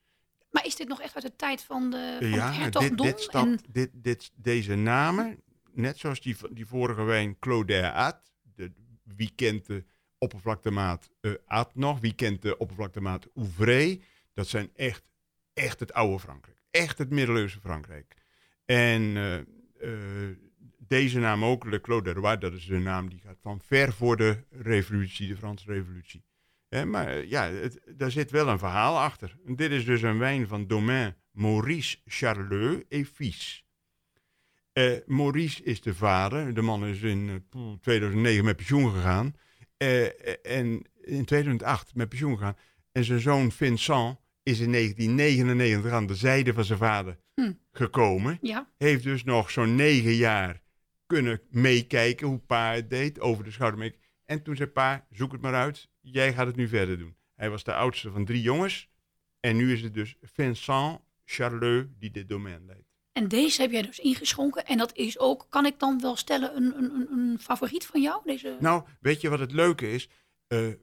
Maar 0.53 0.65
is 0.65 0.75
dit 0.75 0.87
nog 0.87 1.01
echt 1.01 1.15
uit 1.15 1.23
de 1.23 1.35
tijd 1.35 1.61
van, 1.61 1.89
de, 1.89 2.17
van 2.19 2.29
ja, 2.29 2.49
dit, 2.49 2.59
hertogdom? 2.59 3.05
dit 3.05 3.21
stap, 3.21 3.45
En, 3.45 3.59
dit, 3.69 3.89
dit, 3.93 4.31
deze 4.35 4.75
namen, 4.75 5.41
net 5.71 5.97
zoals 5.97 6.21
die, 6.21 6.35
die 6.51 6.65
vorige 6.65 7.03
wijn 7.03 7.39
Claude 7.39 7.91
Aat, 7.91 8.33
de, 8.55 8.71
wie 9.03 9.31
kent 9.35 9.65
de 9.65 9.83
oppervlaktemaat 10.17 11.09
eh 11.21 11.31
Aat 11.45 11.75
nog, 11.75 11.99
wie 11.99 12.13
kent 12.13 12.41
de 12.41 12.57
oppervlaktemaat 12.57 13.27
Ouvray, 13.35 14.01
dat 14.33 14.47
zijn 14.47 14.69
echt, 14.75 15.03
echt 15.53 15.79
het 15.79 15.93
oude 15.93 16.19
Frankrijk. 16.19 16.61
Echt 16.71 16.97
het 16.97 17.09
middeleeuwse 17.09 17.59
Frankrijk. 17.59 18.15
En 18.65 19.01
eh, 19.01 19.35
eh, 19.37 20.37
deze 20.77 21.19
naam 21.19 21.45
ook, 21.45 21.65
Le 21.65 21.81
Clos 21.81 22.03
de 22.03 22.13
Roi, 22.13 22.37
dat 22.37 22.53
is 22.53 22.65
de 22.65 22.79
naam 22.79 23.09
die 23.09 23.19
gaat 23.19 23.39
van 23.41 23.61
ver 23.61 23.93
voor 23.93 24.17
de 24.17 24.43
revolutie, 24.49 25.27
de 25.27 25.37
Franse 25.37 25.65
revolutie. 25.65 26.23
Hè, 26.73 26.85
maar 26.85 27.07
eh, 27.07 27.29
ja, 27.29 27.49
het, 27.51 27.79
daar 27.95 28.11
zit 28.11 28.31
wel 28.31 28.47
een 28.47 28.59
verhaal 28.59 28.99
achter. 28.99 29.37
En 29.45 29.55
dit 29.55 29.71
is 29.71 29.85
dus 29.85 30.01
een 30.01 30.17
wijn 30.17 30.47
van 30.47 30.67
Domaine 30.67 31.15
Maurice 31.31 31.97
Charleux 32.05 32.83
et 32.89 33.07
Fils. 33.13 33.65
Eh, 34.73 34.91
Maurice 35.05 35.63
is 35.63 35.81
de 35.81 35.95
vader. 35.95 36.53
De 36.53 36.61
man 36.61 36.85
is 36.85 37.01
in 37.01 37.29
eh, 37.29 37.35
poeh, 37.49 37.79
2009 37.81 38.45
met 38.45 38.55
pensioen 38.55 38.91
gegaan. 38.93 39.35
Eh, 39.77 40.05
eh, 40.05 40.11
en 40.43 40.81
in 41.01 41.25
2008 41.25 41.95
met 41.95 42.09
pensioen 42.09 42.37
gegaan. 42.37 42.57
En 42.91 43.03
zijn 43.03 43.19
zoon 43.19 43.51
Vincent 43.51 44.17
is 44.43 44.59
in 44.59 44.71
1999 44.71 45.91
aan 45.91 46.07
de 46.07 46.15
zijde 46.15 46.53
van 46.53 46.63
zijn 46.63 46.79
vader 46.79 47.17
Hm. 47.35 47.51
gekomen. 47.71 48.37
ja, 48.41 48.69
Heeft 48.77 49.03
dus 49.03 49.23
nog 49.23 49.51
zo'n 49.51 49.75
negen 49.75 50.13
jaar 50.13 50.61
kunnen 51.05 51.41
meekijken 51.49 52.27
hoe 52.27 52.37
pa 52.39 52.73
het 52.73 52.89
deed. 52.89 53.19
Over 53.19 53.43
de 53.43 53.51
schouder. 53.51 53.95
En 54.25 54.43
toen 54.43 54.55
zei 54.55 54.69
pa, 54.69 55.05
zoek 55.09 55.31
het 55.31 55.41
maar 55.41 55.53
uit. 55.53 55.89
Jij 56.01 56.33
gaat 56.33 56.47
het 56.47 56.55
nu 56.55 56.67
verder 56.67 56.97
doen. 56.97 57.17
Hij 57.35 57.49
was 57.49 57.63
de 57.63 57.73
oudste 57.73 58.11
van 58.11 58.25
drie 58.25 58.41
jongens. 58.41 58.89
En 59.39 59.55
nu 59.55 59.73
is 59.73 59.81
het 59.81 59.93
dus 59.93 60.15
Vincent 60.21 60.99
Charleux 61.25 61.87
die 61.99 62.11
dit 62.11 62.29
domein 62.29 62.65
leidt. 62.65 62.91
en 63.11 63.27
deze 63.27 63.61
heb 63.61 63.71
jij 63.71 63.81
dus 63.81 63.99
ingeschonken. 63.99 64.65
En 64.65 64.77
dat 64.77 64.95
is 64.95 65.19
ook, 65.19 65.45
kan 65.49 65.65
ik 65.65 65.79
dan 65.79 66.01
wel 66.01 66.15
stellen, 66.15 66.55
een, 66.55 66.77
een, 66.77 67.07
een, 67.11 67.39
favoriet 67.39 67.85
van 67.85 68.01
jou? 68.01 68.21
Deze... 68.25 68.57
Nou, 68.59 68.83
weet 68.99 69.21
je 69.21 69.29
wat 69.29 69.39
het 69.39 69.51
leuke 69.51 69.91
is? 69.91 70.09
Eh 70.47 70.73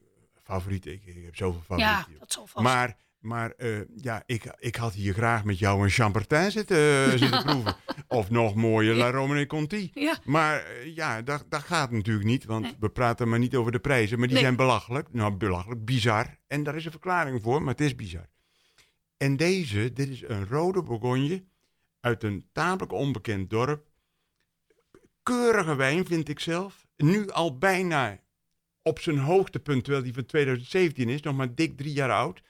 favoriet, 0.42 0.86
ik, 0.86 1.04
ik 1.04 1.24
heb 1.24 1.36
zoveel 1.36 1.78
ja, 1.78 1.86
favorieten. 1.86 2.12
joh. 2.12 2.20
dat 2.20 2.32
zal 2.32 2.46
vast. 2.46 2.64
maar 2.64 2.96
maar 3.20 3.50
eh, 3.50 3.80
ja, 3.96 4.22
ik, 4.26 4.54
ik 4.58 4.76
had 4.76 4.92
hier 4.94 5.12
graag 5.14 5.44
met 5.44 5.58
jou 5.58 5.82
een 5.82 5.90
Chambertin 5.90 6.50
zitten, 6.50 6.76
eh, 6.76 7.10
zitten 7.18 7.42
proeven. 7.44 7.74
Of 8.08 8.30
nog 8.30 8.54
mooie 8.54 8.94
La 8.94 9.10
Romane 9.10 9.46
Conti. 9.46 9.90
Ja, 9.94 10.18
Maar 10.24 10.64
eh, 10.64 10.94
ja, 10.94 11.22
dat, 11.22 11.44
dat 11.48 11.62
gaat 11.62 11.90
natuurlijk 11.90 12.26
niet, 12.26 12.44
want 12.44 12.62
Nee. 12.62 12.74
we 12.80 12.88
praten 12.88 13.28
maar 13.28 13.38
niet 13.38 13.54
over 13.56 13.72
de 13.72 13.78
prijzen. 13.80 14.18
Maar 14.18 14.26
die 14.26 14.36
Nee. 14.36 14.44
zijn 14.44 14.56
belachelijk. 14.56 15.12
Nou, 15.12 15.32
belachelijk, 15.34 15.84
bizar. 15.84 16.38
En 16.46 16.62
daar 16.62 16.76
is 16.76 16.84
een 16.84 16.90
verklaring 16.90 17.42
voor, 17.42 17.60
maar 17.62 17.72
het 17.72 17.80
is 17.80 17.94
bizar. 17.94 18.26
En 19.16 19.36
deze, 19.36 19.92
dit 19.92 20.08
is 20.08 20.22
een 20.26 20.46
rode 20.48 20.82
Bourgogne 20.82 21.44
uit 22.00 22.22
een 22.22 22.48
tamelijk 22.52 22.92
onbekend 22.92 23.50
dorp. 23.50 23.88
Keurige 25.22 25.74
wijn, 25.74 26.06
vind 26.06 26.28
ik 26.28 26.40
zelf. 26.40 26.86
Nu 26.96 27.30
al 27.30 27.58
bijna 27.58 28.18
op 28.82 28.98
zijn 28.98 29.18
hoogtepunt, 29.18 29.84
terwijl 29.84 30.04
die 30.04 30.14
van 30.14 30.24
2017 30.26 31.08
is. 31.08 31.22
Nog 31.22 31.36
maar 31.36 31.54
dik 31.54 31.76
drie 31.76 31.92
jaar 31.92 32.10
oud. 32.12 32.42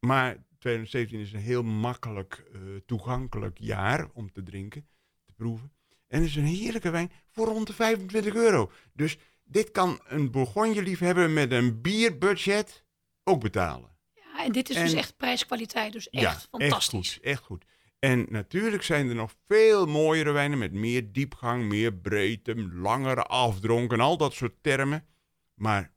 Maar 0.00 0.44
2017 0.58 1.20
is 1.20 1.32
een 1.32 1.40
heel 1.40 1.62
makkelijk 1.62 2.44
eh, 2.52 2.60
toegankelijk 2.86 3.58
jaar 3.58 4.08
om 4.12 4.32
te 4.32 4.42
drinken, 4.42 4.88
te 5.24 5.32
proeven. 5.32 5.72
En 6.06 6.20
het 6.20 6.28
is 6.28 6.36
een 6.36 6.44
heerlijke 6.44 6.90
wijn 6.90 7.12
voor 7.30 7.46
rond 7.46 7.66
de 7.66 7.72
25 7.72 8.34
euro. 8.34 8.70
Dus 8.92 9.18
dit 9.44 9.70
kan 9.70 10.00
een 10.04 10.30
Bourgogne-liefhebber 10.30 11.30
met 11.30 11.52
een 11.52 11.80
bierbudget 11.80 12.84
ook 13.24 13.40
betalen. 13.40 13.96
ja, 14.14 14.44
en 14.44 14.52
dit 14.52 14.70
is 14.70 14.76
dus 14.76 14.92
echt 14.92 15.16
prijskwaliteit. 15.16 15.92
Dus 15.92 16.10
echt 16.10 16.22
ja, 16.22 16.58
fantastisch. 16.58 17.10
Echt 17.10 17.20
goed, 17.20 17.30
echt 17.30 17.42
goed. 17.42 17.64
En 17.98 18.26
natuurlijk 18.28 18.82
zijn 18.82 19.08
er 19.08 19.14
nog 19.14 19.34
veel 19.46 19.86
mooiere 19.86 20.30
wijnen 20.30 20.58
met 20.58 20.72
meer 20.72 21.12
diepgang, 21.12 21.64
meer 21.64 21.94
breedte, 21.94 22.68
langere 22.72 23.22
afdronk 23.22 23.92
en 23.92 24.00
al 24.00 24.16
dat 24.16 24.32
soort 24.32 24.54
termen. 24.60 25.06
Maar 25.54 25.92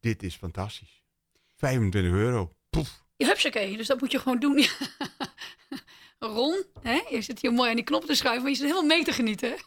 dit 0.00 0.22
is 0.22 0.36
fantastisch. 0.36 1.04
25 1.54 2.12
euro. 2.12 2.52
Poef. 2.70 3.03
Ja, 3.16 3.26
hupsakee, 3.26 3.76
dus 3.76 3.86
dat 3.86 4.00
moet 4.00 4.12
je 4.12 4.18
gewoon 4.18 4.38
doen. 4.38 4.64
Ron, 6.18 6.64
hè? 6.82 7.00
je 7.10 7.20
zit 7.22 7.40
hier 7.40 7.52
mooi 7.52 7.68
aan 7.70 7.76
die 7.76 7.84
knop 7.84 8.04
te 8.04 8.14
schuiven, 8.14 8.42
maar 8.42 8.50
je 8.50 8.56
zit 8.56 8.66
helemaal 8.66 8.88
mee 8.88 9.04
te 9.04 9.12
genieten. 9.12 9.54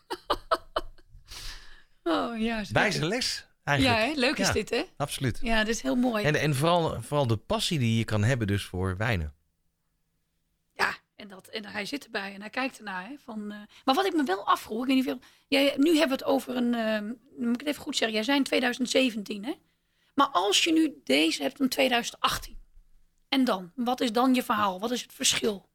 oh 2.03 2.39
ja. 2.39 2.63
Wijze 2.71 3.05
les, 3.05 3.45
Ja, 3.65 3.71
eigenlijk. 3.71 3.97
hè? 4.15 4.19
leuk 4.19 4.37
is 4.37 4.47
Ja. 4.47 4.53
dit, 4.53 4.69
hè? 4.69 4.83
Absoluut. 4.97 5.39
Ja, 5.41 5.63
dit 5.63 5.75
is 5.75 5.81
heel 5.81 5.95
mooi. 5.95 6.23
En, 6.23 6.35
en 6.35 6.55
vooral, 6.55 7.01
vooral 7.01 7.27
de 7.27 7.37
passie 7.37 7.79
die 7.79 7.97
je 7.97 8.03
kan 8.03 8.23
hebben 8.23 8.47
dus 8.47 8.63
voor 8.63 8.97
wijnen. 8.97 9.33
Ja, 10.73 10.95
en, 11.15 11.27
dat, 11.27 11.47
en 11.47 11.65
hij 11.65 11.85
zit 11.85 12.05
erbij 12.05 12.33
en 12.33 12.39
hij 12.41 12.49
kijkt 12.49 12.77
ernaar. 12.77 13.07
Hè, 13.07 13.15
van, 13.23 13.51
eh, 13.51 13.57
maar 13.85 13.95
wat 13.95 14.05
ik 14.05 14.13
me 14.15 14.23
wel 14.23 14.47
afvroeg, 14.47 14.81
ik 14.81 14.87
weet 14.87 14.95
niet 14.95 15.05
veel. 15.05 15.19
Jij, 15.47 15.73
nu 15.77 15.89
hebben 15.97 16.17
we 16.17 16.23
het 16.23 16.33
over 16.33 16.55
een. 16.55 16.73
eh, 16.73 17.01
moet 17.45 17.53
ik 17.53 17.59
het 17.59 17.67
even 17.67 17.81
goed 17.81 17.95
zeggen? 17.97 18.15
Jij 18.15 18.25
zei 18.25 18.37
in 18.37 18.43
2017, 18.43 19.45
hè? 19.45 19.53
Maar 20.15 20.27
als 20.27 20.63
je 20.63 20.71
nu 20.73 21.01
deze 21.03 21.41
hebt 21.41 21.59
in 21.59 21.69
2018. 21.69 22.56
En 23.29 23.43
dan? 23.43 23.71
Wat 23.75 24.01
is 24.01 24.11
dan 24.11 24.33
je 24.33 24.43
verhaal? 24.43 24.79
Wat 24.79 24.91
is 24.91 25.01
het 25.01 25.13
verschil? 25.13 25.69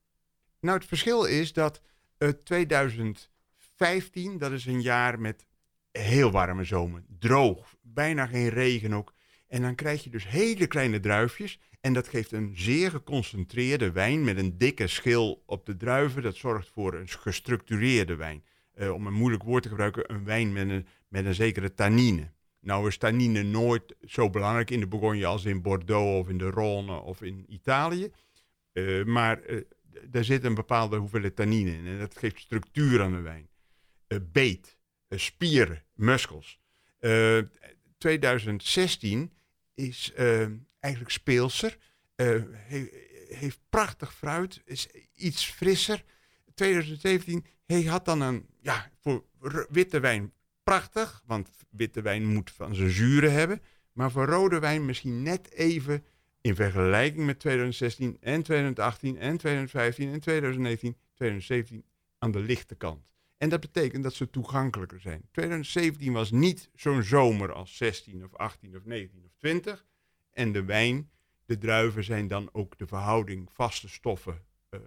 Nou, 0.60 0.78
het 0.78 0.86
verschil 0.86 1.24
is 1.24 1.52
dat 1.52 1.80
eh 2.18 2.28
2015, 2.28 4.38
dat 4.38 4.52
is 4.52 4.66
een 4.66 4.82
jaar 4.82 5.20
met 5.20 5.46
heel 5.90 6.30
warme 6.30 6.64
zomer. 6.64 7.02
Droog, 7.18 7.74
bijna 7.80 8.26
geen 8.26 8.48
regen 8.48 8.92
ook. 8.92 9.12
En 9.48 9.62
dan 9.62 9.74
krijg 9.74 10.04
je 10.04 10.10
dus 10.10 10.28
hele 10.28 10.66
kleine 10.66 11.00
druifjes. 11.00 11.58
En 11.80 11.92
dat 11.92 12.08
geeft 12.08 12.32
een 12.32 12.52
zeer 12.54 12.90
geconcentreerde 12.90 13.92
wijn 13.92 14.24
met 14.24 14.38
een 14.38 14.58
dikke 14.58 14.86
schil 14.86 15.42
op 15.46 15.66
de 15.66 15.76
druiven. 15.76 16.22
Dat 16.22 16.36
zorgt 16.36 16.68
voor 16.68 16.94
een 16.94 17.08
gestructureerde 17.08 18.14
wijn. 18.14 18.44
Eh, 18.72 18.92
om 18.92 19.06
een 19.06 19.12
moeilijk 19.12 19.42
woord 19.42 19.62
te 19.62 19.68
gebruiken, 19.68 20.12
een 20.12 20.24
wijn 20.24 20.52
met 20.52 20.68
een, 20.68 20.86
met 21.08 21.24
een 21.24 21.34
zekere 21.34 21.74
tannine. 21.74 22.30
Nou 22.62 22.86
is 22.88 22.96
tannine 22.96 23.42
nooit 23.42 23.94
zo 24.04 24.30
belangrijk 24.30 24.70
in 24.70 24.80
de 24.80 24.86
Bourgogne 24.86 25.26
als 25.26 25.44
in 25.44 25.62
Bordeaux 25.62 26.18
of 26.18 26.28
in 26.28 26.38
de 26.38 26.50
Rhône 26.50 27.04
of 27.04 27.22
in 27.22 27.44
Italië. 27.48 28.12
Eh, 28.72 29.04
maar 29.04 29.42
eh, 29.42 29.60
daar 30.04 30.24
zit 30.24 30.44
een 30.44 30.54
bepaalde 30.54 30.96
hoeveelheid 30.96 31.36
tannine 31.36 31.70
in. 31.76 31.86
En 31.86 31.98
dat 31.98 32.18
geeft 32.18 32.40
structuur 32.40 33.02
aan 33.02 33.12
de 33.12 33.20
wijn. 33.20 33.48
Eh, 34.06 34.18
beet, 34.32 34.78
spieren, 35.08 35.84
muskels. 35.94 36.58
Eh, 36.98 37.38
2016 37.98 39.32
is 39.74 40.12
eigenlijk 40.80 41.12
speelser. 41.12 41.76
he- 42.16 43.10
heeft 43.28 43.60
prachtig 43.68 44.14
fruit. 44.14 44.62
Is 44.64 44.88
iets 45.14 45.44
frisser. 45.44 46.04
2017 46.54 47.44
hij 47.66 47.82
had 47.82 48.04
dan 48.04 48.20
een, 48.20 48.46
ja, 48.60 48.90
voor 49.00 49.66
witte 49.70 50.00
wijn 50.00 50.32
prachtig. 50.62 51.22
Want 51.26 51.50
witte 51.70 52.02
wijn 52.02 52.26
moet 52.26 52.50
van 52.50 52.74
zijn 52.74 52.90
zuren 52.90 53.32
hebben. 53.32 53.62
Maar 53.92 54.10
voor 54.10 54.26
rode 54.26 54.58
wijn 54.58 54.84
misschien 54.84 55.22
net 55.22 55.52
even 55.52 56.04
in 56.40 56.54
vergelijking 56.54 57.26
met 57.26 57.38
2016 57.38 58.16
en 58.20 58.42
2018 58.42 59.18
en 59.18 59.36
2015 59.36 60.12
en 60.12 60.20
2019, 60.20 60.96
2017 61.14 61.84
aan 62.18 62.30
de 62.30 62.40
lichte 62.40 62.74
kant. 62.74 63.10
En 63.36 63.48
dat 63.48 63.60
betekent 63.60 64.02
dat 64.02 64.14
ze 64.14 64.30
toegankelijker 64.30 65.00
zijn. 65.00 65.28
2017 65.30 66.12
was 66.12 66.30
niet 66.30 66.70
zo'n 66.74 67.02
zomer 67.02 67.52
als 67.52 67.76
16 67.76 68.24
of 68.24 68.34
18 68.34 68.76
of 68.76 68.84
19 68.84 69.24
of 69.24 69.32
20. 69.38 69.86
En 70.30 70.52
de 70.52 70.64
wijn, 70.64 71.10
de 71.44 71.58
druiven 71.58 72.04
zijn 72.04 72.28
dan 72.28 72.48
ook 72.52 72.78
de 72.78 72.86
verhouding 72.86 73.50
vaste 73.52 73.88
stoffen, 73.88 74.44
eh, 74.68 74.80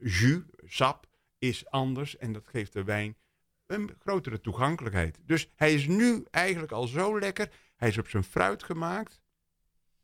jus, 0.00 0.42
sap, 0.64 1.06
is 1.38 1.70
anders. 1.70 2.16
En 2.16 2.32
dat 2.32 2.48
geeft 2.48 2.72
de 2.72 2.84
wijn 2.84 3.16
een 3.68 3.90
grotere 3.98 4.40
toegankelijkheid. 4.40 5.18
Dus 5.26 5.50
hij 5.56 5.74
is 5.74 5.86
nu 5.86 6.24
eigenlijk 6.30 6.72
al 6.72 6.86
zo 6.86 7.18
lekker. 7.18 7.50
Hij 7.76 7.88
is 7.88 7.98
op 7.98 8.08
zijn 8.08 8.24
fruit 8.24 8.62
gemaakt. 8.62 9.20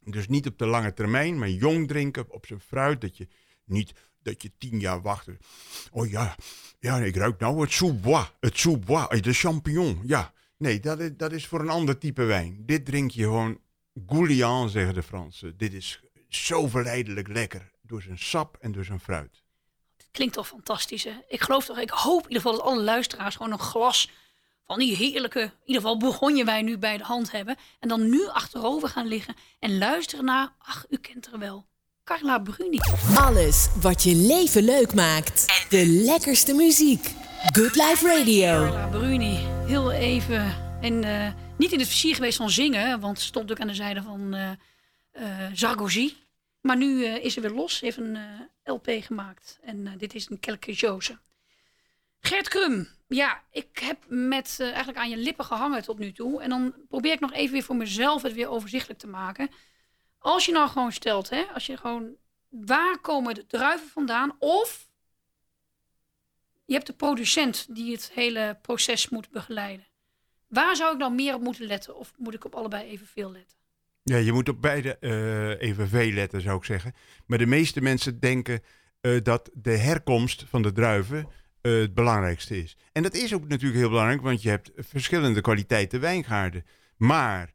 Dus 0.01 0.29
niet 0.29 0.47
op 0.47 0.59
de 0.59 0.67
lange 0.67 0.93
termijn, 0.93 1.39
maar 1.39 1.49
jong 1.49 1.89
drinken 1.89 2.31
op 2.31 2.47
zijn 2.47 2.61
fruit. 2.61 3.01
Dat 3.01 3.17
je 3.17 3.29
niet 3.65 3.93
dat 4.23 4.43
je 4.43 4.53
tien 4.59 4.81
jaar 4.81 5.03
wacht. 5.03 5.29
Oh 5.91 6.09
ja, 6.11 6.37
ja 6.79 6.99
ik 6.99 7.17
ruik 7.17 7.41
nou 7.41 7.61
het 7.61 7.73
sous-bois. 7.73 8.33
Het 8.41 8.59
sous-bois, 8.59 9.09
eh, 9.09 9.21
de 9.21 9.33
champignon. 9.33 10.01
Ja, 10.05 10.33
nee, 10.57 10.81
dat 10.81 11.01
is, 11.01 11.11
dat 11.17 11.33
is 11.33 11.47
voor 11.47 11.61
een 11.61 11.69
ander 11.69 11.99
type 11.99 12.23
wijn. 12.23 12.63
Dit 12.67 12.87
drink 12.87 13.11
je 13.11 13.23
gewoon 13.23 13.61
goulian, 14.07 14.69
zeggen 14.69 14.95
de 14.95 15.03
Fransen. 15.03 15.57
Dit 15.57 15.73
is 15.73 16.03
zo 16.29 16.69
verleidelijk 16.69 17.29
lekker. 17.29 17.73
Door 17.83 18.03
zijn 18.03 18.19
sap 18.19 18.57
en 18.61 18.73
door 18.73 18.85
zijn 18.85 19.01
fruit. 19.01 19.44
Klinkt 20.15 20.35
toch 20.35 20.47
fantastisch, 20.47 21.05
hè? 21.05 21.13
Ik 21.29 21.41
geloof 21.43 21.65
toch, 21.65 21.79
ik 21.79 21.91
hoop 21.91 22.23
in 22.23 22.29
ieder 22.29 22.43
geval 22.43 22.57
dat 22.57 22.67
alle 22.67 22.83
luisteraars 22.83 23.37
gewoon 23.37 23.53
een 23.53 23.59
glas 23.59 24.11
van 24.67 24.79
die 24.79 24.97
heerlijke, 24.97 25.41
in 25.41 25.51
ieder 25.65 25.83
geval 25.83 25.99
Bourgogne 25.99 26.45
wijn 26.45 26.65
nu 26.65 26.79
bij 26.79 26.97
de 26.97 27.05
hand 27.05 27.33
hebben. 27.33 27.57
En 27.81 27.89
dan 27.89 28.09
nu 28.09 28.27
achterover 28.27 28.89
gaan 28.89 29.07
liggen 29.07 29.35
en 29.59 29.79
luisteren 29.79 30.25
naar, 30.25 30.53
ach, 30.59 30.87
u 30.89 30.97
kent 30.97 31.27
haar 31.31 31.39
wel, 31.39 31.67
Carla 32.05 32.39
Bruni. 32.39 32.79
Alles 33.17 33.69
wat 33.81 34.03
je 34.03 34.15
leven 34.15 34.63
leuk 34.63 34.95
maakt. 34.95 35.67
De 35.69 35.87
lekkerste 35.87 36.55
muziek. 36.55 37.15
Good 37.53 37.75
Life 37.75 38.07
Radio. 38.07 38.51
Carla 38.51 38.87
Bruni, 38.87 39.39
heel 39.67 39.93
even, 39.93 40.57
en 40.81 41.05
eh, 41.05 41.33
niet 41.59 41.73
in 41.73 41.79
het 41.79 41.89
versier 41.89 42.15
geweest 42.15 42.37
van 42.37 42.51
zingen, 42.51 43.01
want 43.01 43.21
ze 43.21 43.27
stond 43.27 43.51
ook 43.51 43.61
aan 43.61 43.67
de 43.67 43.75
zijde 43.75 44.03
van 44.03 44.37
Sarkozy. 45.53 46.15
Maar 46.61 46.77
nu 46.77 47.05
is 47.05 47.33
ze 47.35 47.41
weer 47.41 47.51
los, 47.51 47.81
heeft 47.81 47.97
een 47.97 48.17
eh, 48.17 48.23
LP 48.65 48.87
gemaakt. 48.89 49.59
En 49.63 49.87
eh, 49.87 49.93
dit 49.99 50.15
is 50.15 50.31
een 50.31 50.41
Kelke 50.41 50.73
Jose. 50.73 51.19
Gert 52.21 52.49
Krum, 52.49 52.89
ja, 53.09 53.43
ik 53.51 53.79
heb 53.79 54.05
met 54.09 54.57
eh, 54.61 54.67
eigenlijk 54.67 54.99
aan 54.99 55.11
je 55.11 55.17
lippen 55.17 55.45
gehangen 55.45 55.83
tot 55.83 55.99
nu 55.99 56.13
toe. 56.13 56.43
En 56.43 56.49
dan 56.49 56.75
probeer 56.89 57.13
ik 57.13 57.21
nog 57.21 57.33
even 57.33 57.53
weer 57.53 57.63
voor 57.63 57.77
mezelf 57.77 58.23
het 58.23 58.33
weer 58.33 58.49
overzichtelijk 58.49 59.01
te 59.01 59.07
maken. 59.07 59.51
Als 60.19 60.47
je 60.47 60.53
nou 60.53 60.69
gewoon 60.69 60.93
stelt, 60.93 61.31
hè, 61.31 61.43
als 61.43 61.67
je 61.67 61.77
gewoon, 61.77 62.17
waar 62.49 62.99
komen 62.99 63.35
de 63.35 63.47
druiven 63.47 63.89
vandaan? 63.89 64.37
Of 64.39 64.89
je 66.65 66.75
hebt 66.75 66.87
de 66.87 66.93
producent 66.93 67.75
die 67.75 67.93
het 67.93 68.11
hele 68.13 68.59
proces 68.63 69.09
moet 69.09 69.31
begeleiden. 69.31 69.87
Waar 70.49 70.77
zou 70.77 70.93
ik 70.93 70.99
dan 70.99 71.15
meer 71.15 71.35
op 71.35 71.41
moeten 71.41 71.67
letten? 71.67 71.97
Of 71.97 72.13
moet 72.17 72.35
ik 72.35 72.45
op 72.45 72.55
allebei 72.55 72.85
evenveel 72.85 73.33
letten? 73.33 73.59
Ja, 74.05 74.17
je 74.17 74.33
moet 74.33 74.49
op 74.49 74.63
beide 74.63 74.99
eh 74.99 75.69
evenveel 75.69 76.13
letten, 76.13 76.41
zou 76.41 76.57
ik 76.57 76.65
zeggen. 76.65 76.95
Maar 77.27 77.39
de 77.39 77.47
meeste 77.47 77.81
mensen 77.81 78.21
denken 78.21 78.61
eh, 79.01 79.17
dat 79.23 79.51
de 79.55 79.77
herkomst 79.77 80.45
van 80.49 80.63
de 80.63 80.73
druiven 80.73 81.29
eh, 81.61 81.73
het 81.73 81.95
belangrijkste 81.95 82.63
is. 82.63 82.77
En 82.93 83.03
dat 83.03 83.15
is 83.15 83.35
ook 83.35 83.49
natuurlijk 83.49 83.81
heel 83.81 83.89
belangrijk, 83.89 84.23
want 84.23 84.43
je 84.43 84.49
hebt 84.49 84.71
verschillende 84.77 85.41
kwaliteiten 85.41 86.01
wijngaarden. 86.01 86.65
Maar 86.97 87.53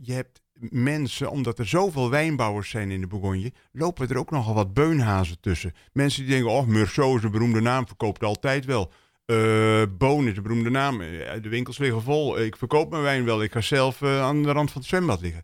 je 0.00 0.12
hebt 0.12 0.40
mensen, 0.70 1.30
omdat 1.30 1.58
er 1.58 1.66
zoveel 1.66 2.10
wijnbouwers 2.10 2.70
zijn 2.70 2.90
in 2.90 3.00
de 3.00 3.06
Bourgogne, 3.06 3.52
lopen 3.72 4.08
er 4.08 4.18
ook 4.18 4.30
nogal 4.30 4.54
wat 4.54 4.74
beunhazen 4.74 5.40
tussen. 5.40 5.74
Mensen 5.92 6.22
die 6.22 6.30
denken, 6.30 6.50
oh, 6.50 6.66
Meursault 6.66 7.18
is 7.18 7.24
een 7.24 7.30
beroemde 7.30 7.60
naam, 7.60 7.86
verkoopt 7.86 8.24
altijd 8.24 8.64
wel. 8.64 8.92
Eh 9.26 9.82
Boon 9.98 10.28
is 10.28 10.36
een 10.36 10.42
beroemde 10.42 10.70
naam, 10.70 10.98
de 10.98 11.48
winkels 11.48 11.78
liggen 11.78 12.02
vol. 12.02 12.40
Ik 12.40 12.56
verkoop 12.56 12.90
mijn 12.90 13.02
wijn 13.02 13.24
wel, 13.24 13.42
ik 13.42 13.52
ga 13.52 13.60
zelf 13.60 14.02
eh, 14.02 14.20
aan 14.22 14.42
de 14.42 14.52
rand 14.52 14.70
van 14.70 14.80
het 14.80 14.90
zwembad 14.90 15.20
liggen. 15.20 15.42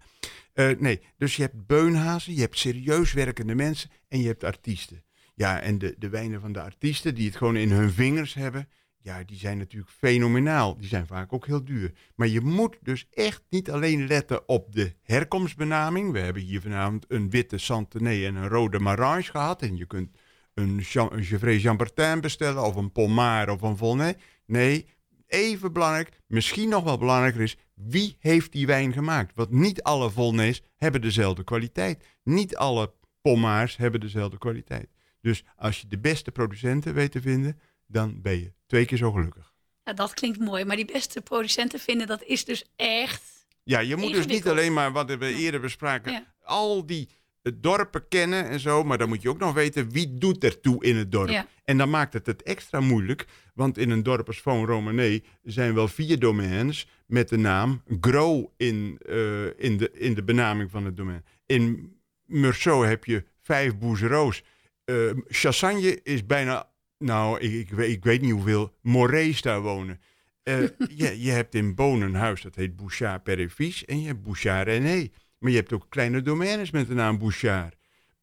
Eh, 0.52 0.70
nee, 0.78 1.00
dus 1.16 1.36
je 1.36 1.42
hebt 1.42 1.66
beunhazen, 1.66 2.34
je 2.34 2.40
hebt 2.40 2.58
serieus 2.58 3.12
werkende 3.12 3.54
mensen 3.54 3.90
en 4.08 4.20
je 4.20 4.26
hebt 4.26 4.44
artiesten. 4.44 5.04
Ja, 5.34 5.60
en 5.60 5.78
de, 5.78 5.94
de 5.98 6.08
wijnen 6.08 6.40
van 6.40 6.52
de 6.52 6.60
artiesten 6.60 7.14
die 7.14 7.26
het 7.26 7.36
gewoon 7.36 7.56
in 7.56 7.70
hun 7.70 7.92
vingers 7.92 8.34
hebben, 8.34 8.68
ja, 9.02 9.24
die 9.24 9.38
zijn 9.38 9.58
natuurlijk 9.58 9.92
fenomenaal. 9.92 10.76
Die 10.76 10.88
zijn 10.88 11.06
vaak 11.06 11.32
ook 11.32 11.46
heel 11.46 11.64
duur. 11.64 11.92
Maar 12.14 12.28
je 12.28 12.40
moet 12.40 12.78
dus 12.80 13.06
echt 13.10 13.42
niet 13.50 13.70
alleen 13.70 14.06
letten 14.06 14.48
op 14.48 14.72
de 14.72 14.94
herkomstbenaming. 15.02 16.12
We 16.12 16.18
hebben 16.18 16.42
hier 16.42 16.60
vanavond 16.60 17.04
een 17.08 17.30
witte 17.30 17.58
Santenay 17.58 18.26
en 18.26 18.34
een 18.34 18.48
rode 18.48 18.78
Marange 18.78 19.22
gehad. 19.22 19.62
En 19.62 19.76
je 19.76 19.86
kunt 19.86 20.16
een, 20.54 20.78
Jean, 20.78 21.12
een 21.12 21.24
Gevrey 21.24 22.20
bestellen 22.20 22.62
of 22.62 22.76
een 22.76 22.92
Pommard 22.92 23.50
of 23.50 23.62
een 23.62 23.76
Volnay. 23.76 24.16
Nee, 24.46 24.86
even 25.26 25.72
belangrijk, 25.72 26.20
misschien 26.26 26.68
nog 26.68 26.84
wel 26.84 26.98
belangrijker 26.98 27.40
is, 27.40 27.56
wie 27.74 28.16
heeft 28.18 28.52
die 28.52 28.66
wijn 28.66 28.92
gemaakt? 28.92 29.34
Want 29.34 29.50
niet 29.50 29.82
alle 29.82 30.10
Volnays 30.10 30.62
hebben 30.76 31.00
dezelfde 31.00 31.44
kwaliteit. 31.44 32.04
Niet 32.22 32.56
alle 32.56 32.92
Pommards 33.22 33.76
hebben 33.76 34.00
dezelfde 34.00 34.38
kwaliteit. 34.38 34.88
Dus 35.20 35.44
als 35.56 35.80
je 35.80 35.86
de 35.86 35.98
beste 35.98 36.32
producenten 36.32 36.94
weet 36.94 37.12
te 37.12 37.20
vinden, 37.20 37.60
dan 37.86 38.22
ben 38.22 38.38
je 38.38 38.52
twee 38.66 38.84
keer 38.84 38.98
zo 38.98 39.12
gelukkig. 39.12 39.52
Dat 39.82 40.14
klinkt 40.14 40.38
mooi. 40.38 40.64
Maar 40.64 40.76
die 40.76 40.84
beste 40.84 41.20
producenten 41.20 41.80
vinden, 41.80 42.06
dat 42.06 42.22
is 42.22 42.44
dus 42.44 42.64
echt... 42.76 43.46
Ja, 43.64 43.78
je 43.78 43.96
moet 43.96 44.12
dus 44.12 44.26
niet 44.26 44.48
alleen 44.48 44.72
maar 44.72 44.92
wat 44.92 45.14
we 45.14 45.34
eerder 45.34 45.60
bespraken, 45.60 46.12
Ja. 46.12 46.34
al 46.42 46.86
die 46.86 47.08
eh, 47.42 47.52
dorpen 47.56 48.08
kennen 48.08 48.48
en 48.48 48.60
zo, 48.60 48.84
maar 48.84 48.98
dan 48.98 49.08
moet 49.08 49.22
je 49.22 49.28
ook 49.28 49.38
nog 49.38 49.54
weten 49.54 49.90
wie 49.90 50.14
doet 50.18 50.44
ertoe 50.44 50.84
in 50.84 50.96
het 50.96 51.12
dorp. 51.12 51.28
Ja. 51.28 51.46
En 51.64 51.78
dan 51.78 51.90
maakt 51.90 52.12
het 52.12 52.26
het 52.26 52.42
extra 52.42 52.80
moeilijk, 52.80 53.26
want 53.54 53.78
in 53.78 53.90
een 53.90 54.02
dorp 54.02 54.26
als 54.26 54.38
Fon 54.40 54.66
Romanée 54.66 55.22
zijn 55.42 55.74
wel 55.74 55.88
vier 55.88 56.18
domeins 56.18 56.88
met 57.06 57.28
de 57.28 57.36
naam 57.38 57.82
Gros 58.00 58.44
in, 58.56 58.98
eh, 59.08 59.44
in, 59.58 59.76
de, 59.76 59.90
in 59.92 60.14
de 60.14 60.22
benaming 60.24 60.70
van 60.70 60.84
het 60.84 60.96
domein. 60.96 61.24
In 61.46 61.96
Meursault 62.24 62.84
heb 62.86 63.04
je 63.04 63.24
vijf 63.42 63.76
boezeroos. 63.78 64.42
eh, 64.84 65.10
Chassagne 65.28 66.00
is 66.02 66.26
bijna, 66.26 66.68
nou, 66.98 67.40
ik, 67.40 67.52
ik, 67.52 67.70
weet, 67.70 67.90
ik 67.90 68.04
weet 68.04 68.20
niet 68.20 68.32
hoeveel 68.32 68.76
Morees 68.80 69.42
daar 69.42 69.60
wonen. 69.60 70.00
Eh, 70.42 70.58
je, 70.96 71.22
je 71.22 71.30
hebt 71.30 71.54
in 71.54 71.74
Bonen 71.74 72.08
een 72.08 72.14
huis, 72.14 72.42
dat 72.42 72.54
heet 72.54 72.76
Bouchard 72.76 73.22
Perefice. 73.22 73.86
En 73.86 74.00
je 74.00 74.06
hebt 74.06 74.22
Bouchard 74.22 74.66
René. 74.66 75.08
Maar 75.42 75.50
je 75.50 75.56
hebt 75.56 75.72
ook 75.72 75.86
kleine 75.88 76.22
domeines 76.22 76.70
met 76.70 76.86
de 76.86 76.94
naam 76.94 77.18
Bouchard. 77.18 77.74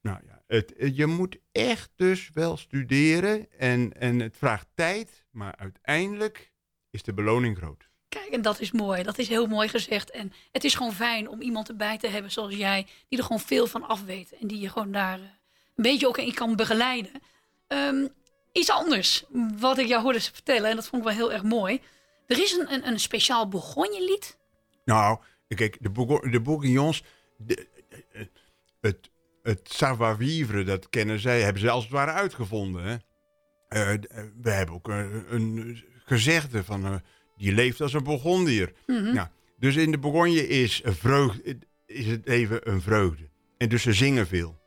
Nou 0.01 0.17
ja, 0.27 0.43
het, 0.47 0.73
het- 0.77 0.95
je 0.95 1.05
moet 1.05 1.37
echt 1.51 1.89
dus 1.95 2.29
wel 2.33 2.57
studeren. 2.57 3.47
En, 3.57 3.93
en 3.93 4.19
het 4.19 4.35
vraagt 4.37 4.67
tijd. 4.75 5.25
Maar 5.31 5.55
uiteindelijk 5.55 6.51
is 6.89 7.03
de 7.03 7.13
beloning 7.13 7.57
groot. 7.57 7.87
Kijk, 8.09 8.27
en 8.29 8.41
dat 8.41 8.59
is 8.59 8.71
mooi. 8.71 9.03
Dat 9.03 9.17
is 9.17 9.27
heel 9.27 9.47
mooi 9.47 9.67
gezegd. 9.67 10.11
En 10.11 10.33
het 10.51 10.63
is 10.63 10.75
gewoon 10.75 10.93
fijn 10.93 11.29
om 11.29 11.41
iemand 11.41 11.69
erbij 11.69 11.97
te 11.97 12.07
hebben 12.07 12.31
zoals 12.31 12.55
jij, 12.55 12.87
die 13.07 13.17
er 13.19 13.25
gewoon 13.25 13.39
veel 13.41 13.67
van 13.67 13.83
af 13.87 14.03
weet. 14.03 14.31
En 14.41 14.47
die 14.47 14.59
je 14.59 14.69
gewoon 14.69 14.91
daar 14.91 15.19
eh, 15.19 15.25
een 15.75 15.83
beetje 15.83 16.07
ook 16.07 16.17
in 16.17 16.33
kan 16.33 16.55
begeleiden. 16.55 17.11
Ehm, 17.67 18.07
iets 18.51 18.69
anders 18.71 19.23
wat 19.59 19.77
ik 19.77 19.87
jou 19.87 20.01
hoorde 20.01 20.21
vertellen, 20.21 20.69
en 20.69 20.75
dat 20.75 20.87
vond 20.87 21.01
ik 21.01 21.07
wel 21.07 21.17
heel 21.17 21.31
erg 21.33 21.43
mooi. 21.43 21.81
Er 22.27 22.39
is 22.41 22.51
een, 22.51 22.73
een, 22.73 22.87
een 22.87 22.99
speciaal 22.99 23.47
Bourgogne-lied. 23.47 24.37
Nou, 24.85 25.19
kijk, 25.55 25.77
de, 25.79 26.19
de 26.31 26.41
Bourguignons, 26.41 27.03
de- 27.37 27.67
eh, 28.11 28.21
het, 28.81 29.09
het 29.43 29.59
savoir-vivre, 29.73 30.63
dat 30.63 30.89
kennen 30.89 31.19
zij, 31.19 31.41
hebben 31.41 31.61
ze 31.61 31.69
als 31.69 31.83
het 31.83 31.93
ware 31.93 32.11
uitgevonden. 32.11 32.83
Hè? 32.83 32.95
Eh, 33.67 33.93
eh, 33.93 33.99
we 34.41 34.51
hebben 34.51 34.75
ook 34.75 34.87
een, 34.87 35.23
een 35.29 35.83
gezegde 36.05 36.63
van, 36.63 36.85
eh, 36.85 36.95
die 37.37 37.53
leeft 37.53 37.81
als 37.81 37.93
een 37.93 38.03
Bourgondier. 38.03 38.73
Nou, 39.13 39.27
dus 39.59 39.75
in 39.75 39.91
de 39.91 39.97
Bourgogne 39.97 40.47
is, 40.47 40.81
vreugde, 40.85 41.57
is 41.85 42.05
het 42.05 42.27
even 42.27 42.69
een 42.71 42.81
vreugde. 42.81 43.29
En 43.57 43.69
dus 43.69 43.81
ze 43.81 43.93
zingen 43.93 44.27
veel. 44.27 44.57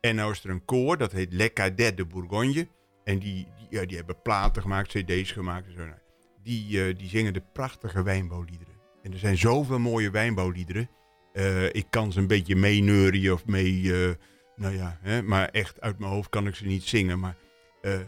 En 0.00 0.14
nou 0.14 0.32
is 0.32 0.44
er 0.44 0.50
een 0.50 0.64
koor, 0.64 0.96
dat 0.98 1.12
heet 1.12 1.32
Le 1.32 1.52
Cadet 1.52 1.96
de 1.96 2.04
Bourgogne. 2.04 2.68
En 3.04 3.18
die, 3.18 3.46
die, 3.58 3.66
ja, 3.70 3.84
die 3.86 3.96
hebben 3.96 4.22
platen 4.22 4.62
gemaakt, 4.62 4.88
cd's 4.88 5.32
gemaakt 5.32 5.66
en 5.66 5.72
zo. 5.72 5.78
Nou, 5.84 5.98
Die, 6.42 6.84
eh, 6.84 6.96
die 6.98 7.08
zingen 7.08 7.32
de 7.32 7.42
prachtige 7.52 8.02
wijnbouwliederen. 8.02 8.74
En 9.08 9.14
er 9.14 9.20
zijn 9.20 9.38
zoveel 9.38 9.78
mooie 9.78 10.10
wijnbouwliederen. 10.10 10.90
Eh, 11.32 11.64
ik 11.64 11.86
kan 11.90 12.12
ze 12.12 12.18
een 12.18 12.26
beetje 12.26 12.56
meeneurien 12.56 13.32
of 13.32 13.46
mee... 13.46 13.92
eh, 13.92 14.14
nou 14.56 14.76
ja, 14.76 14.98
hè, 15.02 15.22
maar 15.22 15.48
echt 15.48 15.80
uit 15.80 15.98
mijn 15.98 16.10
hoofd 16.12 16.28
kan 16.28 16.46
ik 16.46 16.54
ze 16.54 16.64
niet 16.66 16.82
zingen. 16.82 17.18
Maar 17.18 17.36
eh, 17.82 17.94
eh, 17.94 18.00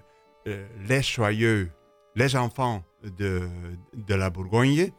Les 0.87 1.15
Joyeux, 1.15 1.71
Les 2.13 2.33
Enfants 2.33 2.85
de, 3.17 3.49
de 4.05 4.17
la 4.17 4.31
Bourgogne... 4.31 4.93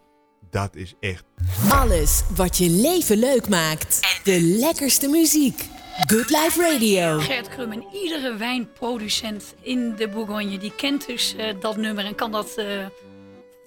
Dat 0.50 0.76
is 0.76 0.94
echt 1.00 1.24
Alles 1.70 2.24
wat 2.36 2.58
je 2.58 2.70
leven 2.70 3.18
leuk 3.18 3.50
maakt. 3.50 4.22
De 4.24 4.42
lekkerste 4.42 5.08
muziek. 5.08 5.66
Good 6.08 6.30
Life 6.30 6.62
Radio. 6.62 7.20
Gert 7.20 7.48
Krum 7.50 7.72
en 7.72 7.84
iedere 7.94 8.36
wijnproducent 8.36 9.56
in 9.62 9.96
de 9.96 10.08
Bourgogne, 10.08 10.58
die 10.58 10.76
kent 10.76 11.08
dus 11.08 11.36
dat 11.60 11.78
nummer 11.78 12.06
en 12.06 12.16
kan 12.16 12.32
dat 12.32 12.56
eh, 12.56 12.86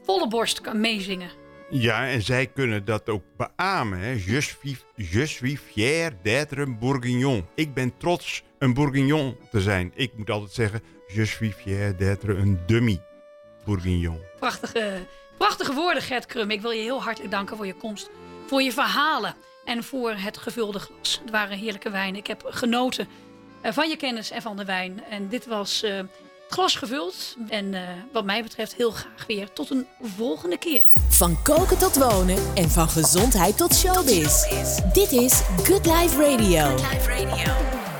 volle 0.03 0.29
borst 0.29 0.61
kan 0.61 0.81
meezingen. 0.81 1.31
Ja, 1.77 2.09
en 2.09 2.23
zij 2.23 2.47
kunnen 2.47 2.85
dat 2.85 3.09
ook 3.09 3.23
beamen. 3.37 3.99
Hè. 3.99 4.11
Je, 4.11 4.41
suis, 5.27 5.59
fier 5.59 6.13
d'être 6.23 6.67
bourguignon. 6.79 7.47
Ik 7.55 7.75
ben 7.75 7.97
trots 7.97 8.43
een 8.59 8.75
bourguignon 8.75 9.37
te 9.51 9.61
zijn. 9.61 9.93
Ik 9.95 10.17
moet 10.17 10.31
altijd 10.31 10.53
zeggen, 10.53 10.81
je 11.07 11.25
suis 11.25 11.55
fier 11.55 11.97
d'être 11.97 12.29
un 12.29 12.61
demi-bourguignon. 12.67 14.19
Prachtige, 14.39 15.07
prachtige 15.39 15.73
woorden, 15.73 16.03
Gert 16.03 16.27
Krum. 16.27 16.51
Ik 16.51 16.61
wil 16.61 16.71
je 16.71 16.83
heel 16.83 17.03
hartelijk 17.03 17.33
danken 17.33 17.57
voor 17.57 17.67
je 17.67 17.75
komst, 17.75 18.11
voor 18.47 18.63
je 18.63 18.73
verhalen 18.73 19.35
en 19.65 19.85
voor 19.85 20.13
het 20.13 20.37
gevulde 20.37 20.79
glas. 20.79 21.21
Het 21.23 21.31
waren 21.31 21.59
heerlijke 21.59 21.91
wijnen. 21.91 22.21
Ik 22.21 22.27
heb 22.27 22.43
genoten 22.47 23.09
eh, 23.61 23.73
van 23.73 23.89
je 23.89 23.97
kennis 23.97 24.31
en 24.31 24.43
van 24.43 24.57
de 24.57 24.65
wijn. 24.65 25.05
En 25.11 25.29
dit 25.29 25.47
was 25.47 25.83
eh, 25.83 26.01
glas 26.55 26.77
gevuld. 26.77 27.37
En 27.49 27.75
eh, 27.75 27.81
wat 28.13 28.25
mij 28.25 28.43
betreft 28.43 28.75
heel 28.75 28.91
graag 28.91 29.27
weer 29.27 29.53
tot 29.53 29.71
een 29.71 29.87
volgende 30.17 30.59
keer. 30.59 30.83
Van 31.09 31.43
koken 31.43 31.79
tot 31.79 31.97
wonen 31.97 32.39
en 32.55 32.71
van 32.71 32.89
gezondheid 32.89 33.57
tot 33.57 33.75
showbiz. 33.75 34.43
Dit 34.93 35.13
is 35.13 35.43
Good 35.63 35.87
Life 35.87 36.17
Radio. 36.17 36.75
Live 36.75 37.09
Radio. 37.09 37.94